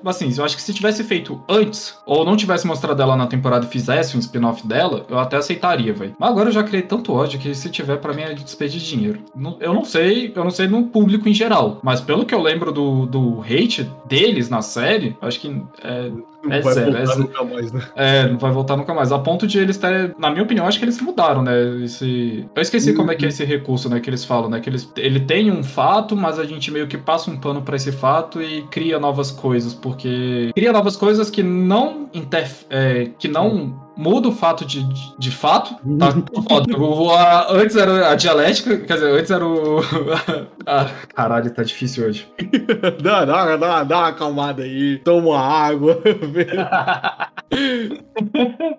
Assim, 0.06 0.32
eu 0.38 0.46
acho 0.46 0.56
que 0.56 0.62
se 0.62 0.74
tivesse 0.74 1.04
feito 1.04 1.44
antes, 1.50 1.98
ou 2.06 2.24
não 2.24 2.38
tivesse 2.38 2.68
mostrado 2.68 3.02
ela 3.02 3.16
na 3.16 3.26
temporada 3.26 3.66
e 3.66 3.70
fizesse 3.70 4.16
um 4.16 4.20
spin-off 4.20 4.68
dela, 4.68 5.08
eu 5.10 5.18
até 5.18 5.38
aceitaria, 5.38 5.92
velho. 5.92 6.16
Mas 6.20 6.30
agora 6.30 6.50
eu 6.50 6.54
já 6.54 6.62
criei 6.62 6.84
tanto 6.84 7.14
ódio 7.14 7.40
que 7.40 7.56
se 7.56 7.68
tiver, 7.72 7.98
para 7.98 8.14
mim 8.14 8.22
é 8.22 8.34
de 8.36 8.44
desperdício 8.44 8.88
de 8.88 8.96
dinheiro. 8.96 9.20
Eu 9.60 9.74
não 9.74 9.84
sei, 9.84 10.32
eu 10.36 10.44
não 10.44 10.52
sei 10.52 10.68
no 10.68 10.84
público 10.84 11.28
em 11.28 11.34
geral. 11.34 11.79
Mas 11.84 12.02
pelo 12.02 12.26
que 12.26 12.34
eu 12.34 12.42
lembro 12.42 12.72
do, 12.72 13.06
do 13.06 13.42
hate 13.42 13.90
deles 14.06 14.50
na 14.50 14.62
série, 14.62 15.16
acho 15.22 15.40
que 15.40 15.62
é, 15.84 16.12
não 16.44 16.54
é 16.54 16.62
vai 16.62 16.74
zero. 16.74 16.92
Voltar 16.92 17.14
é, 17.14 17.18
nunca 17.18 17.44
mais, 17.44 17.72
né? 17.72 17.82
É, 17.96 18.28
não 18.28 18.38
vai 18.38 18.52
voltar 18.52 18.78
nunca 18.78 18.94
mais. 18.94 19.12
A 19.12 19.20
ponto 19.20 19.46
de 19.46 19.60
eles 19.60 19.78
terem. 19.78 20.14
Na 20.18 20.30
minha 20.30 20.44
opinião, 20.44 20.66
acho 20.66 20.80
que 20.80 20.86
eles 20.86 21.00
mudaram, 21.02 21.42
né? 21.42 21.84
Esse. 21.84 22.48
Eu 22.56 22.62
esqueci 22.62 22.92
uhum. 22.92 22.98
como 22.98 23.12
é 23.12 23.16
que 23.16 23.26
é 23.26 23.28
esse 23.28 23.44
recurso, 23.44 23.90
né? 23.90 24.00
Que 24.00 24.10
eles 24.10 24.24
falam, 24.24 24.50
né? 24.50 24.60
Que 24.60 24.70
eles, 24.70 24.92
ele 24.98 25.20
tem 25.20 25.52
um 25.52 25.64
fato, 25.64 26.16
mas 26.16 26.40
a 26.40 26.46
gente 26.46 26.72
meio 26.72 26.88
que 26.88 26.98
passa 26.98 27.30
um 27.30 27.38
pano 27.38 27.62
para 27.62 27.76
esse 27.76 27.92
fato 27.92 28.42
e 28.42 28.64
cria 28.64 29.00
novas 29.00 29.32
coisas, 29.32 29.74
porque. 29.74 30.52
Cria 30.56 30.72
novas 30.72 30.96
coisas 30.96 31.30
que 31.30 31.44
não 31.44 32.10
interf... 32.14 32.66
É, 32.70 33.10
que 33.18 33.28
não 33.28 33.89
muda 34.00 34.30
o 34.30 34.32
fato 34.32 34.66
de, 34.66 34.82
de, 34.82 35.18
de 35.18 35.30
fato. 35.30 35.76
Tá 35.98 36.14
foda. 36.48 36.78
O, 36.78 37.12
a, 37.12 37.52
antes 37.52 37.76
era 37.76 38.10
a 38.10 38.16
dialética, 38.16 38.78
quer 38.78 38.94
dizer, 38.94 39.12
antes 39.12 39.30
era 39.30 39.46
o. 39.46 39.82
ah, 40.66 40.90
caralho, 41.14 41.52
tá 41.52 41.64
difícil 41.64 42.08
hoje. 42.08 42.26
dá, 43.04 43.26
dá, 43.26 43.58
dá, 43.58 43.84
dá 43.84 43.98
uma 43.98 44.08
acalmada 44.08 44.64
aí, 44.64 45.00
toma 45.00 45.38
água. 45.38 46.02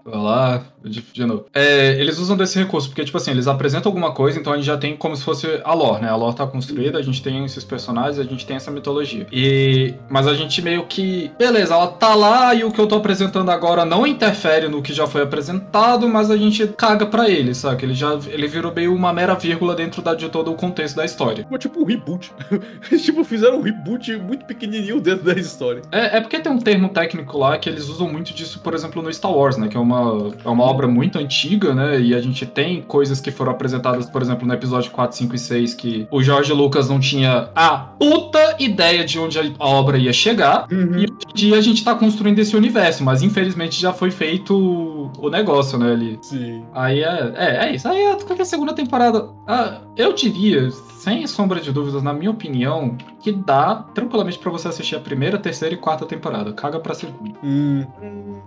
Vai 0.04 0.22
lá, 0.22 0.64
de, 0.84 1.02
de 1.12 1.24
novo. 1.24 1.46
É, 1.54 1.98
eles 2.00 2.18
usam 2.18 2.36
desse 2.36 2.58
recurso, 2.58 2.88
porque, 2.88 3.04
tipo 3.04 3.16
assim, 3.16 3.30
eles 3.30 3.46
apresentam 3.46 3.90
alguma 3.90 4.12
coisa, 4.12 4.38
então 4.38 4.52
a 4.52 4.56
gente 4.56 4.66
já 4.66 4.76
tem 4.76 4.96
como 4.96 5.16
se 5.16 5.22
fosse 5.22 5.46
a 5.64 5.74
lore, 5.74 6.02
né? 6.02 6.08
A 6.08 6.16
lore 6.16 6.34
tá 6.34 6.46
construída, 6.46 6.98
a 6.98 7.02
gente 7.02 7.22
tem 7.22 7.44
esses 7.44 7.64
personagens, 7.64 8.18
a 8.18 8.24
gente 8.24 8.46
tem 8.46 8.56
essa 8.56 8.70
mitologia. 8.70 9.26
E. 9.32 9.94
Mas 10.08 10.26
a 10.26 10.34
gente 10.34 10.62
meio 10.62 10.86
que. 10.86 11.30
Beleza, 11.38 11.74
ela 11.74 11.88
tá 11.88 12.14
lá 12.14 12.54
e 12.54 12.64
o 12.64 12.70
que 12.70 12.80
eu 12.80 12.86
tô 12.86 12.96
apresentando 12.96 13.50
agora 13.50 13.84
não 13.84 14.06
interfere 14.06 14.68
no 14.68 14.82
que 14.82 14.92
já 14.92 15.06
foi 15.06 15.22
apresentado, 15.22 16.08
mas 16.08 16.30
a 16.30 16.36
gente 16.36 16.66
caga 16.68 17.06
pra 17.06 17.28
ele, 17.28 17.54
sabe? 17.54 17.84
Ele 17.84 17.94
já 17.94 18.18
ele 18.28 18.46
virou 18.46 18.72
meio 18.72 18.94
uma 18.94 19.12
mera 19.12 19.34
vírgula 19.34 19.74
dentro 19.74 20.02
da, 20.02 20.14
de 20.14 20.28
todo 20.28 20.50
o 20.50 20.54
contexto 20.54 20.96
da 20.96 21.04
história. 21.04 21.46
Tipo 21.58 21.80
um 21.82 21.84
reboot. 21.84 22.32
Eles 22.90 23.02
tipo, 23.02 23.22
fizeram 23.24 23.58
um 23.58 23.62
reboot 23.62 24.16
muito 24.16 24.44
pequenininho 24.44 25.00
dentro 25.00 25.24
da 25.24 25.34
história. 25.34 25.82
É, 25.92 26.18
é 26.18 26.20
porque 26.20 26.38
tem 26.38 26.50
um 26.50 26.58
termo 26.58 26.88
técnico 26.88 27.38
lá 27.38 27.58
que 27.58 27.68
eles 27.68 27.88
usam 27.88 28.10
muito 28.10 28.32
disso, 28.32 28.60
por 28.60 28.74
exemplo, 28.74 29.02
no 29.02 29.12
Star 29.12 29.32
Wars, 29.32 29.56
né? 29.56 29.68
Que 29.68 29.76
é 29.76 29.80
uma, 29.80 30.32
é 30.44 30.48
uma 30.48 30.64
obra 30.70 30.86
muito 30.86 31.18
antiga, 31.18 31.74
né? 31.74 32.00
E 32.00 32.14
a 32.14 32.20
gente 32.20 32.46
tem 32.46 32.82
coisas 32.82 33.20
que 33.20 33.30
foram 33.30 33.52
apresentadas, 33.52 34.08
por 34.08 34.22
exemplo, 34.22 34.46
no 34.46 34.54
episódio 34.54 34.90
4, 34.90 35.16
5 35.16 35.34
e 35.34 35.38
6, 35.38 35.74
que 35.74 36.06
o 36.10 36.22
Jorge 36.22 36.52
Lucas 36.52 36.88
não 36.88 37.00
tinha 37.00 37.50
a 37.54 37.76
puta 37.76 38.56
ideia 38.58 39.04
de 39.04 39.18
onde 39.18 39.38
a 39.38 39.66
obra 39.66 39.98
ia 39.98 40.12
chegar. 40.12 40.66
Uhum. 40.70 40.98
E 40.98 41.04
hoje 41.04 41.26
em 41.28 41.34
dia 41.34 41.58
a 41.58 41.60
gente 41.60 41.84
tá 41.84 41.94
construindo 41.94 42.38
esse 42.38 42.56
universo, 42.56 43.04
mas 43.04 43.22
infelizmente 43.22 43.80
já 43.80 43.92
foi 43.92 44.10
feito 44.10 45.10
o 45.18 45.28
negócio, 45.28 45.78
né? 45.78 45.92
Ali. 45.92 46.18
Sim. 46.22 46.64
Aí 46.74 47.02
é, 47.02 47.32
é, 47.36 47.66
é 47.66 47.74
isso. 47.74 47.88
Aí 47.88 48.00
é 48.00 48.14
qualquer 48.16 48.44
segunda 48.44 48.72
temporada. 48.72 49.28
ah, 49.46 49.80
eu 49.96 50.12
diria, 50.12 50.70
sem 51.02 51.26
sombra 51.26 51.60
de 51.60 51.72
dúvidas, 51.72 52.02
na 52.02 52.12
minha 52.12 52.30
opinião, 52.30 52.96
que 53.22 53.32
dá 53.32 53.74
tranquilamente 53.94 54.38
pra 54.38 54.50
você 54.50 54.68
assistir 54.68 54.96
a 54.96 55.00
primeira, 55.00 55.38
terceira 55.38 55.74
e 55.74 55.78
quarta 55.78 56.04
temporada. 56.04 56.52
Caga 56.52 56.78
pra 56.78 56.94
segunda. 56.94 57.38
Hum, 57.42 57.86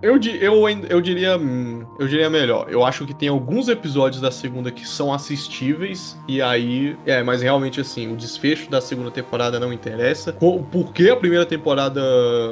eu, 0.02 0.20
eu, 0.39 0.70
eu 0.89 1.02
diria. 1.02 1.38
hum, 1.38 1.86
Eu 2.00 2.08
diria 2.08 2.30
melhor. 2.30 2.68
Eu 2.70 2.84
acho 2.86 3.06
que 3.06 3.13
tem 3.13 3.28
alguns 3.30 3.68
episódios 3.70 4.22
da 4.22 4.30
segunda 4.32 4.70
que 4.72 4.88
são 4.88 5.12
assistíveis. 5.13 6.18
E 6.28 6.42
aí. 6.42 6.96
É, 7.06 7.24
mas 7.24 7.42
realmente 7.42 7.82
assim, 7.82 8.12
o 8.12 8.16
desfecho 8.16 8.70
da 8.70 8.82
segunda 8.82 9.10
temporada 9.10 9.60
não 9.60 9.74
interessa. 9.74 10.34
Por 10.34 10.94
que 10.94 11.10
a 11.10 11.16
primeira 11.16 11.46
temporada. 11.46 12.02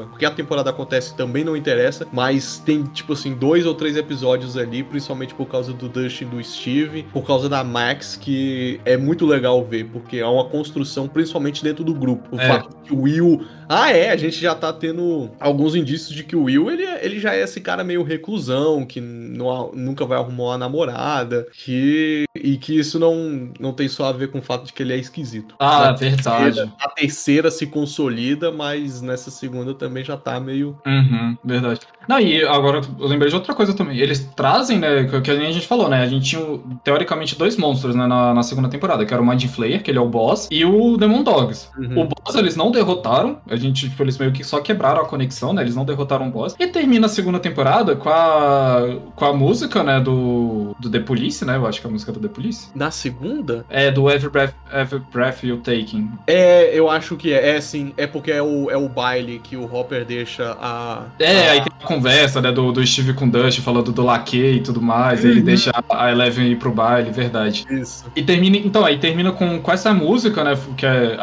Porque 0.10 0.26
a 0.26 0.32
temporada 0.32 0.70
acontece 0.70 1.16
também 1.16 1.44
não 1.44 1.56
interessa. 1.56 2.08
Mas 2.12 2.58
tem, 2.60 2.84
tipo 2.84 3.14
assim, 3.14 3.34
dois 3.34 3.66
ou 3.66 3.74
três 3.76 3.96
episódios 3.96 4.58
ali, 4.58 4.84
principalmente 4.84 5.34
por 5.34 5.46
causa 5.48 5.74
do 5.74 5.88
Dustin 5.88 6.26
do 6.26 6.44
Steve, 6.44 7.04
por 7.14 7.26
causa 7.26 7.48
da 7.48 7.64
Max, 7.64 8.16
que 8.16 8.80
é 8.86 8.98
muito 8.98 9.26
legal 9.26 9.64
ver, 9.64 9.90
porque 9.91 10.17
é 10.17 10.25
uma 10.25 10.45
construção, 10.45 11.08
principalmente 11.08 11.63
dentro 11.63 11.84
do 11.84 11.93
grupo. 11.93 12.36
O 12.36 12.39
É. 12.39 12.47
fato 12.47 12.75
que 12.84 12.93
o 12.93 13.01
Will. 13.01 13.45
Ah, 13.73 13.91
é, 13.91 14.10
a 14.10 14.17
gente 14.17 14.39
já 14.39 14.53
tá 14.53 14.71
tendo 14.73 15.29
alguns 15.39 15.75
indícios 15.75 16.13
de 16.13 16.23
que 16.23 16.36
o 16.36 16.43
Will, 16.43 16.69
ele, 16.69 16.84
é- 16.84 17.05
ele 17.05 17.19
já 17.19 17.34
é 17.34 17.41
esse 17.43 17.62
cara 17.62 17.84
meio 17.84 18.03
reclusão, 18.03 18.86
que 18.86 18.99
não 18.99 19.71
nunca 19.73 20.05
vai 20.05 20.17
arrumar 20.17 20.43
uma 20.43 20.57
namorada, 20.57 21.47
que, 21.63 22.25
e 22.36 22.57
que 22.57 22.77
isso 22.77 22.99
não, 22.99 23.49
não 23.60 23.71
tem 23.73 23.88
só 23.88 24.05
a 24.05 24.12
ver 24.12 24.29
com 24.29 24.39
o 24.39 24.41
fato 24.41 24.65
de 24.65 24.73
que 24.73 24.84
ele 24.84 24.93
é 24.93 24.97
esquisito. 24.97 25.55
Ah, 25.60 25.86
Na 25.86 25.91
verdade. 25.93 26.23
terceira- 26.53 26.73
A 26.81 26.89
terceira 26.89 27.51
se 27.51 27.65
consolida, 27.67 28.51
mas 28.51 29.01
nessa 29.01 29.31
segunda 29.31 29.73
também 29.73 30.03
já 30.03 30.17
tá 30.17 30.39
meio. 30.39 30.77
Uhum, 30.86 31.38
verdade. 31.43 31.79
Não, 32.07 32.19
e 32.19 32.43
agora 32.43 32.81
eu 32.99 33.07
lembrei 33.07 33.29
de 33.29 33.36
outra 33.36 33.53
coisa 33.53 33.73
também. 33.73 33.97
Eles 33.99 34.19
trazem, 34.36 34.79
né, 34.79 35.05
que, 35.21 35.31
a 35.31 35.51
gente 35.51 35.67
falou, 35.67 35.88
né? 35.88 36.01
A 36.01 36.07
gente 36.07 36.25
tinha, 36.31 36.41
teoricamente, 36.84 37.38
dois 37.38 37.55
monstros 37.57 37.95
né, 37.95 38.05
na, 38.07 38.34
na 38.34 38.43
segunda 38.43 38.67
temporada, 38.69 39.05
que 39.05 39.13
era 39.13 39.21
o 39.21 39.25
Mind 39.25 39.45
Flayer, 39.45 39.84
que 39.84 39.91
ele 39.91 39.97
é 39.97 40.01
o 40.01 40.10
boss, 40.10 40.47
e 40.51 40.65
o 40.65 40.97
Demon 40.97 41.23
Dogs. 41.23 41.69
Uhum. 41.77 42.01
O 42.01 42.05
boss 42.07 42.36
eles 42.36 42.55
não 42.55 42.71
derrotaram, 42.71 43.39
gente, 43.62 43.89
tipo, 43.89 44.04
eles 44.04 44.17
meio 44.17 44.32
que 44.32 44.43
só 44.43 44.60
quebraram 44.60 45.02
a 45.02 45.06
conexão, 45.06 45.54
né? 45.54 45.62
Eles 45.62 45.76
não 45.76 45.86
derrotaram 45.86 46.28
o 46.28 46.32
boss. 46.32 46.56
E 46.60 46.67
termina 46.67 47.06
a 47.06 47.10
segunda 47.10 47.39
temporada 47.39 47.95
com 47.95 48.10
a, 48.10 48.97
com 49.15 49.26
a 49.26 49.34
música, 49.34 49.84
né, 49.84 50.00
do, 50.00 50.76
do 50.80 50.89
The 50.89 51.00
Police, 51.00 51.45
né? 51.45 51.56
Eu 51.56 51.65
acho 51.67 51.80
que 51.82 51.88
é 51.88 51.89
a 51.89 51.93
música 51.93 52.12
do 52.12 52.19
The 52.19 52.28
Police. 52.28 52.69
Na 52.76 52.91
segunda? 52.91 53.65
É, 53.69 53.91
do 53.91 54.10
Every 54.10 54.30
Breath, 54.32 54.54
Every 54.74 55.04
Breath 55.12 55.43
You 55.43 55.58
Taking. 55.58 56.10
É, 56.28 56.78
eu 56.78 56.89
acho 56.89 57.15
que 57.15 57.34
é. 57.34 57.52
É 57.52 57.62
sim, 57.62 57.93
é 57.97 58.08
porque 58.08 58.32
é 58.32 58.41
o, 58.41 58.69
é 58.71 58.78
o 58.78 58.88
baile 58.88 59.39
que 59.43 59.58
o 59.58 59.63
Hopper 59.74 60.06
deixa 60.06 60.56
a. 60.62 61.04
É, 61.19 61.50
a- 61.50 61.52
aí 61.54 61.62
tem 61.62 61.74
a 61.82 61.86
conversa, 61.86 62.41
né, 62.41 62.52
do, 62.52 62.71
do 62.71 62.86
Steve 62.86 63.13
com 63.13 63.28
Dust 63.28 63.60
falando 63.62 63.91
do 63.91 64.04
laque 64.04 64.38
e 64.41 64.60
tudo 64.62 64.82
mais. 64.82 65.26
Ele 65.26 65.39
Uhum. 65.39 65.45
deixa 65.45 65.71
a 65.89 66.12
Eleven 66.12 66.47
ir 66.52 66.56
pro 66.58 66.71
baile, 66.71 67.12
verdade. 67.12 67.65
Isso. 67.69 68.06
E 68.15 68.24
termina, 68.24 68.58
então, 68.58 68.86
aí 68.86 68.97
termina 69.00 69.32
com, 69.32 69.60
com 69.60 69.71
essa 69.71 69.93
música, 69.93 70.43
né, 70.43 70.58
que 70.78 70.86
é, 70.86 71.17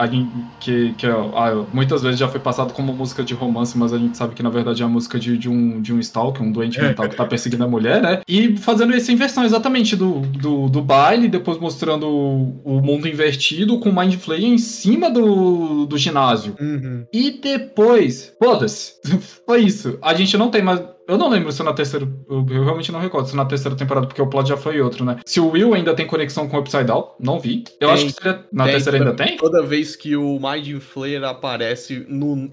que, 0.61 0.93
que 0.95 1.07
é, 1.07 1.11
ah, 1.11 1.65
muitas 1.73 2.03
vezes 2.03 2.19
já 2.19 2.28
foi 2.29 2.41
passado 2.41 2.73
como 2.73 2.93
música 2.93 3.23
de 3.23 3.35
romance, 3.35 3.77
mas 3.77 3.93
a 3.93 3.99
gente 3.99 4.17
sabe 4.17 4.35
que 4.35 4.43
na 4.43 4.51
verdade 4.51 4.83
é 4.83 4.85
a 4.87 4.89
música 4.89 5.19
de, 5.19 5.37
de 5.37 5.49
um, 5.49 5.81
de 5.81 5.93
um 5.93 5.99
stalker, 5.99 6.43
um 6.43 6.53
doente 6.53 6.81
mental 6.81 7.09
que 7.09 7.17
tá 7.17 7.25
perseguindo 7.25 7.65
a 7.65 7.69
mulher, 7.69 8.01
né, 8.01 8.21
e 8.29 8.57
fazendo 8.57 8.95
essa 8.95 9.13
inversão 9.13 9.45
exatamente 9.45 9.97
do, 9.97 10.21
do, 10.21 10.69
do 10.69 10.83
baile, 10.83 11.29
depois 11.29 11.59
mostrando 11.59 12.09
o, 12.09 12.61
o 12.65 12.81
mundo 12.81 13.09
invertido 13.09 13.79
com 13.79 13.91
o 13.91 13.97
Mind 13.99 14.15
Flayer 14.17 14.45
em 14.45 14.59
cima 14.59 15.11
do, 15.11 15.87
do 15.87 15.97
ginásio. 15.99 16.55
Uhum. 16.61 17.05
E 17.13 17.31
depois, 17.31 18.35
foda-se, 18.43 18.95
foi 19.47 19.63
isso. 19.63 19.99
A 20.03 20.15
gente 20.15 20.37
não 20.37 20.51
tem 20.51 20.63
mais. 20.63 20.81
Eu 21.09 21.17
não 21.17 21.31
lembro 21.31 21.51
se 21.51 21.63
na 21.63 21.73
terceira. 21.73 22.07
Eu 22.29 22.47
eu 22.51 22.65
realmente 22.65 22.93
não 22.93 23.01
recordo 23.01 23.27
se 23.29 23.35
na 23.35 23.47
terceira 23.47 23.75
temporada, 23.75 24.07
porque 24.07 24.21
o 24.21 24.27
plot 24.27 24.47
já 24.49 24.57
foi 24.59 24.79
outro, 24.81 25.05
né? 25.07 25.17
Se 25.25 25.41
o 25.41 25.49
Will 25.51 25.73
ainda 25.73 25.95
tem 25.95 26.07
conexão 26.07 26.47
com 26.47 26.57
o 26.59 26.61
Upside 26.61 26.85
Down, 26.85 27.13
não 27.19 27.41
vi. 27.41 27.65
Eu 27.81 27.89
Tem. 27.89 27.91
acho 27.95 28.07
que 28.07 28.13
seria- 28.13 28.45
na 28.53 28.65
Tem, 28.65 28.73
terceira 28.75 28.99
ainda 28.99 29.15
tem? 29.15 29.37
Toda 29.39 29.63
vez 29.65 29.97
que 29.97 30.15
o 30.15 30.39
Mind 30.39 30.79
Flayer 30.81 31.25
aparece 31.25 32.05
no. 32.09 32.51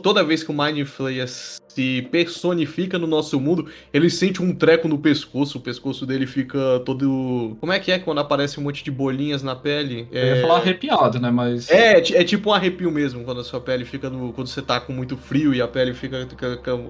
toda 0.00 0.22
vez 0.22 0.44
que 0.44 0.52
o 0.52 0.54
Mind 0.54 0.86
Flayer 0.86 1.26
se 1.28 2.02
personifica 2.12 2.98
no 2.98 3.06
nosso 3.08 3.40
mundo, 3.40 3.66
ele 3.92 4.08
sente 4.08 4.40
um 4.40 4.54
treco 4.54 4.86
no 4.86 4.98
pescoço. 4.98 5.58
O 5.58 5.60
pescoço 5.60 6.06
dele 6.06 6.26
fica 6.26 6.80
todo. 6.84 7.56
Como 7.58 7.72
é 7.72 7.80
que 7.80 7.90
é 7.90 7.98
quando 7.98 8.18
aparece 8.20 8.60
um 8.60 8.62
monte 8.62 8.84
de 8.84 8.90
bolinhas 8.92 9.42
na 9.42 9.56
pele? 9.56 10.06
Eu 10.12 10.36
ia 10.36 10.40
falar 10.40 10.56
arrepiado, 10.58 11.18
né? 11.18 11.30
Mas. 11.30 11.68
É, 11.70 11.98
é 11.98 12.24
tipo 12.24 12.50
um 12.50 12.52
arrepio 12.54 12.90
mesmo, 12.92 13.24
quando 13.24 13.40
a 13.40 13.44
sua 13.44 13.60
pele 13.60 13.84
fica 13.84 14.08
no. 14.08 14.32
Quando 14.32 14.46
você 14.46 14.62
tá 14.62 14.78
com 14.80 14.92
muito 14.92 15.16
frio 15.16 15.52
e 15.52 15.60
a 15.60 15.66
pele 15.66 15.92
fica 15.92 16.26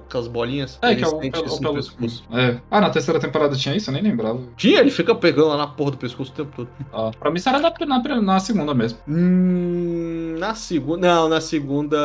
com 0.09 0.17
as 0.17 0.27
bolinhas. 0.27 0.74
É, 0.81 0.95
que 0.95 1.03
é 1.03 1.07
o, 1.07 1.19
pelo, 1.19 1.59
pelo- 1.59 1.73
pescoço. 1.75 2.23
é. 2.31 2.57
Ah, 2.69 2.81
na 2.81 2.89
terceira 2.89 3.19
temporada 3.19 3.55
tinha 3.55 3.75
isso? 3.75 3.89
Eu 3.89 3.93
nem 3.93 4.03
lembrava. 4.03 4.41
Tinha, 4.57 4.79
ele 4.79 4.91
fica 4.91 5.13
pegando 5.15 5.47
lá 5.49 5.57
na 5.57 5.67
porra 5.67 5.91
do 5.91 5.97
pescoço 5.97 6.31
o 6.31 6.35
tempo 6.35 6.51
todo. 6.55 6.69
Ah, 6.93 7.11
pra 7.19 7.29
mim 7.31 7.37
isso 7.37 7.49
era 7.49 7.59
na, 7.59 7.73
na, 7.85 8.21
na 8.21 8.39
segunda 8.39 8.73
mesmo. 8.73 8.99
Hum, 9.07 10.35
na 10.39 10.55
segunda. 10.55 11.07
Não, 11.07 11.29
na 11.29 11.41
segunda 11.41 11.97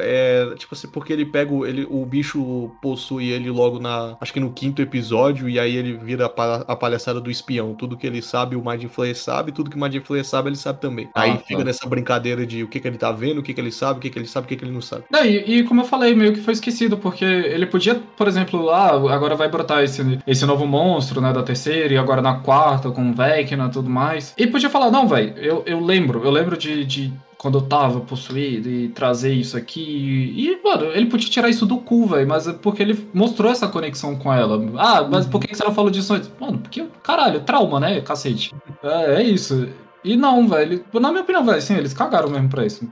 é. 0.00 0.54
Tipo 0.56 0.74
assim, 0.74 0.88
porque 0.88 1.12
ele 1.12 1.24
pega. 1.26 1.52
o- 1.52 1.66
Ele, 1.66 1.86
o 1.88 2.04
bicho 2.06 2.70
possui 2.82 3.30
ele 3.30 3.50
logo 3.50 3.78
na. 3.78 4.16
Acho 4.20 4.32
que 4.32 4.40
no 4.40 4.52
quinto 4.52 4.80
episódio, 4.82 5.48
e 5.48 5.58
aí 5.58 5.76
ele 5.76 5.94
vira 5.94 6.26
a, 6.26 6.54
a 6.72 6.76
palhaçada 6.76 7.20
do 7.20 7.30
espião. 7.30 7.74
Tudo 7.74 7.96
que 7.96 8.06
ele 8.06 8.22
sabe, 8.22 8.56
o 8.56 8.64
Mind 8.64 8.84
Flayer 8.86 9.16
sabe, 9.16 9.52
tudo 9.52 9.70
que 9.70 9.76
o 9.76 9.80
Mind 9.80 9.96
Flayer 10.04 10.24
sabe, 10.24 10.48
ele 10.48 10.56
sabe 10.56 10.80
também. 10.80 11.08
Ah, 11.14 11.22
aí 11.22 11.32
tá. 11.32 11.44
fica 11.44 11.64
nessa 11.64 11.86
brincadeira 11.88 12.46
de 12.46 12.62
o 12.62 12.68
que, 12.68 12.80
que 12.80 12.88
ele 12.88 12.98
tá 12.98 13.12
vendo, 13.12 13.38
o 13.38 13.42
que, 13.42 13.52
que 13.54 13.60
ele 13.60 13.72
sabe, 13.72 13.98
o 13.98 14.02
que, 14.02 14.10
que 14.10 14.18
ele 14.18 14.26
sabe, 14.26 14.44
o 14.46 14.48
que, 14.48 14.56
que 14.56 14.64
ele 14.64 14.72
não 14.72 14.80
sabe. 14.80 15.04
E 15.46 15.62
como 15.64 15.80
eu 15.80 15.84
falei, 15.84 16.14
meio 16.14 16.32
que 16.32 16.40
foi 16.40 16.52
esquecido, 16.54 16.96
porque 16.96 17.24
ele 17.24 17.66
podia, 17.66 18.00
por 18.18 18.26
exemplo, 18.26 18.68
ah, 18.70 18.90
agora 19.14 19.36
vai 19.36 19.48
brotar 19.48 19.84
esse, 19.84 20.18
esse 20.26 20.44
novo 20.44 20.66
monstro, 20.66 21.20
né, 21.20 21.32
da 21.32 21.44
terceira, 21.44 21.94
e 21.94 21.96
agora 21.96 22.20
na 22.20 22.34
quarta, 22.34 22.90
com 22.90 23.14
Vecna 23.14 23.66
e 23.66 23.70
tudo 23.70 23.88
mais. 23.88 24.34
E 24.36 24.44
podia 24.48 24.68
falar, 24.68 24.90
não, 24.90 25.06
velho, 25.06 25.34
eu, 25.38 25.62
eu 25.64 25.78
lembro, 25.78 26.24
eu 26.24 26.30
lembro 26.30 26.56
de, 26.56 26.84
de 26.84 27.12
quando 27.38 27.58
eu 27.58 27.62
tava 27.62 28.00
possuído 28.00 28.68
e 28.68 28.88
trazer 28.88 29.32
isso 29.32 29.56
aqui. 29.56 30.34
E, 30.36 30.60
mano, 30.64 30.86
ele 30.86 31.06
podia 31.06 31.30
tirar 31.30 31.48
isso 31.48 31.64
do 31.64 31.78
cu, 31.78 32.06
velho, 32.06 32.26
mas 32.26 32.48
é 32.48 32.52
porque 32.52 32.82
ele 32.82 33.08
mostrou 33.14 33.52
essa 33.52 33.68
conexão 33.68 34.16
com 34.16 34.32
ela. 34.32 34.60
Ah, 34.76 35.06
mas 35.08 35.24
por 35.24 35.40
que 35.40 35.54
você 35.54 35.62
não 35.62 35.72
falou 35.72 35.90
disso 35.90 36.12
antes? 36.12 36.28
Mano, 36.40 36.58
porque, 36.58 36.84
caralho, 37.04 37.40
trauma, 37.42 37.78
né, 37.78 38.00
cacete. 38.00 38.52
É, 38.82 39.14
é 39.14 39.22
isso. 39.22 39.68
E 40.04 40.16
não, 40.16 40.46
velho, 40.48 40.84
na 40.94 41.10
minha 41.10 41.22
opinião, 41.22 41.44
velho, 41.44 41.58
assim, 41.58 41.76
eles 41.76 41.92
cagaram 41.92 42.30
mesmo 42.30 42.48
pra 42.48 42.64
isso. 42.64 42.88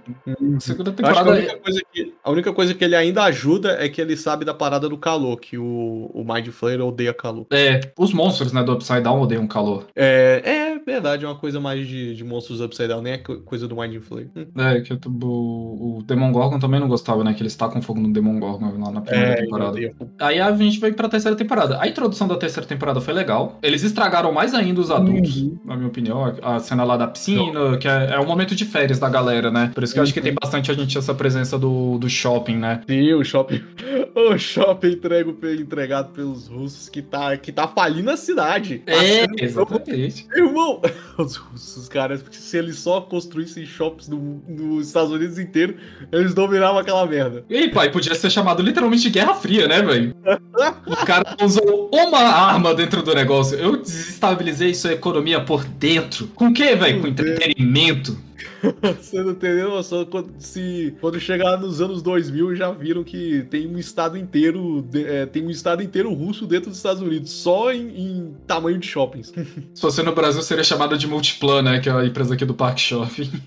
Segunda 0.59 0.91
Eu 0.91 1.07
acho 1.07 1.15
que 1.15 1.19
a 1.19 1.25
temporada. 1.25 1.31
única, 1.31 1.57
coisa 1.59 1.81
que, 1.93 2.15
a 2.25 2.31
única 2.31 2.53
coisa 2.53 2.75
que 2.75 2.85
ele 2.85 2.97
ainda 2.97 3.23
ajuda 3.25 3.77
é 3.81 3.89
que 3.89 4.01
ele 4.01 4.17
sabe 4.17 4.45
da 4.45 4.53
parada 4.53 4.89
do 4.89 4.99
calor, 4.99 5.39
que 5.39 5.57
o, 5.57 6.11
o 6.13 6.25
Mind 6.27 6.49
Flayer 6.49 6.81
odeia 6.85 7.15
calor. 7.15 7.47
É, 7.53 7.81
os 7.99 8.13
monstros, 8.13 8.53
né, 8.53 8.63
do 8.63 8.73
Upside 8.73 9.03
Down 9.03 9.21
odeiam 9.21 9.47
calor. 9.47 9.87
É, 9.95 10.43
é 10.45 10.79
verdade, 10.79 11.25
é 11.25 11.29
uma 11.29 11.37
coisa 11.37 11.61
mais 11.61 11.87
de, 11.87 12.15
de 12.15 12.25
monstros 12.25 12.61
Upside 12.61 12.89
Down, 12.89 13.03
nem 13.03 13.13
é 13.15 13.19
co- 13.19 13.39
coisa 13.39 13.67
do 13.69 13.77
Mind 13.77 14.01
Flayer. 14.01 14.29
Hum. 14.37 14.47
É, 14.61 14.81
que 14.81 14.93
o, 14.93 15.99
o 15.99 16.03
Demon 16.05 16.33
Gorgon 16.33 16.59
também 16.59 16.81
não 16.81 16.89
gostava, 16.89 17.23
né, 17.23 17.35
que 17.35 17.43
eles 17.43 17.55
tacam 17.57 17.81
fogo 17.81 18.01
no 18.01 18.13
Demon 18.13 18.39
Gorgon 18.41 18.79
lá 18.85 18.91
na 18.91 19.01
primeira 19.01 19.33
É, 19.33 19.37
temporada. 19.43 19.79
Aí 20.19 20.41
a 20.41 20.55
gente 20.57 20.81
veio 20.81 20.95
pra 20.95 21.09
terceira 21.09 21.37
temporada. 21.37 21.81
A 21.81 21.87
introdução 21.87 22.27
da 22.27 22.37
terceira 22.37 22.69
temporada 22.69 23.01
foi 23.01 23.15
legal. 23.15 23.59
Eles 23.63 23.83
estragaram 23.85 24.33
mais 24.33 24.55
ainda 24.55 24.81
os 24.81 24.91
adultos, 24.91 25.37
Uhum. 25.43 25.59
na 25.65 25.77
minha 25.77 25.89
opinião. 25.89 26.25
A 26.43 26.57
a 26.57 26.59
cena 26.59 26.85
lá 26.85 26.96
da 26.97 27.07
piscina, 27.07 27.77
que 27.79 27.87
é, 27.89 28.11
é 28.15 28.21
um 28.21 28.27
momento 28.27 28.55
de 28.55 28.65
férias 28.65 28.99
da 28.99 29.09
galera, 29.09 29.51
né? 29.51 29.71
Por 29.75 29.83
isso 29.85 29.93
que 29.93 29.99
eu 29.99 30.03
acho 30.03 30.13
que 30.13 30.21
Uhum. 30.21 30.25
tem 30.25 30.35
bastante 30.41 30.71
a 30.71 30.75
gente 30.75 30.97
essa 30.97 31.15
presença 31.15 31.59
do, 31.59 31.99
do 31.99 32.09
shopping, 32.09 32.57
né? 32.57 32.81
Sim, 32.89 33.13
o 33.15 33.25
shopping. 33.25 33.63
O 34.17 34.39
shopping 34.39 34.93
entrego, 34.93 35.37
entregado 35.61 36.09
pelos 36.13 36.49
russos 36.49 36.89
que 36.89 37.03
tá, 37.03 37.37
que 37.37 37.53
tá 37.53 37.69
falindo 37.69 38.11
a 38.11 38.17
cidade. 38.17 38.83
É, 38.87 38.99
sendo- 39.27 39.45
exatamente. 39.45 40.27
Irmão, 40.35 40.81
os 41.19 41.37
russos, 41.37 41.87
cara, 41.87 42.19
se 42.31 42.57
eles 42.57 42.79
só 42.79 43.03
construíssem 43.03 43.67
shops 43.67 44.09
no- 44.09 44.43
nos 44.49 44.87
Estados 44.87 45.13
Unidos 45.13 45.39
inteiro, 45.39 45.77
eles 46.11 46.33
dominavam 46.33 46.79
aquela 46.79 47.05
merda. 47.05 47.45
E 47.51 47.57
aí, 47.59 47.71
pai, 47.71 47.91
podia 47.91 48.15
ser 48.15 48.31
chamado 48.31 48.63
literalmente 48.63 49.03
de 49.03 49.11
Guerra 49.11 49.35
Fria, 49.35 49.69
né, 49.69 49.83
velho? 49.83 50.15
O 50.87 50.97
cara 51.05 51.37
usou 51.45 51.91
uma 51.93 52.19
arma 52.21 52.75
dentro 52.75 53.03
do 53.03 53.15
negócio. 53.15 53.59
Eu 53.59 53.77
desestabilizei 53.77 54.73
sua 54.73 54.93
economia 54.95 55.39
por 55.41 55.63
dentro. 55.65 56.29
Com 56.29 56.47
o 56.49 56.53
quê, 56.55 56.75
velho? 56.93 57.01
Com 57.03 57.09
entretenimento. 57.09 58.19
Você 59.01 59.23
não 59.23 59.35
tem 59.35 59.55
nem 59.55 59.65
noção 59.65 60.05
quando, 60.05 60.33
se, 60.39 60.95
quando 61.01 61.21
chegar 61.21 61.59
nos 61.59 61.81
anos 61.81 62.03
2000 62.03 62.57
já 62.57 62.71
viram 62.71 63.05
que 63.05 63.47
tem 63.51 63.67
um 63.67 63.79
estado 63.79 64.17
inteiro 64.19 64.83
de- 64.83 65.05
é, 65.05 65.27
tem 65.27 65.45
um 65.47 65.51
estado 65.51 65.83
inteiro 65.83 66.13
russo 66.13 66.47
dentro 66.47 66.69
dos 66.71 66.79
Estados 66.79 67.01
Unidos, 67.03 67.31
só 67.31 67.73
em, 67.73 67.89
em 67.89 68.35
tamanho 68.47 68.79
de 68.79 68.87
shoppings. 68.87 69.29
Se 69.75 69.81
fosse 69.81 70.03
no 70.03 70.13
Brasil, 70.15 70.43
seria 70.43 70.65
chamada 70.65 70.97
de 70.97 71.07
Multiplan, 71.07 71.63
né? 71.63 71.81
Que 71.81 71.89
é 71.89 71.93
a 71.93 72.05
empresa 72.05 72.35
aqui 72.35 72.45
do 72.45 72.55
Park 72.55 72.79
Shopping. 72.79 73.31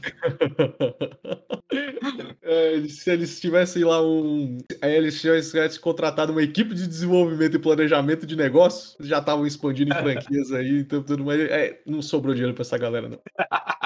É, 2.49 2.87
se 2.87 3.11
eles 3.11 3.39
tivessem 3.39 3.83
lá 3.83 4.01
um. 4.01 4.57
Aí 4.81 4.95
eles 4.95 5.21
tivessem 5.21 5.79
contratado 5.79 6.31
uma 6.31 6.41
equipe 6.41 6.73
de 6.73 6.87
desenvolvimento 6.87 7.55
e 7.55 7.59
planejamento 7.59 8.25
de 8.25 8.35
negócios, 8.35 8.95
já 9.07 9.19
estavam 9.19 9.45
expandindo 9.45 9.93
em 9.93 9.97
franquias 10.01 10.51
aí, 10.51 10.79
então 10.79 11.03
tudo 11.03 11.23
mais. 11.23 11.39
É, 11.41 11.79
não 11.85 12.01
sobrou 12.01 12.33
dinheiro 12.33 12.55
pra 12.55 12.63
essa 12.63 12.75
galera, 12.75 13.07
não. 13.07 13.19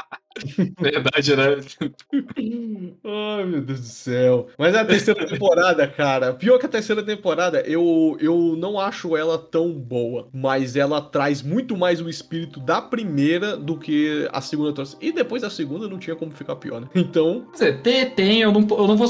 Verdade, 0.79 1.35
né? 1.35 1.43
Ai, 3.03 3.45
meu 3.45 3.61
Deus 3.61 3.79
do 3.79 3.85
céu. 3.85 4.47
Mas 4.57 4.73
é 4.73 4.79
a 4.79 4.85
terceira 4.85 5.25
temporada, 5.25 5.87
cara. 5.87 6.33
Pior 6.33 6.57
que 6.57 6.65
a 6.65 6.69
terceira 6.69 7.03
temporada, 7.03 7.61
eu, 7.61 8.17
eu 8.19 8.55
não 8.57 8.79
acho 8.79 9.15
ela 9.15 9.37
tão 9.37 9.71
boa. 9.71 10.27
Mas 10.33 10.75
ela 10.75 11.01
traz 11.01 11.41
muito 11.41 11.77
mais 11.77 12.01
o 12.01 12.09
espírito 12.09 12.59
da 12.59 12.81
primeira 12.81 13.55
do 13.55 13.77
que 13.77 14.27
a 14.31 14.41
segunda 14.41 14.73
trouxe. 14.73 14.97
E 15.01 15.11
depois 15.11 15.41
da 15.41 15.49
segunda 15.49 15.87
não 15.87 15.99
tinha 15.99 16.15
como 16.15 16.31
ficar 16.31 16.55
pior, 16.55 16.81
né? 16.81 16.87
Então. 17.03 17.45
Quer 17.51 17.51
dizer, 17.51 17.81
tem, 17.81 18.09
tem 18.09 18.41
eu, 18.41 18.51
não, 18.51 18.61
eu 18.61 18.87
não 18.87 18.95
vou 18.95 19.07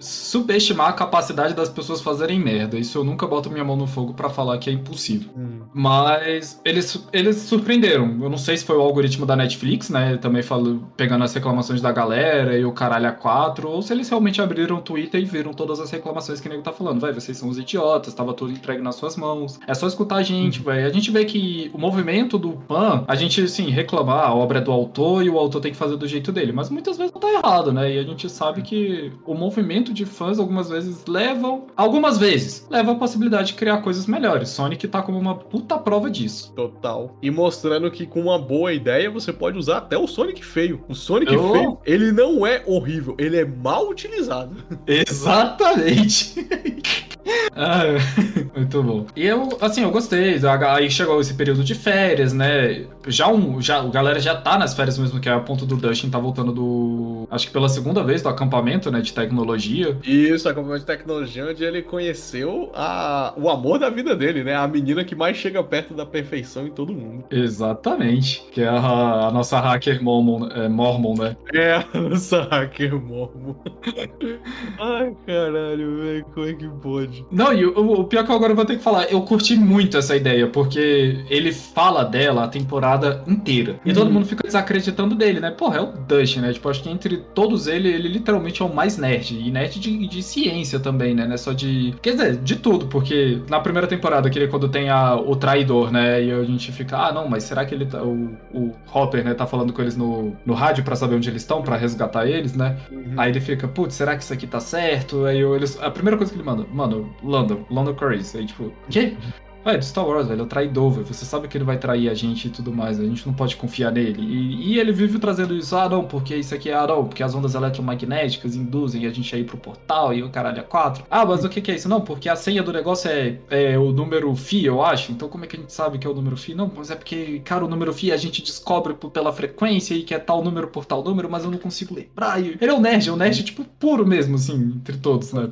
subestimar 0.00 0.88
a 0.88 0.92
capacidade 0.92 1.54
das 1.54 1.68
pessoas 1.68 2.00
fazerem 2.00 2.38
merda. 2.38 2.76
Isso 2.76 2.98
eu 2.98 3.04
nunca 3.04 3.26
boto 3.26 3.50
minha 3.50 3.64
mão 3.64 3.76
no 3.76 3.86
fogo 3.86 4.12
para 4.12 4.28
falar 4.28 4.58
que 4.58 4.68
é 4.68 4.72
impossível. 4.72 5.30
Hum. 5.36 5.60
Mas 5.72 6.60
eles, 6.64 7.06
eles 7.12 7.36
surpreenderam. 7.36 8.18
Eu 8.20 8.28
não 8.28 8.36
sei 8.36 8.56
se 8.56 8.64
foi 8.64 8.76
o 8.76 8.80
algoritmo 8.80 9.24
da 9.24 9.36
Netflix, 9.36 9.88
né? 9.88 10.16
Também 10.16 10.41
falo, 10.42 10.88
pegando 10.96 11.24
as 11.24 11.32
reclamações 11.34 11.80
da 11.80 11.92
galera 11.92 12.56
e 12.56 12.64
o 12.64 12.72
caralho 12.72 13.08
a 13.08 13.12
quatro, 13.12 13.68
ou 13.68 13.82
se 13.82 13.92
eles 13.92 14.08
realmente 14.08 14.40
abriram 14.40 14.76
o 14.76 14.80
Twitter 14.80 15.20
e 15.20 15.24
viram 15.24 15.52
todas 15.52 15.80
as 15.80 15.90
reclamações 15.90 16.40
que 16.40 16.48
o 16.48 16.50
nego 16.50 16.62
tá 16.62 16.72
falando. 16.72 17.00
Vai, 17.00 17.12
vocês 17.12 17.36
são 17.36 17.48
os 17.48 17.58
idiotas, 17.58 18.14
tava 18.14 18.34
tudo 18.34 18.52
entregue 18.52 18.82
nas 18.82 18.96
suas 18.96 19.16
mãos. 19.16 19.58
É 19.66 19.74
só 19.74 19.86
escutar 19.86 20.16
a 20.16 20.22
gente, 20.22 20.58
uhum. 20.58 20.64
velho. 20.66 20.86
A 20.86 20.92
gente 20.92 21.10
vê 21.10 21.24
que 21.24 21.70
o 21.72 21.78
movimento 21.78 22.38
do 22.38 22.52
PAN, 22.52 23.04
a 23.06 23.14
gente, 23.14 23.42
assim, 23.42 23.70
reclamar, 23.70 24.26
a 24.26 24.34
obra 24.34 24.58
é 24.58 24.62
do 24.62 24.72
autor 24.72 25.24
e 25.24 25.30
o 25.30 25.38
autor 25.38 25.60
tem 25.60 25.72
que 25.72 25.78
fazer 25.78 25.96
do 25.96 26.06
jeito 26.06 26.32
dele, 26.32 26.52
mas 26.52 26.70
muitas 26.70 26.96
vezes 26.96 27.12
não 27.12 27.20
tá 27.20 27.32
errado, 27.32 27.72
né? 27.72 27.92
E 27.94 27.98
a 27.98 28.02
gente 28.02 28.28
sabe 28.28 28.62
que 28.62 29.12
o 29.26 29.34
movimento 29.34 29.92
de 29.92 30.04
fãs 30.04 30.38
algumas 30.38 30.68
vezes 30.68 31.04
levam, 31.06 31.66
algumas 31.76 32.18
vezes, 32.18 32.66
leva 32.70 32.92
a 32.92 32.94
possibilidade 32.94 33.48
de 33.48 33.54
criar 33.54 33.78
coisas 33.78 34.06
melhores. 34.06 34.48
Sonic 34.48 34.86
tá 34.88 35.02
como 35.02 35.18
uma 35.18 35.34
puta 35.34 35.78
prova 35.78 36.10
disso. 36.10 36.52
Total. 36.54 37.16
E 37.20 37.30
mostrando 37.30 37.90
que 37.90 38.06
com 38.06 38.20
uma 38.20 38.38
boa 38.38 38.72
ideia 38.72 39.10
você 39.10 39.32
pode 39.32 39.58
usar 39.58 39.78
até 39.78 39.98
o 39.98 40.06
Sonic 40.06 40.31
Sonic 40.32 40.44
feio. 40.44 40.84
O 40.88 40.94
Sonic 40.94 41.32
eu... 41.32 41.52
feio, 41.52 41.78
ele 41.84 42.12
não 42.12 42.46
é 42.46 42.62
horrível, 42.66 43.14
ele 43.18 43.36
é 43.36 43.44
mal 43.44 43.88
utilizado. 43.88 44.56
Exatamente. 44.86 46.46
ah, 47.54 47.82
muito 48.56 48.82
bom. 48.82 49.06
E 49.14 49.26
eu, 49.26 49.48
assim, 49.60 49.82
eu 49.82 49.90
gostei. 49.90 50.40
Aí 50.68 50.90
chegou 50.90 51.20
esse 51.20 51.34
período 51.34 51.62
de 51.62 51.74
férias, 51.74 52.32
né? 52.32 52.84
Já 53.06 53.28
um, 53.28 53.60
já, 53.60 53.80
a 53.80 53.88
galera 53.88 54.20
já 54.20 54.34
tá 54.34 54.58
nas 54.58 54.74
férias 54.74 54.98
mesmo, 54.98 55.20
que 55.20 55.28
é 55.28 55.32
a 55.32 55.40
ponto 55.40 55.66
do 55.66 55.76
Dustin 55.76 56.10
tá 56.10 56.18
voltando 56.18 56.52
do. 56.52 57.26
Acho 57.30 57.46
que 57.46 57.52
pela 57.52 57.68
segunda 57.68 58.02
vez 58.02 58.22
do 58.22 58.28
acampamento, 58.28 58.90
né? 58.90 59.00
De 59.00 59.12
tecnologia. 59.12 59.96
Isso, 60.02 60.48
acampamento 60.48 60.80
de 60.80 60.86
tecnologia, 60.86 61.46
onde 61.46 61.64
ele 61.64 61.82
conheceu 61.82 62.70
a, 62.74 63.34
o 63.36 63.50
amor 63.50 63.78
da 63.78 63.90
vida 63.90 64.16
dele, 64.16 64.42
né? 64.42 64.54
A 64.54 64.66
menina 64.66 65.04
que 65.04 65.14
mais 65.14 65.36
chega 65.36 65.62
perto 65.62 65.94
da 65.94 66.06
perfeição 66.06 66.66
em 66.66 66.70
todo 66.70 66.92
mundo. 66.92 67.24
Exatamente. 67.30 68.42
Que 68.52 68.62
é 68.62 68.68
a, 68.68 69.28
a 69.28 69.30
nossa 69.30 69.60
hacker 69.60 70.02
Mormon, 70.02 70.48
é, 70.48 70.68
Mormon, 70.68 71.14
né? 71.16 71.36
É, 71.52 71.74
a 71.74 72.00
nossa 72.00 72.42
hacker 72.42 72.94
Mormon. 72.94 73.54
Ai, 74.80 75.14
caralho, 75.26 76.02
velho, 76.02 76.24
como 76.34 76.46
é 76.46 76.54
que 76.54 76.68
pode? 76.68 77.11
Não, 77.30 77.52
e 77.52 77.64
o, 77.64 78.00
o 78.00 78.04
pior 78.04 78.24
que 78.24 78.30
eu 78.30 78.36
agora 78.36 78.54
vou 78.54 78.64
ter 78.64 78.76
que 78.76 78.82
falar, 78.82 79.04
eu 79.10 79.20
curti 79.22 79.56
muito 79.56 79.96
essa 79.96 80.16
ideia, 80.16 80.46
porque 80.46 81.24
ele 81.28 81.52
fala 81.52 82.04
dela 82.04 82.44
a 82.44 82.48
temporada 82.48 83.22
inteira. 83.26 83.80
E 83.84 83.92
todo 83.92 84.06
uhum. 84.06 84.14
mundo 84.14 84.26
fica 84.26 84.42
desacreditando 84.44 85.14
dele, 85.14 85.40
né? 85.40 85.50
Porra, 85.50 85.78
é 85.78 85.80
o 85.80 85.86
Dustin, 85.86 86.40
né? 86.40 86.52
Tipo, 86.52 86.68
acho 86.68 86.82
que 86.82 86.90
entre 86.90 87.18
todos 87.34 87.66
ele, 87.66 87.88
ele 87.88 88.08
literalmente 88.08 88.62
é 88.62 88.64
o 88.64 88.74
mais 88.74 88.96
nerd. 88.96 89.38
E 89.38 89.50
nerd 89.50 89.78
de, 89.78 90.06
de 90.06 90.22
ciência 90.22 90.78
também, 90.78 91.14
né? 91.14 91.26
Não 91.26 91.34
é 91.34 91.36
só 91.36 91.52
de. 91.52 91.94
Quer 92.02 92.12
dizer, 92.12 92.36
de 92.36 92.56
tudo, 92.56 92.86
porque 92.86 93.40
na 93.48 93.60
primeira 93.60 93.86
temporada, 93.86 94.28
que 94.30 94.38
ele 94.38 94.48
quando 94.48 94.68
tem 94.68 94.88
a, 94.88 95.16
o 95.16 95.36
traidor, 95.36 95.90
né? 95.90 96.22
E 96.22 96.32
a 96.32 96.44
gente 96.44 96.72
fica, 96.72 96.96
ah, 96.96 97.12
não, 97.12 97.28
mas 97.28 97.44
será 97.44 97.64
que 97.64 97.74
ele 97.74 97.86
tá. 97.86 98.02
O, 98.02 98.36
o 98.52 98.72
Hopper, 98.92 99.24
né, 99.24 99.34
tá 99.34 99.46
falando 99.46 99.72
com 99.72 99.82
eles 99.82 99.96
no, 99.96 100.36
no 100.44 100.54
rádio 100.54 100.84
para 100.84 100.96
saber 100.96 101.16
onde 101.16 101.28
eles 101.28 101.42
estão, 101.42 101.62
para 101.62 101.76
resgatar 101.76 102.26
eles, 102.26 102.54
né? 102.54 102.76
Uhum. 102.90 103.14
Aí 103.16 103.30
ele 103.30 103.40
fica, 103.40 103.66
putz, 103.68 103.94
será 103.94 104.16
que 104.16 104.22
isso 104.22 104.32
aqui 104.32 104.46
tá 104.46 104.60
certo? 104.60 105.24
Aí 105.24 105.40
eu, 105.40 105.54
eles, 105.56 105.78
a 105.80 105.90
primeira 105.90 106.16
coisa 106.16 106.32
que 106.32 106.38
ele 106.38 106.46
manda, 106.46 106.66
mano, 106.72 107.01
London, 107.22 107.64
London 107.70 107.94
Curry. 107.94 108.22
Aí 108.34 108.46
tipo, 108.46 108.72
quê? 108.90 109.16
É, 109.64 109.78
do 109.78 109.84
Star 109.84 110.06
Wars, 110.06 110.26
velho, 110.26 110.40
é 110.40 110.42
o 110.42 110.46
traidor, 110.46 110.90
velho. 110.90 111.06
Você 111.06 111.24
sabe 111.24 111.46
que 111.46 111.56
ele 111.56 111.64
vai 111.64 111.78
trair 111.78 112.08
a 112.08 112.14
gente 112.14 112.48
e 112.48 112.50
tudo 112.50 112.72
mais, 112.72 112.98
a 112.98 113.04
gente 113.04 113.24
não 113.26 113.32
pode 113.32 113.56
confiar 113.56 113.92
nele. 113.92 114.20
E, 114.20 114.72
e, 114.72 114.78
ele 114.78 114.92
vive 114.92 115.18
trazendo 115.18 115.54
isso, 115.54 115.76
ah, 115.76 115.88
não, 115.88 116.04
porque 116.04 116.34
isso 116.34 116.54
aqui 116.54 116.68
é, 116.68 116.74
ah, 116.74 116.86
não, 116.86 117.04
porque 117.04 117.22
as 117.22 117.34
ondas 117.34 117.54
eletromagnéticas 117.54 118.56
induzem 118.56 119.06
a 119.06 119.10
gente 119.10 119.34
a 119.34 119.38
ir 119.38 119.44
pro 119.44 119.56
portal 119.56 120.12
e 120.12 120.22
o 120.22 120.30
caralho 120.30 120.58
é 120.58 120.62
4. 120.62 121.04
Ah, 121.08 121.24
mas 121.24 121.44
o 121.44 121.48
que, 121.48 121.60
que 121.60 121.70
é 121.70 121.76
isso? 121.76 121.88
Não, 121.88 122.00
porque 122.00 122.28
a 122.28 122.34
senha 122.34 122.62
do 122.62 122.72
negócio 122.72 123.08
é, 123.08 123.38
é 123.50 123.78
o 123.78 123.92
número 123.92 124.34
FI, 124.34 124.64
eu 124.64 124.82
acho. 124.82 125.12
Então 125.12 125.28
como 125.28 125.44
é 125.44 125.46
que 125.46 125.56
a 125.56 125.60
gente 125.60 125.72
sabe 125.72 125.98
que 125.98 126.06
é 126.06 126.10
o 126.10 126.14
número 126.14 126.36
FI? 126.36 126.54
Não, 126.54 126.70
mas 126.74 126.90
é 126.90 126.96
porque, 126.96 127.40
cara, 127.44 127.64
o 127.64 127.68
número 127.68 127.92
FI 127.92 128.10
a 128.10 128.16
gente 128.16 128.42
descobre 128.42 128.94
pela 129.12 129.32
frequência 129.32 129.94
e 129.94 130.02
que 130.02 130.14
é 130.14 130.18
tal 130.18 130.42
número 130.42 130.68
por 130.68 130.84
tal 130.84 131.04
número, 131.04 131.30
mas 131.30 131.44
eu 131.44 131.50
não 131.50 131.58
consigo 131.58 131.94
lembrar. 131.94 132.40
Ele 132.40 132.58
é 132.60 132.74
um 132.74 132.80
nerd, 132.80 133.08
é 133.08 133.12
um 133.12 133.16
nerd, 133.16 133.44
tipo, 133.44 133.64
puro 133.78 134.04
mesmo, 134.04 134.34
assim, 134.34 134.74
entre 134.76 134.96
todos, 134.96 135.32
né? 135.32 135.50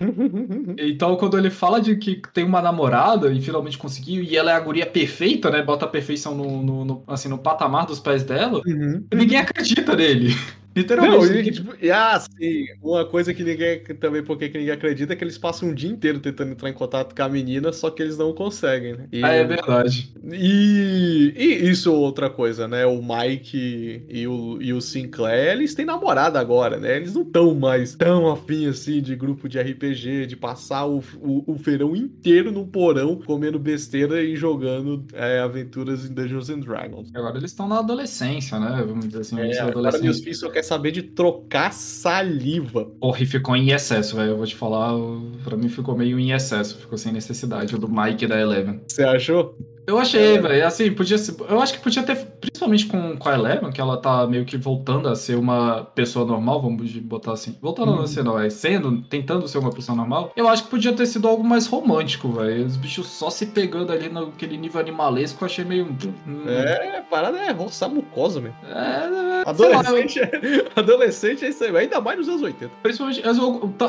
então 0.78 1.16
quando 1.16 1.38
ele 1.38 1.50
fala 1.50 1.80
de 1.80 1.96
que 1.96 2.20
tem 2.32 2.44
uma 2.44 2.60
namorada 2.60 3.30
e 3.30 3.43
finalmente 3.44 3.78
conseguiu, 3.78 4.22
e 4.22 4.36
ela 4.36 4.50
é 4.50 4.54
a 4.54 4.60
guria 4.60 4.86
perfeita, 4.86 5.50
né? 5.50 5.62
Bota 5.62 5.84
a 5.84 5.88
perfeição 5.88 6.34
no, 6.34 6.62
no, 6.62 6.84
no 6.84 7.04
assim, 7.06 7.28
no 7.28 7.38
patamar 7.38 7.86
dos 7.86 8.00
pés 8.00 8.22
dela, 8.22 8.60
uhum. 8.66 9.04
ninguém 9.12 9.38
acredita 9.38 9.94
nele. 9.94 10.34
Literalmente. 10.74 11.32
Não, 11.32 11.40
e, 11.40 11.50
tipo, 11.52 11.74
e, 11.80 11.90
ah, 11.90 12.18
sim, 12.18 12.66
uma 12.82 13.04
coisa 13.04 13.32
que 13.32 13.44
ninguém 13.44 13.80
também, 14.00 14.22
porque 14.24 14.48
que 14.48 14.58
ninguém 14.58 14.74
acredita, 14.74 15.12
é 15.12 15.16
que 15.16 15.22
eles 15.22 15.38
passam 15.38 15.68
um 15.68 15.74
dia 15.74 15.88
inteiro 15.88 16.18
tentando 16.18 16.50
entrar 16.50 16.68
em 16.68 16.72
contato 16.72 17.14
com 17.14 17.22
a 17.22 17.28
menina, 17.28 17.72
só 17.72 17.90
que 17.90 18.02
eles 18.02 18.18
não 18.18 18.32
conseguem, 18.32 18.94
né? 18.94 19.06
E, 19.12 19.24
ah, 19.24 19.32
é 19.32 19.44
verdade. 19.44 20.12
E, 20.32 21.32
e 21.36 21.70
isso 21.70 21.92
outra 21.92 22.28
coisa, 22.28 22.66
né? 22.66 22.84
O 22.84 23.00
Mike 23.00 24.04
e 24.08 24.26
o, 24.26 24.60
e 24.60 24.72
o 24.72 24.80
Sinclair, 24.80 25.52
eles 25.52 25.74
têm 25.74 25.84
namorada 25.84 26.40
agora, 26.40 26.78
né? 26.78 26.96
Eles 26.96 27.14
não 27.14 27.22
estão 27.22 27.54
mais 27.54 27.94
tão 27.94 28.30
afim 28.30 28.66
assim 28.66 29.00
de 29.00 29.14
grupo 29.14 29.48
de 29.48 29.60
RPG, 29.60 30.26
de 30.26 30.36
passar 30.36 30.86
o, 30.86 31.02
o, 31.20 31.52
o 31.52 31.58
feirão 31.58 31.94
inteiro 31.94 32.50
no 32.50 32.66
porão 32.66 33.16
comendo 33.16 33.58
besteira 33.58 34.22
e 34.22 34.34
jogando 34.34 35.04
é, 35.12 35.38
aventuras 35.38 36.04
em 36.04 36.12
Dungeons 36.12 36.50
and 36.50 36.60
Dragons. 36.60 37.10
Agora 37.14 37.38
eles 37.38 37.52
estão 37.52 37.68
na 37.68 37.78
adolescência, 37.78 38.58
né? 38.58 38.82
Vamos 38.84 39.06
dizer 39.06 39.20
assim. 39.20 39.38
É, 39.38 39.60
agora 39.60 39.96
meus 39.98 40.18
filhos 40.18 40.40
só 40.40 40.50
querem 40.50 40.63
saber 40.64 40.90
de 40.90 41.02
trocar 41.02 41.72
saliva. 41.72 42.86
Porra, 43.00 43.22
e 43.22 43.26
ficou 43.26 43.56
em 43.56 43.70
excesso, 43.70 44.16
velho. 44.16 44.30
Eu 44.30 44.36
vou 44.36 44.46
te 44.46 44.56
falar, 44.56 44.92
pra 45.42 45.56
mim 45.56 45.68
ficou 45.68 45.96
meio 45.96 46.18
em 46.18 46.32
excesso, 46.32 46.78
ficou 46.78 46.98
sem 46.98 47.12
necessidade. 47.12 47.74
O 47.74 47.78
do 47.78 47.88
Mike 47.88 48.26
da 48.26 48.40
Eleven. 48.40 48.80
Você 48.88 49.02
achou? 49.02 49.56
Eu 49.86 49.98
achei, 49.98 50.36
é. 50.36 50.40
velho. 50.40 50.66
Assim, 50.66 50.92
podia 50.92 51.18
ser. 51.18 51.36
Eu 51.48 51.60
acho 51.60 51.74
que 51.74 51.80
podia 51.80 52.02
ter, 52.02 52.16
principalmente 52.40 52.86
com, 52.86 53.16
com 53.16 53.28
a 53.28 53.34
Eleven, 53.34 53.70
que 53.70 53.80
ela 53.80 53.96
tá 53.96 54.26
meio 54.26 54.44
que 54.44 54.56
voltando 54.56 55.08
a 55.08 55.14
ser 55.14 55.36
uma 55.36 55.84
pessoa 55.94 56.24
normal, 56.24 56.62
vamos 56.62 56.90
botar 56.96 57.32
assim. 57.32 57.56
Voltando 57.60 57.92
uhum. 57.92 58.02
a 58.02 58.06
ser, 58.06 58.24
não, 58.24 58.38
é 58.38 58.48
sendo, 58.48 59.02
tentando 59.02 59.46
ser 59.46 59.58
uma 59.58 59.70
pessoa 59.70 59.96
normal. 59.96 60.32
Eu 60.36 60.48
acho 60.48 60.64
que 60.64 60.70
podia 60.70 60.92
ter 60.92 61.06
sido 61.06 61.28
algo 61.28 61.44
mais 61.44 61.66
romântico, 61.66 62.30
velho. 62.32 62.66
Os 62.66 62.76
bichos 62.76 63.06
só 63.06 63.30
se 63.30 63.46
pegando 63.46 63.92
ali 63.92 64.08
naquele 64.08 64.56
nível 64.56 64.80
animalesco, 64.80 65.42
eu 65.42 65.46
achei 65.46 65.64
meio. 65.64 65.84
Hum. 66.26 66.44
É, 66.46 67.02
parada 67.02 67.38
é 67.38 67.52
roçar 67.52 67.90
mucosa, 67.90 68.40
mesmo. 68.40 68.56
É, 68.68 69.42
é 69.44 69.48
adolescente, 69.48 70.20
lá, 70.20 70.28
eu... 70.42 70.66
adolescente 70.74 71.44
é 71.44 71.48
isso 71.48 71.62
aí, 71.64 71.76
ainda 71.76 72.00
mais 72.00 72.18
nos 72.18 72.28
anos 72.28 72.42
80. 72.42 72.72
Principalmente 72.82 73.22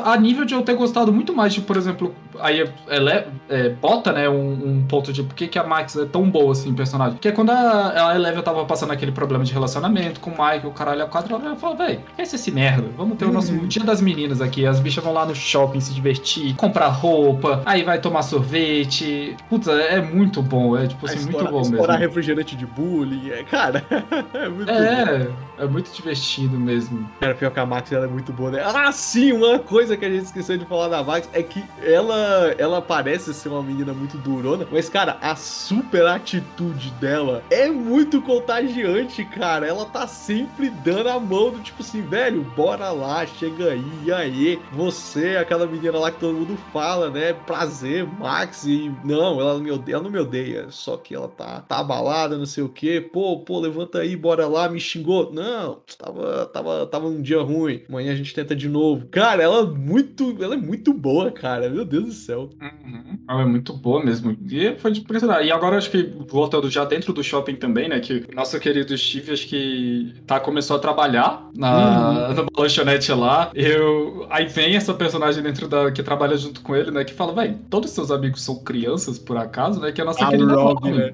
a 0.04 0.16
nível 0.16 0.44
de 0.44 0.54
eu 0.54 0.62
ter 0.62 0.74
gostado 0.74 1.12
muito 1.12 1.34
mais 1.34 1.54
de, 1.54 1.60
por 1.60 1.76
exemplo, 1.76 2.14
aí 2.38 2.68
ela 2.88 3.26
é, 3.48 3.68
bota, 3.70 4.12
né, 4.12 4.28
um, 4.28 4.52
um 4.52 4.86
ponto 4.86 5.12
de 5.12 5.22
por 5.22 5.34
que, 5.34 5.58
a 5.58 5.64
É 5.94 6.04
tão 6.04 6.28
boa, 6.28 6.52
assim, 6.52 6.74
personagem. 6.74 7.18
Que 7.18 7.28
é 7.28 7.32
quando 7.32 7.50
a, 7.50 8.10
a 8.10 8.14
Eleven 8.16 8.42
tava 8.42 8.64
passando 8.64 8.92
aquele 8.92 9.12
problema 9.12 9.44
de 9.44 9.52
relacionamento 9.52 10.20
com 10.20 10.30
o 10.30 10.32
Mike, 10.32 10.66
o 10.66 10.70
caralho, 10.70 11.02
a 11.02 11.06
quatro, 11.06 11.34
ela 11.34 11.56
fala, 11.56 11.76
véi, 11.76 12.00
esse 12.18 12.36
esse 12.36 12.50
merda. 12.50 12.88
Vamos 12.96 13.16
ter 13.16 13.24
o 13.24 13.32
nosso 13.32 13.52
uhum. 13.52 13.66
dia 13.66 13.84
das 13.84 14.00
meninas 14.00 14.40
aqui. 14.40 14.66
As 14.66 14.80
bichas 14.80 15.02
vão 15.02 15.12
lá 15.12 15.24
no 15.24 15.34
shopping 15.34 15.80
se 15.80 15.94
divertir, 15.94 16.54
comprar 16.56 16.88
roupa, 16.88 17.62
aí 17.64 17.82
vai 17.82 18.00
tomar 18.00 18.22
sorvete. 18.22 19.36
Puta, 19.48 19.72
é 19.72 20.00
muito 20.00 20.42
bom. 20.42 20.76
É, 20.76 20.86
tipo 20.86 21.06
assim, 21.06 21.20
muito 21.30 21.44
bom 21.44 21.58
mesmo. 21.58 21.74
Explorar 21.74 21.96
refrigerante 21.96 22.56
de 22.56 22.66
bullying. 22.66 23.30
É, 23.30 23.44
cara, 23.44 23.84
é 24.34 24.48
muito 24.48 24.70
É, 24.70 25.24
bom. 25.24 25.32
é 25.58 25.66
muito 25.66 25.90
divertido 25.92 26.58
mesmo. 26.58 27.08
Cara, 27.20 27.34
pior 27.34 27.50
que 27.50 27.60
a 27.60 27.66
Max, 27.66 27.90
ela 27.92 28.04
é 28.04 28.08
muito 28.08 28.32
boa, 28.32 28.50
né? 28.50 28.62
Ah, 28.64 28.90
sim, 28.92 29.32
uma 29.32 29.58
coisa 29.58 29.96
que 29.96 30.04
a 30.04 30.10
gente 30.10 30.24
esqueceu 30.24 30.58
de 30.58 30.64
falar 30.66 30.88
da 30.88 31.02
Max 31.02 31.28
é 31.32 31.42
que 31.42 31.64
ela 31.82 32.16
ela, 32.58 32.82
parece 32.82 33.32
ser 33.34 33.48
uma 33.48 33.62
menina 33.62 33.92
muito 33.92 34.16
durona, 34.18 34.66
mas, 34.70 34.88
cara, 34.88 35.16
a 35.20 35.34
super 35.76 36.06
atitude 36.06 36.90
dela 36.92 37.42
é 37.50 37.68
muito 37.68 38.22
contagiante, 38.22 39.22
cara. 39.26 39.66
Ela 39.66 39.84
tá 39.84 40.06
sempre 40.06 40.70
dando 40.70 41.10
a 41.10 41.20
mão 41.20 41.50
do 41.50 41.60
tipo 41.60 41.82
assim, 41.82 42.00
velho, 42.00 42.42
bora 42.56 42.90
lá, 42.90 43.26
chega 43.26 43.72
aí, 43.72 43.84
e 44.04 44.10
aí, 44.12 44.58
você, 44.72 45.36
aquela 45.36 45.66
menina 45.66 45.98
lá 45.98 46.10
que 46.10 46.18
todo 46.18 46.34
mundo 46.34 46.56
fala, 46.72 47.10
né? 47.10 47.34
Prazer, 47.34 48.06
Max, 48.18 48.64
e 48.64 48.90
não, 49.04 49.38
ela 49.38 49.54
não 49.54 49.60
me 49.60 49.70
odeia, 49.70 49.96
ela 49.96 50.04
não 50.04 50.10
me 50.10 50.18
odeia, 50.18 50.66
só 50.70 50.96
que 50.96 51.14
ela 51.14 51.28
tá, 51.28 51.60
tá 51.60 51.78
abalada, 51.78 52.38
não 52.38 52.46
sei 52.46 52.64
o 52.64 52.70
que, 52.70 53.00
pô, 53.00 53.40
pô, 53.40 53.60
levanta 53.60 53.98
aí, 53.98 54.16
bora 54.16 54.46
lá, 54.46 54.68
me 54.68 54.80
xingou. 54.80 55.30
Não, 55.30 55.82
tava, 55.98 56.46
tava, 56.46 56.86
tava 56.86 57.06
um 57.06 57.20
dia 57.20 57.42
ruim, 57.42 57.82
amanhã 57.88 58.12
a 58.12 58.16
gente 58.16 58.34
tenta 58.34 58.56
de 58.56 58.68
novo. 58.68 59.06
Cara, 59.08 59.42
ela 59.42 59.60
é 59.60 59.66
muito, 59.66 60.36
ela 60.42 60.54
é 60.54 60.58
muito 60.58 60.94
boa, 60.94 61.30
cara, 61.30 61.68
meu 61.68 61.84
Deus 61.84 62.04
do 62.04 62.12
céu. 62.12 62.50
Uhum. 62.60 63.18
Ela 63.28 63.42
é 63.42 63.46
muito 63.46 63.74
boa 63.74 64.02
mesmo, 64.02 64.36
e 64.48 64.74
foi 64.76 64.92
de 64.92 65.00
impressionar. 65.00 65.44
E 65.44 65.52
agora 65.52 65.65
acho 65.74 65.90
que, 65.90 66.02
voltando 66.28 66.70
já 66.70 66.84
dentro 66.84 67.12
do 67.12 67.22
shopping 67.22 67.56
também, 67.56 67.88
né, 67.88 68.00
que 68.00 68.24
nosso 68.34 68.58
querido 68.58 68.96
Steve, 68.96 69.32
acho 69.32 69.46
que 69.46 70.14
tá, 70.26 70.40
começou 70.40 70.76
a 70.76 70.78
trabalhar 70.78 71.48
na, 71.56 72.28
uhum. 72.28 72.34
numa 72.34 72.48
lanchonete 72.56 73.12
lá, 73.12 73.50
eu, 73.54 74.26
aí 74.30 74.46
vem 74.46 74.76
essa 74.76 74.94
personagem 74.94 75.42
dentro 75.42 75.68
da, 75.68 75.90
que 75.90 76.02
trabalha 76.02 76.36
junto 76.36 76.60
com 76.60 76.74
ele, 76.74 76.90
né, 76.90 77.04
que 77.04 77.14
fala, 77.14 77.34
velho, 77.34 77.58
todos 77.70 77.90
seus 77.90 78.10
amigos 78.10 78.42
são 78.42 78.62
crianças, 78.62 79.18
por 79.18 79.36
acaso, 79.36 79.80
né, 79.80 79.92
que 79.92 80.00
é 80.00 80.04
a 80.04 80.06
nossa 80.06 80.24
a 80.24 80.28
querida 80.28 80.54
Robin, 80.54 80.92
né? 80.92 81.12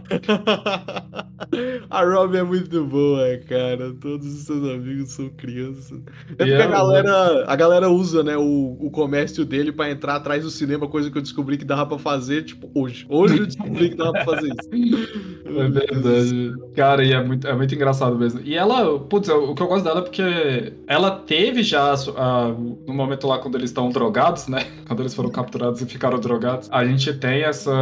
a 1.91 2.05
Robin 2.05 2.39
é 2.39 2.43
muito 2.43 2.85
boa, 2.85 3.39
cara, 3.49 3.93
todos 4.01 4.27
os 4.27 4.43
seus 4.45 4.69
amigos 4.69 5.13
são 5.13 5.29
crianças. 5.31 6.01
É 6.31 6.35
porque 6.35 6.53
a 6.53 6.67
galera, 6.67 7.45
a 7.47 7.57
galera 7.57 7.91
usa, 7.91 8.23
né, 8.23 8.37
o, 8.37 8.77
o 8.81 8.91
comércio 8.91 9.45
dele 9.45 9.73
para 9.73 9.91
entrar 9.91 10.17
atrás 10.17 10.43
do 10.43 10.51
cinema, 10.51 10.89
coisa 10.89 11.11
que 11.11 11.19
eu 11.19 11.23
descobri 11.23 11.57
que 11.57 11.65
dava 11.65 11.87
para 11.87 11.99
fazer, 11.99 12.45
tipo, 12.45 12.71
hoje. 12.75 13.07
Hoje 13.09 13.39
eu 13.39 13.47
descobri 13.47 13.91
que 13.91 13.97
dava 13.97 14.13
pra 14.13 14.25
fazer 14.25 14.42
isso. 14.43 15.33
É 15.45 15.69
verdade. 15.69 16.55
Cara, 16.75 17.05
e 17.05 17.13
é 17.13 17.23
muito, 17.23 17.47
é 17.47 17.55
muito 17.55 17.75
engraçado 17.75 18.17
mesmo. 18.17 18.41
E 18.45 18.55
ela, 18.55 18.99
putz, 18.99 19.29
o 19.29 19.55
que 19.55 19.63
eu 19.63 19.67
gosto 19.67 19.85
dela 19.85 20.01
é 20.01 20.03
porque 20.03 20.73
ela 20.87 21.11
teve 21.11 21.63
já, 21.63 21.95
uh, 21.95 22.77
no 22.87 22.95
momento 22.95 23.27
lá 23.27 23.39
quando 23.39 23.57
eles 23.57 23.71
estão 23.71 23.91
drogados, 23.91 24.49
né? 24.49 24.67
Quando 24.87 25.01
eles 25.01 25.15
foram 25.15 25.31
capturados 25.31 25.81
e 25.81 25.87
ficaram 25.87 26.19
drogados, 26.19 26.69
a 26.71 26.85
gente 26.85 27.15
tem 27.15 27.43
essa. 27.43 27.73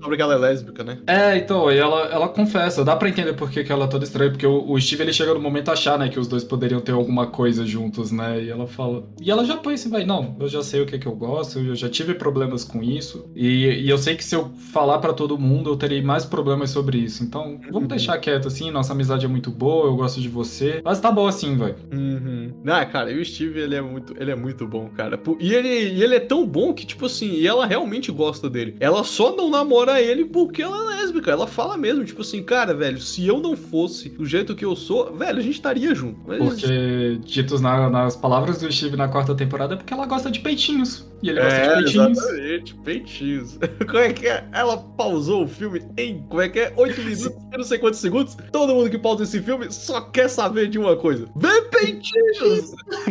Sobre 0.00 0.16
que 0.16 0.22
ela 0.22 0.34
é 0.34 0.38
lésbica, 0.38 0.82
né? 0.82 0.98
É, 1.06 1.36
então, 1.36 1.70
e 1.70 1.76
ela, 1.76 2.06
ela 2.06 2.28
confessa. 2.28 2.82
Dá 2.82 2.96
pra 2.96 3.08
entender 3.08 3.34
por 3.34 3.50
que, 3.50 3.62
que 3.62 3.70
ela 3.70 3.84
é 3.84 3.88
toda 3.88 4.04
estranha, 4.04 4.30
porque 4.30 4.46
o, 4.46 4.70
o 4.70 4.80
Steve 4.80 5.02
ele 5.02 5.12
chega 5.12 5.34
no 5.34 5.40
momento 5.40 5.68
a 5.68 5.72
achar, 5.72 5.98
né, 5.98 6.08
que 6.08 6.18
os 6.18 6.26
dois 6.26 6.44
poderiam 6.44 6.80
ter 6.80 6.92
alguma 6.92 7.26
coisa 7.26 7.66
juntos, 7.66 8.10
né? 8.10 8.42
E 8.44 8.50
ela 8.50 8.66
fala. 8.66 9.04
E 9.20 9.30
ela 9.30 9.44
já 9.44 9.56
põe 9.56 9.74
assim, 9.74 9.90
vai, 9.90 10.04
não, 10.04 10.36
eu 10.40 10.48
já 10.48 10.62
sei 10.62 10.80
o 10.80 10.86
que, 10.86 10.98
que 10.98 11.06
eu 11.06 11.14
gosto, 11.14 11.58
eu 11.58 11.74
já 11.74 11.88
tive 11.88 12.14
problemas 12.14 12.64
com 12.64 12.82
isso. 12.82 13.26
E, 13.34 13.82
e 13.84 13.90
eu 13.90 13.98
sei 13.98 14.16
que 14.16 14.24
se 14.24 14.34
eu 14.34 14.50
falar 14.72 14.98
para 14.98 15.12
todo 15.12 15.38
mundo, 15.38 15.70
eu 15.70 15.76
terei 15.88 16.02
mais 16.02 16.26
problemas 16.26 16.70
sobre 16.70 16.98
isso. 16.98 17.24
Então, 17.24 17.58
vamos 17.64 17.82
uhum. 17.82 17.88
deixar 17.88 18.18
quieto 18.18 18.46
assim, 18.48 18.70
nossa 18.70 18.92
amizade 18.92 19.24
é 19.24 19.28
muito 19.28 19.50
boa, 19.50 19.86
eu 19.86 19.96
gosto 19.96 20.20
de 20.20 20.28
você. 20.28 20.82
Mas 20.84 21.00
tá 21.00 21.10
bom 21.10 21.26
assim, 21.26 21.56
vai. 21.56 21.74
Uhum. 21.90 22.52
Ah, 22.66 22.84
cara, 22.84 23.10
e 23.10 23.18
o 23.18 23.24
Steve, 23.24 23.58
ele 23.58 23.74
é 23.74 23.80
muito, 23.80 24.14
ele 24.20 24.30
é 24.30 24.36
muito 24.36 24.66
bom, 24.66 24.90
cara. 24.90 25.18
E 25.40 25.54
ele, 25.54 25.68
ele 25.68 26.14
é 26.14 26.20
tão 26.20 26.46
bom 26.46 26.74
que, 26.74 26.84
tipo 26.84 27.06
assim, 27.06 27.32
e 27.32 27.46
ela 27.46 27.64
realmente 27.64 28.12
gosta 28.12 28.50
dele. 28.50 28.76
Ela 28.78 29.02
só 29.02 29.34
não 29.34 29.48
namora 29.48 30.00
ele 30.00 30.26
porque 30.26 30.60
ela 30.60 30.76
é 30.76 30.96
lésbica. 30.98 31.30
Ela 31.30 31.46
fala 31.46 31.76
mesmo, 31.78 32.04
tipo 32.04 32.20
assim, 32.20 32.42
cara, 32.42 32.74
velho, 32.74 33.00
se 33.00 33.26
eu 33.26 33.40
não 33.40 33.56
fosse 33.56 34.10
do 34.10 34.26
jeito 34.26 34.54
que 34.54 34.64
eu 34.64 34.76
sou, 34.76 35.14
velho, 35.16 35.38
a 35.38 35.42
gente 35.42 35.54
estaria 35.54 35.94
junto. 35.94 36.20
Mas... 36.26 36.38
Porque, 36.38 37.18
ditos 37.24 37.60
na, 37.62 37.88
nas 37.88 38.14
palavras 38.14 38.60
do 38.60 38.70
Steve 38.70 38.96
na 38.96 39.08
quarta 39.08 39.34
temporada, 39.34 39.74
é 39.74 39.76
porque 39.76 39.94
ela 39.94 40.06
gosta 40.06 40.30
de 40.30 40.40
peitinhos. 40.40 41.08
E 41.22 41.30
ele 41.30 41.40
gosta 41.40 41.58
é, 41.58 41.66
de 41.66 41.82
peitinhos. 41.82 42.18
Exatamente, 42.18 42.74
peitinhos. 42.76 43.58
Como 43.86 43.98
é 43.98 44.12
que 44.12 44.26
é? 44.28 44.44
Ela 44.52 44.76
pausou 44.76 45.44
o 45.44 45.48
filme 45.48 45.82
em, 45.96 46.22
como 46.28 46.40
é 46.40 46.48
que 46.48 46.60
é? 46.60 46.72
8 46.76 47.00
minutos, 47.00 47.24
eu 47.24 47.58
não 47.58 47.64
sei 47.64 47.78
quantos 47.78 48.00
segundos. 48.00 48.36
Todo 48.52 48.74
mundo 48.74 48.90
que 48.90 48.98
pausa 48.98 49.24
esse 49.24 49.40
filme 49.40 49.70
só 49.70 50.00
quer 50.00 50.28
saber 50.28 50.68
de 50.68 50.78
uma 50.78 50.96
coisa. 50.96 51.28
Vê 51.36 51.62
peitinhos! 51.62 52.74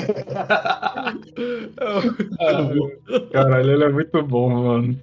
ah, 0.69 1.13
caralho, 3.31 3.71
ele 3.71 3.83
é 3.83 3.89
muito 3.89 4.23
bom, 4.23 4.49
mano. 4.49 5.01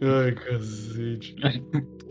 Ai, 0.00 0.32
cacete. 0.32 1.36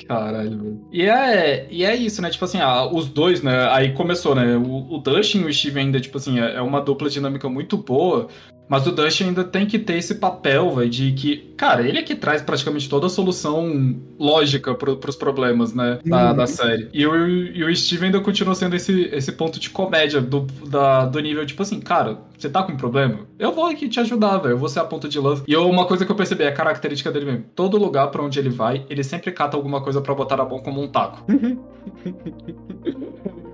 Caralho, 0.07 0.57
velho. 0.57 0.81
E 0.91 1.03
é, 1.03 1.67
e 1.69 1.83
é 1.83 1.95
isso, 1.95 2.21
né? 2.21 2.29
Tipo 2.29 2.45
assim, 2.45 2.59
ah, 2.59 2.85
os 2.85 3.07
dois, 3.07 3.41
né? 3.41 3.67
Aí 3.69 3.93
começou, 3.93 4.35
né? 4.35 4.55
O, 4.57 4.95
o 4.95 4.97
Dustin 4.97 5.41
e 5.41 5.45
o 5.45 5.53
Steve 5.53 5.79
ainda, 5.79 5.99
tipo 5.99 6.17
assim, 6.17 6.39
é, 6.39 6.55
é 6.55 6.61
uma 6.61 6.81
dupla 6.81 7.09
dinâmica 7.09 7.49
muito 7.49 7.77
boa. 7.77 8.27
Mas 8.71 8.87
o 8.87 8.91
Dustin 8.93 9.25
ainda 9.25 9.43
tem 9.43 9.65
que 9.65 9.77
ter 9.77 9.97
esse 9.97 10.15
papel, 10.15 10.73
velho, 10.73 10.89
de 10.89 11.11
que, 11.11 11.53
cara, 11.57 11.85
ele 11.85 11.97
é 11.97 12.01
que 12.01 12.15
traz 12.15 12.41
praticamente 12.41 12.87
toda 12.87 13.07
a 13.07 13.09
solução 13.09 13.99
lógica 14.17 14.73
pro, 14.73 14.95
pros 14.95 15.17
problemas, 15.17 15.73
né, 15.73 15.99
da, 16.05 16.31
uhum. 16.31 16.37
da 16.37 16.47
série. 16.47 16.87
E 16.93 17.05
o, 17.05 17.27
e 17.27 17.65
o 17.65 17.75
Steve 17.75 18.05
ainda 18.05 18.21
continua 18.21 18.55
sendo 18.55 18.73
esse, 18.73 19.09
esse 19.11 19.33
ponto 19.33 19.59
de 19.59 19.69
comédia 19.69 20.21
do, 20.21 20.47
da, 20.69 21.05
do 21.05 21.19
nível, 21.19 21.45
tipo 21.45 21.61
assim, 21.61 21.81
cara, 21.81 22.19
você 22.37 22.49
tá 22.49 22.63
com 22.63 22.71
um 22.71 22.77
problema? 22.77 23.19
Eu 23.37 23.51
vou 23.51 23.65
aqui 23.65 23.89
te 23.89 23.99
ajudar, 23.99 24.37
velho, 24.37 24.53
eu 24.53 24.57
vou 24.57 24.69
ser 24.69 24.79
a 24.79 24.85
ponta 24.85 25.09
de 25.09 25.19
lança. 25.19 25.43
E 25.45 25.51
eu, 25.51 25.69
uma 25.69 25.85
coisa 25.85 26.05
que 26.05 26.11
eu 26.11 26.15
percebi, 26.15 26.43
é 26.43 26.47
a 26.47 26.53
característica 26.53 27.11
dele 27.11 27.25
mesmo. 27.25 27.45
Todo 27.53 27.77
lugar 27.77 28.07
para 28.07 28.23
onde 28.23 28.39
ele 28.39 28.49
vai, 28.49 28.85
ele 28.89 29.03
sempre 29.03 29.33
cata 29.33 29.57
alguma 29.57 29.81
coisa 29.81 29.90
para 29.99 30.13
botar 30.13 30.37
na 30.37 30.45
mão 30.45 30.59
como 30.59 30.81
um 30.81 30.87
taco. 30.87 31.25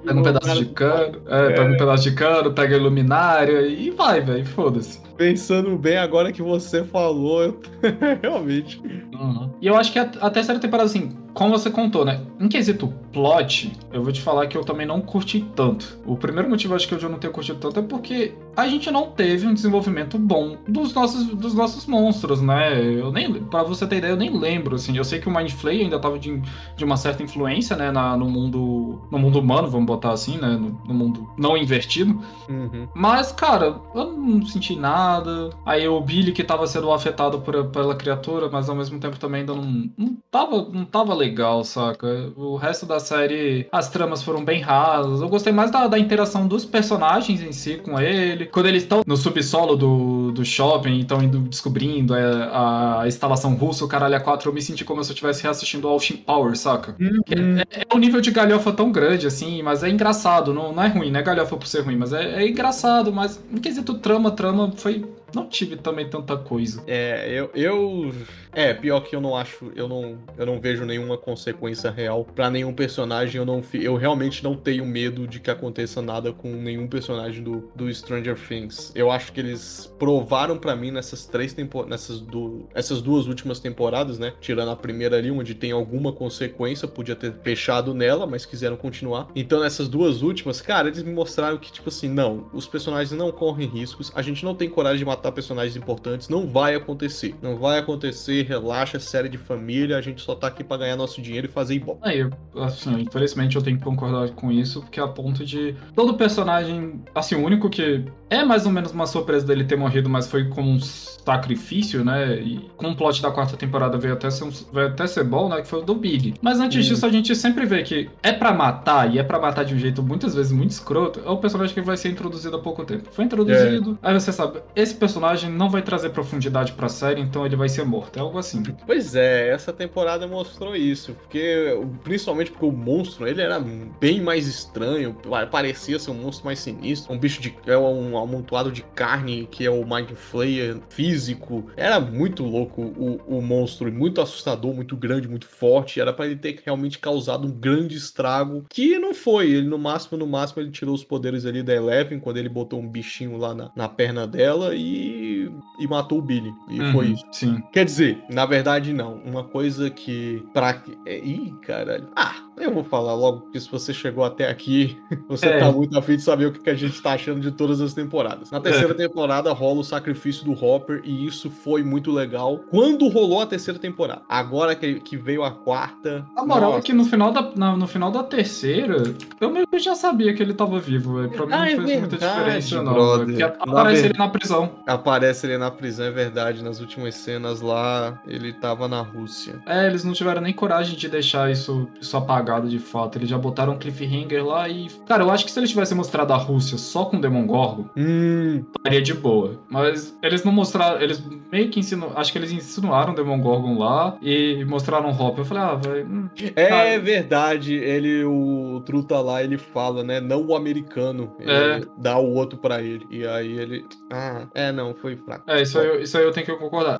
Pega 0.07 0.19
um 0.19 0.23
pedaço 0.23 0.59
de 0.59 0.65
cano, 0.67 1.21
é, 1.27 1.47
pega 1.49 1.69
um 1.69 1.73
é. 1.73 1.77
pedaço 1.77 2.03
de 2.03 2.15
cano, 2.15 2.53
pega 2.53 2.77
a 2.77 2.79
luminária 2.79 3.67
e 3.67 3.91
vai, 3.91 4.21
velho, 4.21 4.45
foda-se. 4.45 5.01
Pensando 5.17 5.77
bem 5.77 5.97
agora 5.97 6.31
que 6.31 6.41
você 6.41 6.83
falou, 6.85 7.43
eu... 7.43 7.59
realmente. 8.23 8.81
Uhum. 9.13 9.51
E 9.61 9.67
eu 9.67 9.75
acho 9.75 9.91
que 9.91 9.99
a, 9.99 10.09
a 10.21 10.29
terceira 10.29 10.61
temporada, 10.61 10.87
assim, 10.87 11.11
como 11.37 11.51
você 11.51 11.69
contou, 11.69 12.03
né? 12.03 12.19
Em 12.39 12.47
quesito 12.47 12.91
plot, 13.13 13.71
eu 13.93 14.03
vou 14.03 14.11
te 14.11 14.19
falar 14.19 14.47
que 14.47 14.57
eu 14.57 14.63
também 14.63 14.87
não 14.87 14.99
curti 15.01 15.45
tanto. 15.55 15.99
O 16.03 16.17
primeiro 16.17 16.49
motivo, 16.49 16.73
acho 16.73 16.87
que 16.87 16.95
eu 16.95 17.09
não 17.09 17.19
tenho 17.19 17.31
curtido 17.31 17.59
tanto, 17.59 17.79
é 17.79 17.83
porque 17.83 18.33
a 18.55 18.67
gente 18.67 18.89
não 18.89 19.11
teve 19.11 19.45
um 19.45 19.53
desenvolvimento 19.53 20.17
bom 20.17 20.57
dos 20.67 20.95
nossos, 20.95 21.27
dos 21.27 21.53
nossos 21.53 21.85
monstros, 21.85 22.41
né? 22.41 22.83
Eu 22.83 23.11
nem, 23.11 23.31
pra 23.35 23.61
você 23.61 23.85
ter 23.85 23.97
ideia, 23.97 24.13
eu 24.13 24.17
nem 24.17 24.35
lembro, 24.35 24.77
assim. 24.77 24.97
Eu 24.97 25.03
sei 25.03 25.19
que 25.19 25.29
o 25.29 25.31
Mind 25.31 25.51
Flayer 25.51 25.83
ainda 25.83 25.99
tava 25.99 26.17
de, 26.17 26.41
de 26.75 26.83
uma 26.83 26.97
certa 26.97 27.21
influência, 27.21 27.75
né? 27.75 27.91
Na, 27.91 28.17
no 28.17 28.27
mundo 28.27 28.99
no 29.11 29.19
mundo 29.19 29.39
humano, 29.39 29.69
vamos 29.69 29.85
botar 29.85 30.13
assim, 30.13 30.39
né? 30.39 30.57
No, 30.57 30.81
no 30.87 30.93
mundo 30.93 31.29
não 31.37 31.55
invertido. 31.55 32.19
Uhum. 32.49 32.87
Mas, 32.95 33.31
cara, 33.31 33.79
eu 33.93 34.17
não 34.17 34.43
senti 34.43 34.75
nada. 34.75 35.51
Aí 35.63 35.87
o 35.87 36.01
Billy 36.01 36.31
que 36.31 36.43
tava 36.43 36.65
sendo 36.65 36.91
afetado 36.91 37.41
por, 37.41 37.65
pela 37.65 37.93
criatura, 37.93 38.49
mas 38.51 38.67
ao 38.69 38.75
mesmo 38.75 38.99
tempo 38.99 39.19
também 39.19 39.41
ainda 39.41 39.53
não, 39.53 39.91
não 39.95 40.17
tava, 40.31 40.67
não 40.73 40.83
tava 40.83 41.13
legal 41.13 41.26
legal, 41.27 41.63
saca? 41.63 42.31
O 42.35 42.55
resto 42.55 42.85
da 42.85 42.99
série, 42.99 43.67
as 43.71 43.89
tramas 43.89 44.23
foram 44.23 44.43
bem 44.43 44.61
rasas. 44.61 45.21
Eu 45.21 45.29
gostei 45.29 45.51
mais 45.51 45.69
da, 45.69 45.87
da 45.87 45.99
interação 45.99 46.47
dos 46.47 46.65
personagens 46.65 47.41
em 47.41 47.51
si 47.51 47.77
com 47.77 47.99
ele. 47.99 48.45
Quando 48.45 48.67
eles 48.67 48.83
estão 48.83 49.03
no 49.05 49.17
subsolo 49.17 49.75
do, 49.75 50.31
do 50.31 50.45
shopping, 50.45 50.99
estão 50.99 51.21
indo 51.21 51.39
descobrindo 51.39 52.13
a, 52.13 52.19
é, 52.19 53.01
a, 53.03 53.07
instalação 53.07 53.53
russa, 53.55 53.85
o 53.85 53.87
caralho 53.87 54.15
a 54.15 54.19
4, 54.19 54.49
eu 54.49 54.53
me 54.53 54.61
senti 54.61 54.85
como 54.85 55.03
se 55.03 55.11
eu 55.11 55.13
estivesse 55.13 55.43
reassistindo 55.43 55.87
Austin 55.87 56.17
Power, 56.17 56.55
saca? 56.55 56.95
Uhum. 56.99 57.21
É, 57.29 57.81
é, 57.81 57.95
um 57.95 57.99
nível 57.99 58.21
de 58.21 58.31
galhofa 58.31 58.71
tão 58.71 58.91
grande, 58.91 59.27
assim, 59.27 59.61
mas 59.61 59.83
é 59.83 59.89
engraçado. 59.89 60.53
Não, 60.53 60.73
não 60.73 60.83
é 60.83 60.87
ruim, 60.87 61.11
não 61.11 61.19
é 61.19 61.23
galhofa 61.23 61.57
por 61.57 61.67
ser 61.67 61.81
ruim, 61.81 61.97
mas 61.97 62.13
é, 62.13 62.43
é 62.43 62.47
engraçado. 62.47 63.11
Mas 63.11 63.39
em 63.51 63.57
quesito 63.57 63.95
trama, 63.95 64.31
trama 64.31 64.71
foi 64.75 65.05
não 65.33 65.47
tive 65.47 65.75
também 65.75 66.09
tanta 66.09 66.37
coisa. 66.37 66.83
É, 66.87 67.27
eu, 67.29 67.51
eu 67.53 68.13
é, 68.53 68.73
pior 68.73 69.01
que 69.01 69.15
eu 69.15 69.21
não 69.21 69.35
acho, 69.35 69.71
eu 69.75 69.87
não, 69.87 70.17
eu 70.37 70.45
não 70.45 70.59
vejo 70.59 70.85
nenhuma 70.85 71.17
consequência 71.17 71.91
real 71.91 72.25
para 72.25 72.49
nenhum 72.49 72.73
personagem. 72.73 73.37
Eu 73.37 73.45
não, 73.45 73.61
eu 73.73 73.95
realmente 73.95 74.43
não 74.43 74.55
tenho 74.55 74.85
medo 74.85 75.27
de 75.27 75.39
que 75.39 75.51
aconteça 75.51 76.01
nada 76.01 76.31
com 76.31 76.49
nenhum 76.49 76.87
personagem 76.87 77.43
do, 77.43 77.69
do 77.75 77.93
Stranger 77.93 78.35
Things. 78.35 78.91
Eu 78.95 79.11
acho 79.11 79.31
que 79.31 79.39
eles 79.39 79.93
provaram 79.99 80.57
para 80.57 80.75
mim 80.75 80.91
nessas 80.91 81.25
três 81.25 81.53
temporadas, 81.53 81.91
nessas 81.91 82.19
do, 82.19 82.67
essas 82.73 83.01
duas 83.01 83.27
últimas 83.27 83.59
temporadas, 83.59 84.17
né? 84.17 84.33
Tirando 84.39 84.71
a 84.71 84.75
primeira 84.75 85.17
ali, 85.17 85.29
onde 85.29 85.53
tem 85.53 85.71
alguma 85.71 86.11
consequência, 86.11 86.87
podia 86.87 87.15
ter 87.15 87.33
fechado 87.43 87.93
nela, 87.93 88.25
mas 88.25 88.45
quiseram 88.45 88.77
continuar. 88.77 89.27
Então 89.35 89.59
nessas 89.59 89.87
duas 89.87 90.21
últimas, 90.21 90.61
cara, 90.61 90.87
eles 90.87 91.03
me 91.03 91.13
mostraram 91.13 91.57
que 91.57 91.71
tipo 91.71 91.89
assim, 91.89 92.07
não, 92.07 92.49
os 92.53 92.65
personagens 92.65 93.11
não 93.11 93.31
correm 93.31 93.67
riscos. 93.67 94.11
A 94.15 94.21
gente 94.21 94.43
não 94.43 94.55
tem 94.55 94.69
coragem 94.69 94.99
de 94.99 95.05
matar 95.05 95.16
personagens 95.31 95.75
importantes, 95.75 96.29
não 96.29 96.47
vai 96.47 96.75
acontecer, 96.75 97.35
não 97.41 97.57
vai 97.57 97.79
acontecer 97.79 98.43
relaxa, 98.43 98.99
série 98.99 99.29
de 99.29 99.37
família, 99.37 99.97
a 99.97 100.01
gente 100.01 100.21
só 100.21 100.35
tá 100.35 100.47
aqui 100.47 100.63
para 100.63 100.77
ganhar 100.77 100.95
nosso 100.95 101.21
dinheiro 101.21 101.47
e 101.47 101.49
fazer 101.49 101.75
igual. 101.75 101.99
É, 102.03 102.21
eu, 102.21 102.31
assim, 102.55 103.01
infelizmente 103.01 103.55
eu 103.55 103.61
tenho 103.61 103.77
que 103.77 103.83
concordar 103.83 104.29
com 104.31 104.51
isso, 104.51 104.81
porque 104.81 104.99
a 104.99 105.07
ponto 105.07 105.45
de 105.45 105.75
todo 105.95 106.13
personagem, 106.15 107.01
assim, 107.13 107.35
o 107.35 107.43
único 107.43 107.69
que 107.69 108.05
é 108.29 108.43
mais 108.43 108.65
ou 108.65 108.71
menos 108.71 108.91
uma 108.91 109.07
surpresa 109.07 109.45
dele 109.45 109.63
ter 109.63 109.77
morrido, 109.77 110.09
mas 110.09 110.27
foi 110.27 110.49
como 110.49 110.69
um 110.69 110.79
sacrifício, 110.79 112.03
né? 112.03 112.35
E 112.39 112.69
com 112.75 112.89
o 112.89 112.95
plot 112.95 113.21
da 113.21 113.31
quarta 113.31 113.55
temporada 113.55 113.97
veio 113.97 114.13
até 114.13 114.29
ser, 114.29 114.43
um, 114.43 114.49
veio 114.73 114.87
até 114.87 115.07
ser 115.07 115.23
bom, 115.23 115.49
né? 115.49 115.61
Que 115.61 115.67
foi 115.67 115.79
o 115.79 115.81
do 115.81 115.95
Big. 115.95 116.33
Mas 116.41 116.59
antes 116.59 116.85
disso, 116.85 117.05
a 117.05 117.09
gente 117.09 117.35
sempre 117.35 117.65
vê 117.65 117.83
que 117.83 118.09
é 118.21 118.33
para 118.33 118.53
matar, 118.53 119.13
e 119.13 119.19
é 119.19 119.23
para 119.23 119.39
matar 119.39 119.63
de 119.63 119.73
um 119.73 119.79
jeito 119.79 120.03
muitas 120.03 120.35
vezes 120.35 120.51
muito 120.51 120.71
escroto, 120.71 121.21
é 121.25 121.29
o 121.29 121.37
personagem 121.37 121.73
que 121.73 121.81
vai 121.81 121.97
ser 121.97 122.09
introduzido 122.09 122.55
há 122.55 122.59
pouco 122.59 122.83
tempo. 122.85 123.09
Foi 123.11 123.25
introduzido, 123.25 123.97
é. 124.01 124.07
aí 124.07 124.13
você 124.13 124.31
sabe, 124.31 124.59
esse 124.75 124.95
personagem 124.95 125.06
personagem 125.07 125.49
não 125.49 125.69
vai 125.69 125.81
trazer 125.81 126.09
profundidade 126.09 126.73
pra 126.73 126.89
série, 126.89 127.21
então 127.21 127.45
ele 127.45 127.55
vai 127.55 127.69
ser 127.69 127.85
morto. 127.85 128.17
É 128.17 128.19
algo 128.19 128.37
assim. 128.37 128.61
Pois 128.85 129.15
é, 129.15 129.49
essa 129.49 129.71
temporada 129.71 130.27
mostrou 130.27 130.75
isso. 130.75 131.13
Porque, 131.13 131.79
principalmente 132.03 132.51
porque 132.51 132.65
o 132.65 132.71
monstro, 132.73 133.25
ele 133.25 133.41
era 133.41 133.57
bem 133.57 134.19
mais 134.19 134.47
estranho, 134.47 135.15
parecia 135.49 135.97
ser 135.97 136.11
um 136.11 136.15
monstro 136.15 136.45
mais 136.45 136.59
sinistro. 136.59 137.13
Um 137.13 137.17
bicho 137.17 137.41
de. 137.41 137.55
É 137.65 137.77
um 137.77 138.17
amontoado 138.17 138.69
de 138.69 138.83
carne 138.83 139.47
que 139.49 139.65
é 139.65 139.69
o 139.69 139.85
Mind 139.85 140.11
Flayer 140.11 140.77
físico. 140.89 141.65
Era 141.77 142.01
muito 142.01 142.43
louco 142.43 142.81
o, 142.81 143.37
o 143.37 143.41
monstro, 143.41 143.89
muito 143.89 144.19
assustador, 144.19 144.73
muito 144.73 144.97
grande, 144.97 145.29
muito 145.29 145.47
forte. 145.47 146.01
Era 146.01 146.11
para 146.11 146.25
ele 146.25 146.35
ter 146.35 146.59
realmente 146.65 146.99
causado 146.99 147.47
um 147.47 147.51
grande 147.51 147.95
estrago. 147.95 148.65
Que 148.69 148.99
não 148.99 149.13
foi. 149.13 149.51
Ele, 149.51 149.67
no 149.67 149.77
máximo, 149.77 150.17
no 150.17 150.27
máximo, 150.27 150.61
ele 150.61 150.71
tirou 150.71 150.93
os 150.93 151.03
poderes 151.05 151.45
ali 151.45 151.63
da 151.63 151.73
Eleven 151.73 152.19
quando 152.19 152.37
ele 152.37 152.49
botou 152.49 152.81
um 152.81 152.89
bichinho 152.89 153.37
lá 153.37 153.55
na, 153.55 153.71
na 153.73 153.87
perna 153.87 154.27
dela 154.27 154.75
e, 154.75 154.96
e 154.97 155.87
matou 155.87 156.19
o 156.19 156.21
Billy. 156.21 156.53
E 156.67 156.79
uhum, 156.79 156.91
foi 156.91 157.07
isso. 157.07 157.25
Sim. 157.31 157.61
Quer 157.71 157.85
dizer, 157.85 158.23
na 158.29 158.45
verdade, 158.45 158.93
não. 158.93 159.15
Uma 159.25 159.43
coisa 159.43 159.89
que. 159.89 160.43
Pra. 160.53 160.81
É, 161.05 161.17
ih, 161.17 161.53
caralho. 161.61 162.07
Ah, 162.15 162.46
eu 162.57 162.73
vou 162.73 162.83
falar 162.83 163.13
logo, 163.13 163.41
porque 163.41 163.59
se 163.59 163.69
você 163.69 163.93
chegou 163.93 164.23
até 164.23 164.49
aqui, 164.49 164.97
você 165.27 165.47
é. 165.47 165.59
tá 165.59 165.71
muito 165.71 165.97
afim 165.97 166.15
de 166.15 166.21
saber 166.21 166.47
o 166.47 166.51
que 166.51 166.69
a 166.69 166.75
gente 166.75 167.01
tá 167.01 167.13
achando 167.13 167.39
de 167.39 167.51
todas 167.51 167.79
as 167.81 167.93
temporadas. 167.93 168.51
Na 168.51 168.59
terceira 168.59 168.93
é. 168.93 168.95
temporada 168.95 169.51
rola 169.53 169.79
o 169.81 169.83
sacrifício 169.83 170.45
do 170.45 170.53
Hopper 170.53 171.01
e 171.03 171.25
isso 171.25 171.49
foi 171.49 171.83
muito 171.83 172.11
legal. 172.11 172.59
Quando 172.69 173.07
rolou 173.07 173.41
a 173.41 173.45
terceira 173.45 173.79
temporada? 173.79 174.21
Agora 174.27 174.75
que, 174.75 174.99
que 174.99 175.17
veio 175.17 175.43
a 175.43 175.51
quarta. 175.51 176.25
A 176.35 176.45
moral 176.45 176.71
nossa. 176.71 176.79
é 176.79 176.81
que 176.81 176.93
no 176.93 177.05
final, 177.05 177.31
da, 177.31 177.51
na, 177.55 177.77
no 177.77 177.87
final 177.87 178.11
da 178.11 178.23
terceira, 178.23 179.03
eu 179.39 179.49
meio 179.49 179.67
que 179.67 179.79
já 179.79 179.95
sabia 179.95 180.33
que 180.33 180.41
ele 180.41 180.53
tava 180.53 180.79
vivo. 180.79 181.15
Véio. 181.15 181.29
Pra 181.29 181.45
mim 181.45 181.53
ah, 181.53 181.57
não 181.57 181.65
é 181.65 181.67
fez 181.67 181.77
verdade, 181.77 181.99
muita 182.01 182.17
diferença, 182.17 182.83
não. 182.83 182.93
Porque 182.93 183.43
aparece 183.43 184.05
ele 184.05 184.17
na 184.17 184.29
prisão. 184.29 184.71
Aparece 184.85 185.45
ele 185.45 185.57
na 185.57 185.71
prisão, 185.71 186.05
é 186.05 186.11
verdade. 186.11 186.63
Nas 186.63 186.79
últimas 186.79 187.15
cenas 187.15 187.61
lá, 187.61 188.19
ele 188.27 188.53
tava 188.53 188.87
na 188.87 189.01
Rússia. 189.01 189.61
É, 189.65 189.87
eles 189.87 190.03
não 190.03 190.13
tiveram 190.13 190.41
nem 190.41 190.53
coragem 190.53 190.95
de 190.95 191.07
deixar 191.07 191.51
isso, 191.51 191.87
isso 191.99 192.17
apagado 192.47 192.69
de 192.69 192.79
fato. 192.79 193.17
Eles 193.17 193.29
já 193.29 193.37
botaram 193.37 193.73
um 193.73 193.77
cliffhanger 193.77 194.45
lá 194.45 194.67
e. 194.69 194.87
Cara, 195.05 195.23
eu 195.23 195.29
acho 195.29 195.45
que 195.45 195.51
se 195.51 195.59
eles 195.59 195.69
tivessem 195.69 195.95
mostrado 195.97 196.33
a 196.33 196.37
Rússia 196.37 196.77
só 196.77 197.05
com 197.05 197.19
Demon 197.19 197.45
Gorgon, 197.45 197.85
hum. 197.95 198.63
estaria 198.75 199.01
de 199.01 199.13
boa. 199.13 199.59
Mas 199.69 200.17
eles 200.23 200.43
não 200.43 200.51
mostraram. 200.51 201.01
Eles 201.01 201.21
meio 201.51 201.69
que 201.69 201.79
ensinam. 201.79 202.11
Acho 202.15 202.31
que 202.31 202.37
eles 202.37 202.51
insinuaram 202.51 203.13
Demon 203.13 203.39
Gorgon 203.41 203.77
lá 203.77 204.17
e 204.21 204.63
mostraram 204.65 205.09
o 205.09 205.21
Hop. 205.21 205.37
Eu 205.37 205.45
falei, 205.45 205.63
ah, 205.63 205.75
vai. 205.75 206.03
Hum, 206.03 206.29
é 206.55 206.67
cara. 206.67 206.99
verdade. 206.99 207.75
Ele, 207.75 208.23
o 208.23 208.81
Truta 208.85 209.19
lá, 209.19 209.43
ele 209.43 209.57
fala, 209.57 210.03
né? 210.03 210.19
Não 210.19 210.45
o 210.45 210.55
americano. 210.55 211.35
Ele 211.39 211.51
é. 211.51 211.81
dá 211.97 212.17
o 212.17 212.33
outro 212.33 212.57
pra 212.57 212.81
ele. 212.81 213.05
E 213.11 213.25
aí 213.27 213.57
ele. 213.57 213.85
Ah, 214.11 214.47
é, 214.53 214.71
não, 214.71 214.93
foi 214.95 215.17
fraco. 215.17 215.49
É, 215.49 215.61
isso 215.61 215.77
aí, 215.79 216.03
isso 216.03 216.17
aí 216.17 216.23
eu 216.23 216.31
tenho 216.31 216.45
que 216.45 216.55
concordar. 216.55 216.99